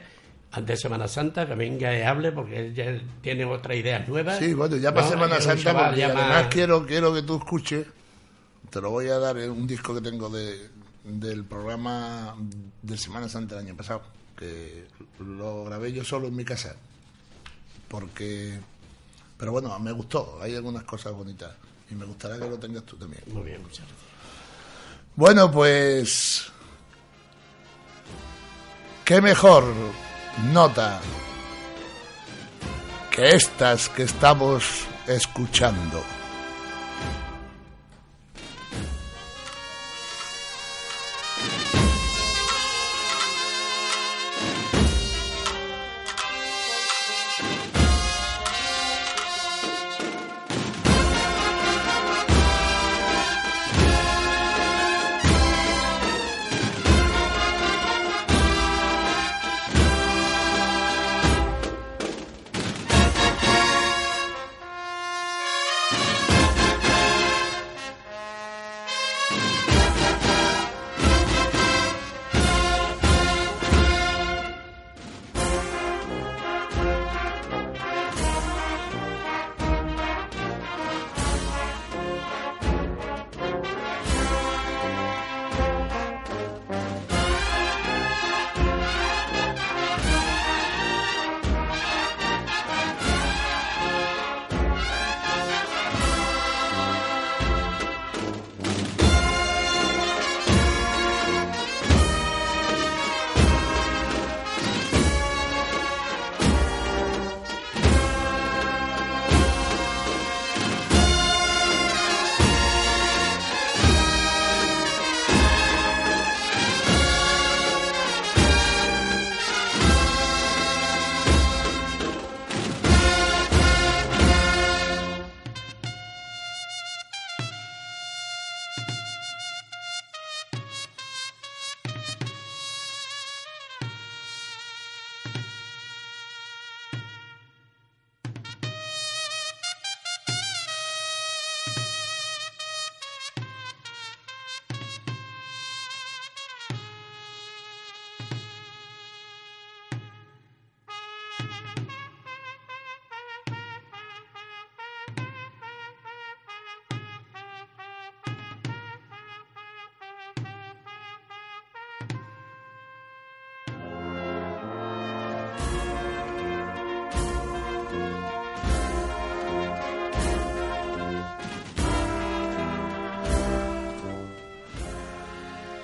antes 0.51 0.77
de 0.77 0.81
Semana 0.83 1.07
Santa, 1.07 1.47
que 1.47 1.55
venga 1.55 1.97
y 1.97 2.01
hable 2.03 2.31
porque 2.31 2.57
él 2.59 2.75
ya 2.75 2.99
tiene 3.21 3.43
otras 3.45 3.75
ideas 3.77 4.07
nuevas. 4.07 4.37
Sí, 4.37 4.53
bueno, 4.53 4.75
ya 4.77 4.93
para 4.93 5.07
No, 5.07 5.11
Semana 5.13 5.41
Santa, 5.41 5.63
chaval 5.63 5.85
porque 5.87 6.03
además 6.03 6.29
más- 6.29 6.47
quiero, 6.47 6.85
quiero 6.85 7.13
que 7.13 7.23
tú 7.23 7.37
escuches, 7.37 7.87
te 8.69 8.81
lo 8.81 8.91
voy 8.91 9.07
a 9.07 9.17
dar 9.17 9.37
en 9.39 9.49
un 9.51 9.65
disco 9.65 9.95
que 9.95 10.01
tengo 10.01 10.29
de, 10.29 10.69
del 11.03 11.43
programa 11.43 12.35
de 12.83 12.97
Semana 12.97 13.27
Santa 13.27 13.55
del 13.55 13.65
año 13.67 13.75
pasado, 13.77 14.03
que 14.37 14.85
lo 15.19 15.65
grabé 15.65 15.91
yo 15.91 16.03
solo 16.03 16.27
en 16.27 16.35
mi 16.35 16.45
casa, 16.45 16.75
porque, 17.87 18.59
pero 19.37 19.51
bueno, 19.51 19.77
me 19.79 19.91
gustó, 19.91 20.37
hay 20.41 20.55
algunas 20.55 20.83
cosas 20.83 21.13
bonitas, 21.13 21.51
y 21.89 21.95
me 21.95 22.05
gustaría 22.05 22.39
que 22.39 22.49
lo 22.49 22.57
tengas 22.57 22.83
tú 22.83 22.97
también. 22.97 23.23
Muy 23.27 23.43
bien, 23.43 23.61
muchas 23.61 23.79
gracias. 23.79 23.99
Bueno, 25.15 25.51
pues. 25.51 26.45
¿Qué 29.05 29.21
mejor 29.21 29.65
nota 30.53 31.01
que 33.11 33.35
estas 33.35 33.89
que 33.89 34.03
estamos 34.03 34.85
escuchando? 35.07 36.01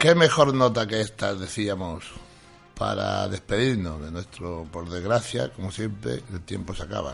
Qué 0.10 0.16
mejor 0.16 0.56
nota 0.56 0.88
que 0.88 1.02
esta, 1.02 1.36
decíamos, 1.36 2.04
para 2.76 3.28
despedirnos 3.28 4.02
de 4.02 4.10
nuestro, 4.10 4.66
por 4.72 4.90
desgracia, 4.90 5.54
como 5.54 5.72
siempre, 5.72 6.24
el 6.34 6.42
tiempo 6.42 6.74
se 6.74 6.82
acaba. 6.82 7.14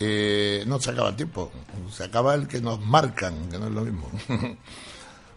Eh, 0.00 0.64
no 0.66 0.80
se 0.80 0.90
acaba 0.90 1.10
el 1.10 1.14
tiempo, 1.14 1.52
se 1.92 2.02
acaba 2.02 2.34
el 2.34 2.48
que 2.48 2.60
nos 2.60 2.84
marcan, 2.84 3.48
que 3.48 3.60
no 3.60 3.68
es 3.68 3.72
lo 3.72 3.82
mismo. 3.82 4.10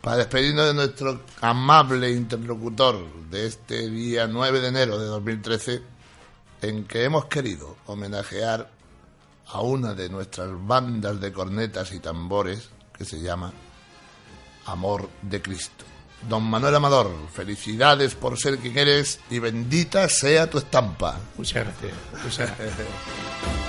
para 0.02 0.18
despedirnos 0.18 0.66
de 0.66 0.74
nuestro 0.74 1.22
amable 1.42 2.10
interlocutor 2.10 3.06
de 3.30 3.46
este 3.46 3.88
día 3.88 4.26
9 4.26 4.60
de 4.60 4.68
enero 4.70 4.98
de 4.98 5.06
2013, 5.06 5.84
en 6.64 6.86
que 6.86 7.04
hemos 7.04 7.26
querido 7.26 7.78
homenajear 7.86 8.68
a 9.46 9.62
una 9.62 9.94
de 9.94 10.10
nuestras 10.10 10.50
bandas 10.66 11.22
de 11.22 11.32
cornetas 11.32 11.92
y 11.92 12.00
tambores 12.00 12.68
que 12.98 13.06
se 13.06 13.22
llama 13.22 13.54
Amor 14.66 15.08
de 15.22 15.40
Cristo. 15.40 15.89
Don 16.28 16.44
Manuel 16.44 16.76
Amador, 16.76 17.12
felicidades 17.34 18.16
por 18.16 18.38
ser 18.38 18.58
quien 18.60 18.78
eres 18.78 19.20
y 19.30 19.40
bendita 19.40 20.10
sea 20.10 20.50
tu 20.50 20.58
estampa. 20.58 21.18
Muchas 21.38 21.66
gracias. 21.66 21.94
Muchas 22.24 22.58
gracias. 22.58 22.88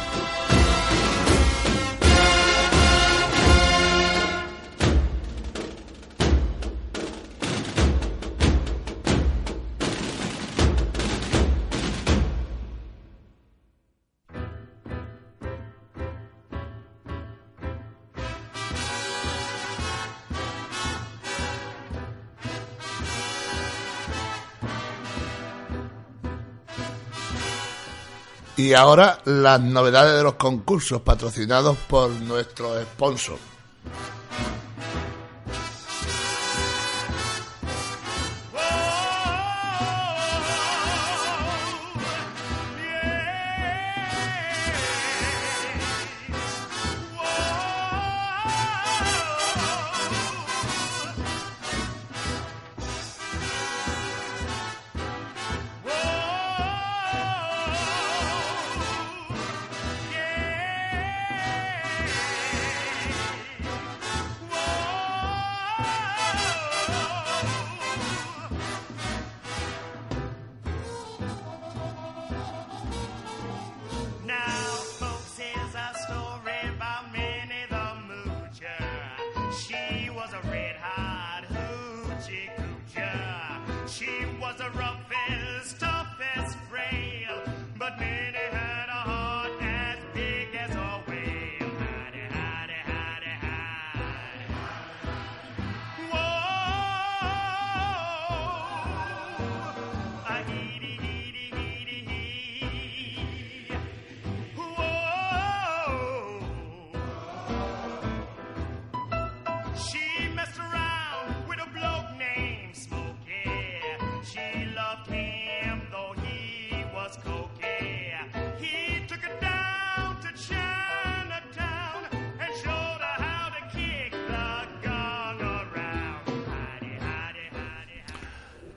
Y 28.70 28.74
ahora 28.74 29.18
las 29.24 29.60
novedades 29.60 30.16
de 30.16 30.22
los 30.22 30.34
concursos 30.34 31.00
patrocinados 31.00 31.76
por 31.88 32.08
nuestro 32.08 32.80
sponsor. 32.80 33.36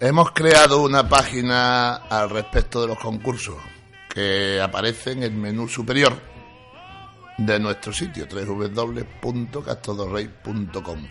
Hemos 0.03 0.31
creado 0.31 0.81
una 0.81 1.07
página 1.07 1.95
al 1.95 2.29
respecto 2.29 2.81
de 2.81 2.87
los 2.87 2.99
concursos 2.99 3.55
que 4.09 4.59
aparece 4.61 5.13
en 5.13 5.23
el 5.23 5.31
menú 5.31 5.69
superior 5.69 6.19
de 7.37 7.57
nuestro 7.57 7.93
sitio 7.93 8.27
www.castodorrey.com 8.29 11.07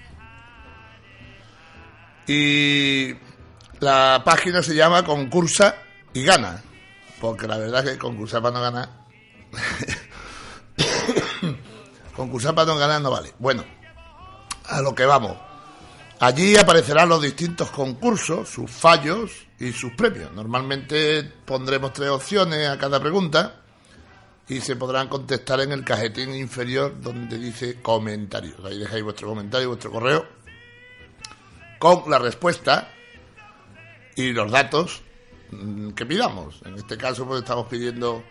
y 2.26 3.14
la 3.80 4.20
página 4.22 4.62
se 4.62 4.74
llama 4.74 5.06
Concursa 5.06 5.74
y 6.12 6.24
Gana 6.24 6.62
porque 7.18 7.48
la 7.48 7.56
verdad 7.56 7.86
es 7.86 7.92
que 7.92 7.98
concursar 7.98 8.42
para 8.42 8.56
no 8.56 8.60
ganar 8.60 8.90
concursar 12.14 12.54
para 12.54 12.66
no 12.66 12.76
ganar 12.76 13.00
no 13.00 13.10
vale. 13.10 13.32
Bueno 13.38 13.64
a 14.66 14.82
lo 14.82 14.94
que 14.94 15.06
vamos 15.06 15.38
Allí 16.22 16.56
aparecerán 16.56 17.08
los 17.08 17.20
distintos 17.20 17.72
concursos, 17.72 18.48
sus 18.48 18.70
fallos 18.70 19.32
y 19.58 19.72
sus 19.72 19.92
premios. 19.94 20.30
Normalmente 20.32 21.24
pondremos 21.44 21.92
tres 21.92 22.10
opciones 22.10 22.68
a 22.68 22.78
cada 22.78 23.00
pregunta 23.00 23.56
y 24.46 24.60
se 24.60 24.76
podrán 24.76 25.08
contestar 25.08 25.62
en 25.62 25.72
el 25.72 25.84
cajetín 25.84 26.32
inferior 26.32 27.00
donde 27.00 27.36
dice 27.38 27.82
comentarios. 27.82 28.64
Ahí 28.64 28.78
dejáis 28.78 29.02
vuestro 29.02 29.30
comentario, 29.30 29.66
vuestro 29.66 29.90
correo 29.90 30.24
con 31.80 32.08
la 32.08 32.20
respuesta 32.20 32.88
y 34.14 34.30
los 34.30 34.48
datos 34.52 35.02
mm, 35.50 35.90
que 35.90 36.06
pidamos. 36.06 36.62
En 36.64 36.76
este 36.76 36.96
caso 36.96 37.26
pues 37.26 37.40
estamos 37.40 37.66
pidiendo 37.66 38.22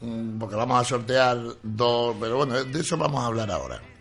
mm, 0.00 0.38
porque 0.38 0.56
vamos 0.56 0.80
a 0.80 0.84
sortear 0.84 1.38
dos, 1.62 2.16
pero 2.18 2.38
bueno, 2.38 2.64
de 2.64 2.80
eso 2.80 2.96
vamos 2.96 3.22
a 3.22 3.26
hablar 3.26 3.50
ahora. 3.50 3.91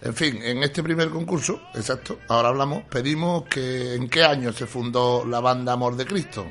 En 0.00 0.14
fin, 0.14 0.40
en 0.42 0.62
este 0.62 0.82
primer 0.82 1.10
concurso, 1.10 1.60
exacto, 1.74 2.20
ahora 2.28 2.48
hablamos, 2.48 2.84
pedimos 2.84 3.44
que 3.44 3.94
en 3.94 4.08
qué 4.08 4.22
año 4.22 4.52
se 4.52 4.66
fundó 4.66 5.24
la 5.24 5.40
banda 5.40 5.72
Amor 5.72 5.96
de 5.96 6.06
Cristo. 6.06 6.46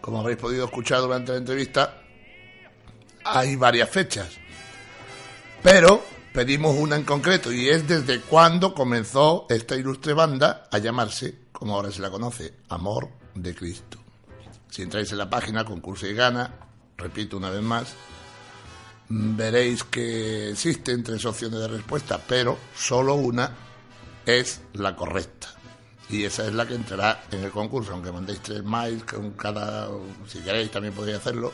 Como 0.00 0.18
habréis 0.18 0.38
podido 0.38 0.64
escuchar 0.64 1.00
durante 1.00 1.30
la 1.30 1.38
entrevista, 1.38 2.02
hay 3.24 3.54
varias 3.54 3.88
fechas. 3.88 4.30
Pero 5.62 6.02
pedimos 6.32 6.76
una 6.76 6.96
en 6.96 7.04
concreto 7.04 7.52
y 7.52 7.68
es 7.68 7.86
desde 7.86 8.20
cuándo 8.20 8.74
comenzó 8.74 9.46
esta 9.48 9.76
ilustre 9.76 10.12
banda 10.12 10.64
a 10.72 10.78
llamarse, 10.78 11.36
como 11.52 11.76
ahora 11.76 11.92
se 11.92 12.02
la 12.02 12.10
conoce, 12.10 12.52
Amor 12.68 13.10
de 13.36 13.54
Cristo. 13.54 13.98
Si 14.68 14.82
entráis 14.82 15.12
en 15.12 15.18
la 15.18 15.30
página 15.30 15.64
Concurso 15.64 16.06
y 16.08 16.14
Gana, 16.14 16.52
repito 16.96 17.36
una 17.36 17.50
vez 17.50 17.62
más, 17.62 17.94
veréis 19.08 19.84
que 19.84 20.50
existen 20.50 21.02
tres 21.02 21.24
opciones 21.24 21.60
de 21.60 21.68
respuesta, 21.68 22.20
pero 22.26 22.58
solo 22.74 23.14
una 23.14 23.50
es 24.26 24.60
la 24.74 24.96
correcta. 24.96 25.48
Y 26.08 26.24
esa 26.24 26.46
es 26.46 26.52
la 26.52 26.66
que 26.66 26.74
entrará 26.74 27.24
en 27.30 27.42
el 27.42 27.50
concurso, 27.50 27.92
aunque 27.92 28.12
mandéis 28.12 28.40
tres 28.40 28.62
mails 28.62 29.04
con 29.04 29.32
cada, 29.32 29.88
si 30.26 30.40
queréis 30.40 30.70
también 30.70 30.94
podéis 30.94 31.18
hacerlo. 31.18 31.52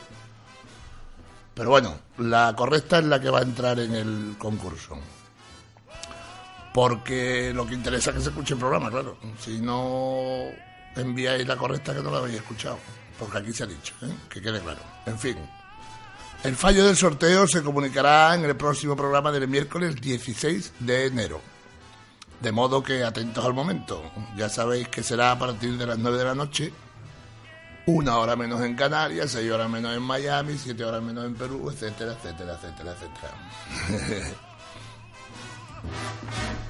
Pero 1.53 1.69
bueno, 1.69 1.99
la 2.17 2.53
correcta 2.55 2.99
es 2.99 3.05
la 3.05 3.19
que 3.19 3.29
va 3.29 3.39
a 3.39 3.43
entrar 3.43 3.79
en 3.79 3.93
el 3.93 4.35
concurso. 4.37 4.97
Porque 6.73 7.51
lo 7.53 7.65
que 7.65 7.73
interesa 7.73 8.11
es 8.11 8.17
que 8.17 8.21
se 8.21 8.29
escuche 8.29 8.53
el 8.53 8.59
programa, 8.59 8.89
claro. 8.89 9.17
Si 9.39 9.59
no 9.59 10.45
enviáis 10.95 11.47
la 11.47 11.57
correcta 11.57 11.93
que 11.93 12.01
no 12.01 12.11
la 12.11 12.19
habéis 12.19 12.37
escuchado. 12.37 12.77
Porque 13.17 13.39
aquí 13.39 13.51
se 13.51 13.63
ha 13.63 13.67
dicho, 13.67 13.93
¿eh? 14.01 14.13
que 14.29 14.41
quede 14.41 14.61
claro. 14.61 14.79
En 15.05 15.19
fin, 15.19 15.37
el 16.43 16.55
fallo 16.55 16.85
del 16.85 16.95
sorteo 16.95 17.47
se 17.47 17.61
comunicará 17.61 18.33
en 18.35 18.45
el 18.45 18.55
próximo 18.55 18.95
programa 18.95 19.31
del 19.31 19.47
miércoles 19.47 19.99
16 19.99 20.73
de 20.79 21.07
enero. 21.07 21.41
De 22.39 22.51
modo 22.51 22.81
que 22.81 23.03
atentos 23.03 23.43
al 23.43 23.53
momento. 23.53 24.01
Ya 24.37 24.47
sabéis 24.47 24.87
que 24.87 25.03
será 25.03 25.31
a 25.31 25.39
partir 25.39 25.77
de 25.77 25.85
las 25.85 25.97
9 25.97 26.17
de 26.17 26.23
la 26.23 26.35
noche, 26.35 26.71
una 27.85 28.17
hora 28.17 28.35
menos 28.35 28.61
en 28.61 28.75
Canarias, 28.75 29.31
seis 29.31 29.51
horas 29.51 29.69
menos 29.69 29.95
en 29.95 30.03
Miami, 30.03 30.57
siete 30.57 30.85
horas 30.85 31.01
menos 31.01 31.25
en 31.25 31.35
Perú, 31.35 31.69
etcétera, 31.71 32.13
etcétera, 32.13 32.53
etcétera, 32.53 32.93
etcétera. 32.93 34.35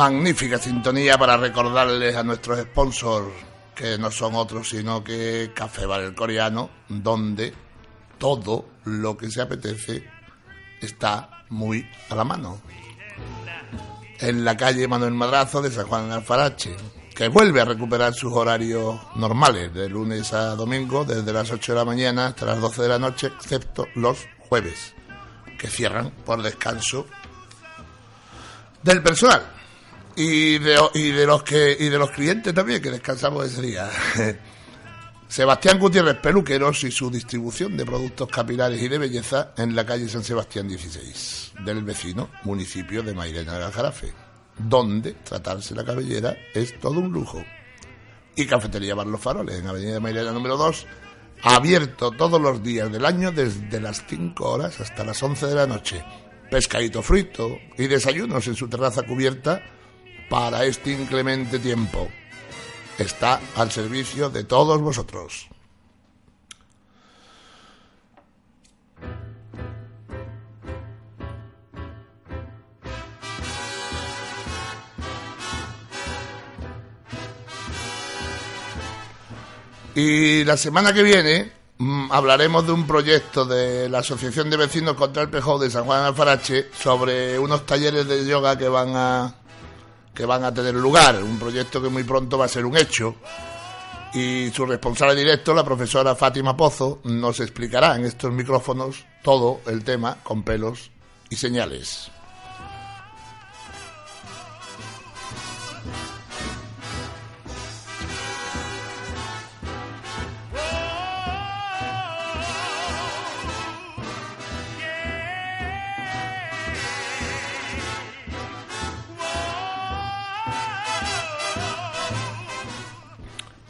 Magnífica 0.00 0.56
sintonía 0.56 1.18
para 1.18 1.36
recordarles 1.36 2.16
a 2.16 2.22
nuestros 2.22 2.58
sponsors 2.60 3.34
que 3.74 3.98
no 3.98 4.10
son 4.10 4.34
otros 4.34 4.70
sino 4.70 5.04
que 5.04 5.50
Café 5.54 5.84
Bar 5.84 6.00
el 6.00 6.14
Coreano, 6.14 6.70
donde 6.88 7.52
todo 8.16 8.64
lo 8.84 9.14
que 9.18 9.30
se 9.30 9.42
apetece 9.42 10.08
está 10.80 11.44
muy 11.50 11.86
a 12.08 12.14
la 12.14 12.24
mano. 12.24 12.62
En 14.20 14.42
la 14.42 14.56
calle 14.56 14.88
Manuel 14.88 15.12
Madrazo 15.12 15.60
de 15.60 15.70
San 15.70 15.86
Juan 15.86 16.08
de 16.08 16.14
Alfarache, 16.14 16.74
que 17.14 17.28
vuelve 17.28 17.60
a 17.60 17.66
recuperar 17.66 18.14
sus 18.14 18.32
horarios 18.32 18.98
normales, 19.16 19.74
de 19.74 19.86
lunes 19.90 20.32
a 20.32 20.54
domingo, 20.56 21.04
desde 21.04 21.30
las 21.30 21.52
8 21.52 21.72
de 21.72 21.78
la 21.78 21.84
mañana 21.84 22.28
hasta 22.28 22.46
las 22.46 22.58
12 22.58 22.80
de 22.80 22.88
la 22.88 22.98
noche, 22.98 23.26
excepto 23.26 23.86
los 23.96 24.26
jueves, 24.48 24.94
que 25.58 25.68
cierran 25.68 26.10
por 26.24 26.40
descanso 26.40 27.04
del 28.82 29.02
personal 29.02 29.59
y 30.16 30.58
de, 30.58 30.78
y 30.94 31.10
de 31.10 31.26
los 31.26 31.42
que 31.42 31.76
y 31.78 31.88
de 31.88 31.98
los 31.98 32.10
clientes 32.10 32.54
también 32.54 32.82
que 32.82 32.90
descansamos 32.90 33.46
ese 33.46 33.62
día. 33.62 33.90
Sebastián 35.28 35.78
Gutiérrez 35.78 36.16
Peluqueros 36.16 36.82
y 36.82 36.90
su 36.90 37.08
distribución 37.08 37.76
de 37.76 37.86
productos 37.86 38.28
capilares 38.28 38.82
y 38.82 38.88
de 38.88 38.98
belleza 38.98 39.52
en 39.56 39.76
la 39.76 39.86
calle 39.86 40.08
San 40.08 40.24
Sebastián 40.24 40.66
16 40.66 41.52
del 41.64 41.84
vecino 41.84 42.30
municipio 42.42 43.02
de 43.04 43.14
Mairena 43.14 43.56
de 43.56 43.64
Aljarafe, 43.64 44.12
donde 44.58 45.12
tratarse 45.12 45.74
la 45.76 45.84
cabellera 45.84 46.36
es 46.52 46.80
todo 46.80 46.98
un 46.98 47.12
lujo. 47.12 47.44
Y 48.34 48.44
Cafetería 48.46 48.96
Bar 48.96 49.06
Los 49.06 49.20
Faroles 49.20 49.60
en 49.60 49.68
Avenida 49.68 50.00
Mairena 50.00 50.32
número 50.32 50.56
2, 50.56 50.86
abierto 51.42 52.10
todos 52.10 52.40
los 52.40 52.60
días 52.60 52.90
del 52.90 53.04
año 53.04 53.30
desde 53.30 53.80
las 53.80 54.04
5 54.08 54.44
horas 54.44 54.80
hasta 54.80 55.04
las 55.04 55.22
11 55.22 55.46
de 55.46 55.54
la 55.54 55.66
noche 55.68 56.04
pescadito 56.50 57.02
frito 57.02 57.58
y 57.78 57.86
desayunos 57.86 58.46
en 58.48 58.56
su 58.56 58.68
terraza 58.68 59.04
cubierta 59.04 59.62
para 60.30 60.64
este 60.64 60.92
inclemente 60.92 61.58
tiempo. 61.58 62.08
Está 62.96 63.40
al 63.56 63.70
servicio 63.70 64.30
de 64.30 64.44
todos 64.44 64.80
vosotros. 64.80 65.48
Y 79.94 80.44
la 80.44 80.56
semana 80.56 80.94
que 80.94 81.02
viene 81.02 81.60
Mm, 81.82 82.12
hablaremos 82.12 82.66
de 82.66 82.72
un 82.72 82.86
proyecto 82.86 83.46
de 83.46 83.88
la 83.88 84.00
Asociación 84.00 84.50
de 84.50 84.58
Vecinos 84.58 84.96
contra 84.96 85.22
el 85.22 85.30
Pejón 85.30 85.62
de 85.62 85.70
San 85.70 85.86
Juan 85.86 86.02
Alfarache 86.02 86.68
sobre 86.78 87.38
unos 87.38 87.64
talleres 87.64 88.06
de 88.06 88.26
yoga 88.26 88.58
que 88.58 88.68
van 88.68 88.94
a 88.94 89.34
que 90.14 90.26
van 90.26 90.44
a 90.44 90.52
tener 90.52 90.74
lugar, 90.74 91.22
un 91.22 91.38
proyecto 91.38 91.80
que 91.82 91.88
muy 91.88 92.04
pronto 92.04 92.36
va 92.38 92.46
a 92.46 92.48
ser 92.48 92.64
un 92.64 92.76
hecho 92.76 93.16
y 94.12 94.50
su 94.50 94.66
responsable 94.66 95.14
directo, 95.14 95.54
la 95.54 95.64
profesora 95.64 96.16
Fátima 96.16 96.56
Pozo, 96.56 97.00
nos 97.04 97.40
explicará 97.40 97.94
en 97.94 98.04
estos 98.04 98.32
micrófonos 98.32 99.04
todo 99.22 99.60
el 99.66 99.84
tema 99.84 100.18
con 100.22 100.42
pelos 100.42 100.90
y 101.28 101.36
señales. 101.36 102.10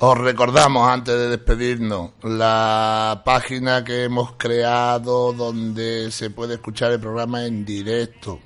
Os 0.03 0.17
recordamos 0.17 0.89
antes 0.89 1.15
de 1.15 1.29
despedirnos 1.29 2.13
la 2.23 3.21
página 3.23 3.85
que 3.85 4.05
hemos 4.05 4.33
creado 4.33 5.35
donde 5.35 6.11
se 6.11 6.31
puede 6.31 6.55
escuchar 6.55 6.93
el 6.93 7.01
programa 7.01 7.45
en 7.45 7.67
directo. 7.67 8.41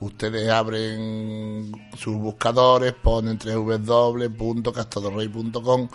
Ustedes 0.00 0.50
abren 0.50 1.72
sus 1.96 2.14
buscadores, 2.14 2.92
ponen 2.92 3.38
www.castadorrey.com 3.38 5.88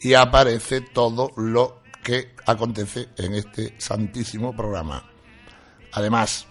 y 0.00 0.14
aparece 0.14 0.80
todo 0.80 1.30
lo 1.36 1.82
que 2.02 2.34
acontece 2.44 3.10
en 3.18 3.34
este 3.34 3.76
santísimo 3.78 4.56
programa. 4.56 5.08
Además, 5.92 6.44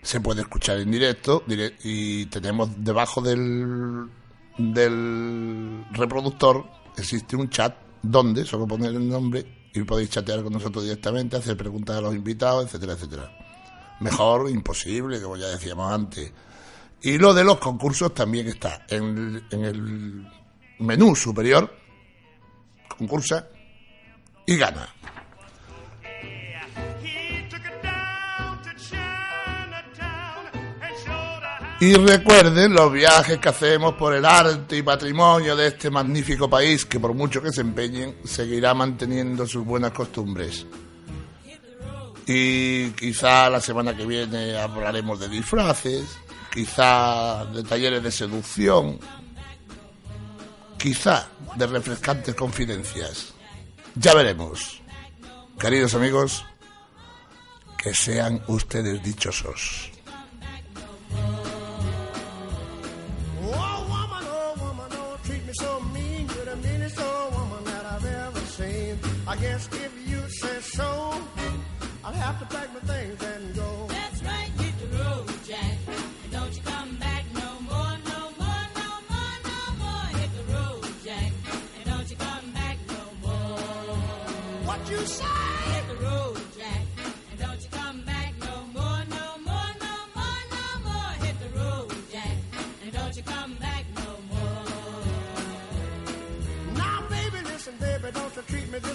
se 0.00 0.18
puede 0.18 0.40
escuchar 0.40 0.78
en 0.78 0.90
directo 0.90 1.44
y 1.46 2.24
tenemos 2.24 2.70
debajo 2.82 3.20
del, 3.20 4.08
del 4.56 5.84
reproductor 5.92 6.82
existe 6.96 7.36
un 7.36 7.48
chat 7.48 7.74
donde 8.02 8.44
solo 8.44 8.66
poner 8.66 8.90
el 8.90 9.08
nombre 9.08 9.68
y 9.72 9.82
podéis 9.82 10.10
chatear 10.10 10.42
con 10.42 10.52
nosotros 10.52 10.84
directamente, 10.84 11.36
hacer 11.36 11.56
preguntas 11.56 11.96
a 11.96 12.00
los 12.00 12.14
invitados, 12.14 12.66
etcétera, 12.66 12.92
etcétera. 12.92 13.30
Mejor, 14.00 14.50
imposible, 14.50 15.20
como 15.20 15.36
ya 15.36 15.48
decíamos 15.48 15.92
antes. 15.92 16.32
Y 17.02 17.18
lo 17.18 17.34
de 17.34 17.44
los 17.44 17.58
concursos 17.58 18.14
también 18.14 18.46
está 18.48 18.86
en, 18.88 19.44
en 19.50 19.64
el 19.64 20.26
menú 20.78 21.14
superior, 21.16 21.74
concursa 22.96 23.48
y 24.46 24.56
gana. 24.56 24.88
Y 31.80 31.94
recuerden 31.94 32.72
los 32.72 32.92
viajes 32.92 33.38
que 33.38 33.48
hacemos 33.48 33.94
por 33.94 34.14
el 34.14 34.24
arte 34.24 34.76
y 34.76 34.82
patrimonio 34.82 35.56
de 35.56 35.68
este 35.68 35.90
magnífico 35.90 36.48
país 36.48 36.86
que 36.86 37.00
por 37.00 37.14
mucho 37.14 37.42
que 37.42 37.52
se 37.52 37.62
empeñen 37.62 38.16
seguirá 38.24 38.72
manteniendo 38.74 39.46
sus 39.46 39.64
buenas 39.64 39.90
costumbres. 39.90 40.66
Y 42.26 42.90
quizá 42.90 43.50
la 43.50 43.60
semana 43.60 43.94
que 43.94 44.06
viene 44.06 44.56
hablaremos 44.56 45.18
de 45.18 45.28
disfraces, 45.28 46.04
quizá 46.52 47.44
de 47.46 47.64
talleres 47.64 48.02
de 48.02 48.12
seducción, 48.12 48.98
quizá 50.78 51.28
de 51.56 51.66
refrescantes 51.66 52.34
confidencias. 52.34 53.34
Ya 53.96 54.14
veremos. 54.14 54.80
Queridos 55.58 55.94
amigos, 55.94 56.46
que 57.76 57.92
sean 57.92 58.42
ustedes 58.46 59.02
dichosos. 59.02 59.93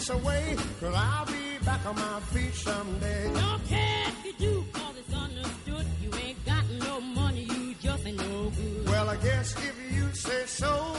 Treat 0.10 0.22
away. 0.22 0.56
Cause 0.80 0.96
I'll 0.96 1.26
be 1.26 1.66
back 1.66 1.86
on 1.86 1.96
my 1.96 2.20
feet 2.32 2.54
someday. 2.54 3.32
Don't 3.34 3.68
care 3.68 4.06
if 4.08 4.26
you 4.26 4.34
do, 4.34 4.66
cause 4.74 4.96
it's 4.98 5.14
understood. 5.14 5.86
You 6.02 6.12
ain't 6.26 6.46
got 6.46 6.64
no 6.82 7.02
money, 7.02 7.42
you 7.44 7.76
just 7.82 8.06
ain't 8.06 8.18
no 8.18 8.52
good. 8.56 8.88
Well, 8.88 9.10
I 9.10 9.16
guess 9.18 9.56
if 9.56 9.76
you 9.96 10.14
say 10.14 10.46
so, 10.46 10.96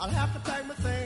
I'll 0.00 0.08
have 0.08 0.32
to 0.34 0.50
pack 0.50 0.66
my 0.66 0.74
things 0.74 1.01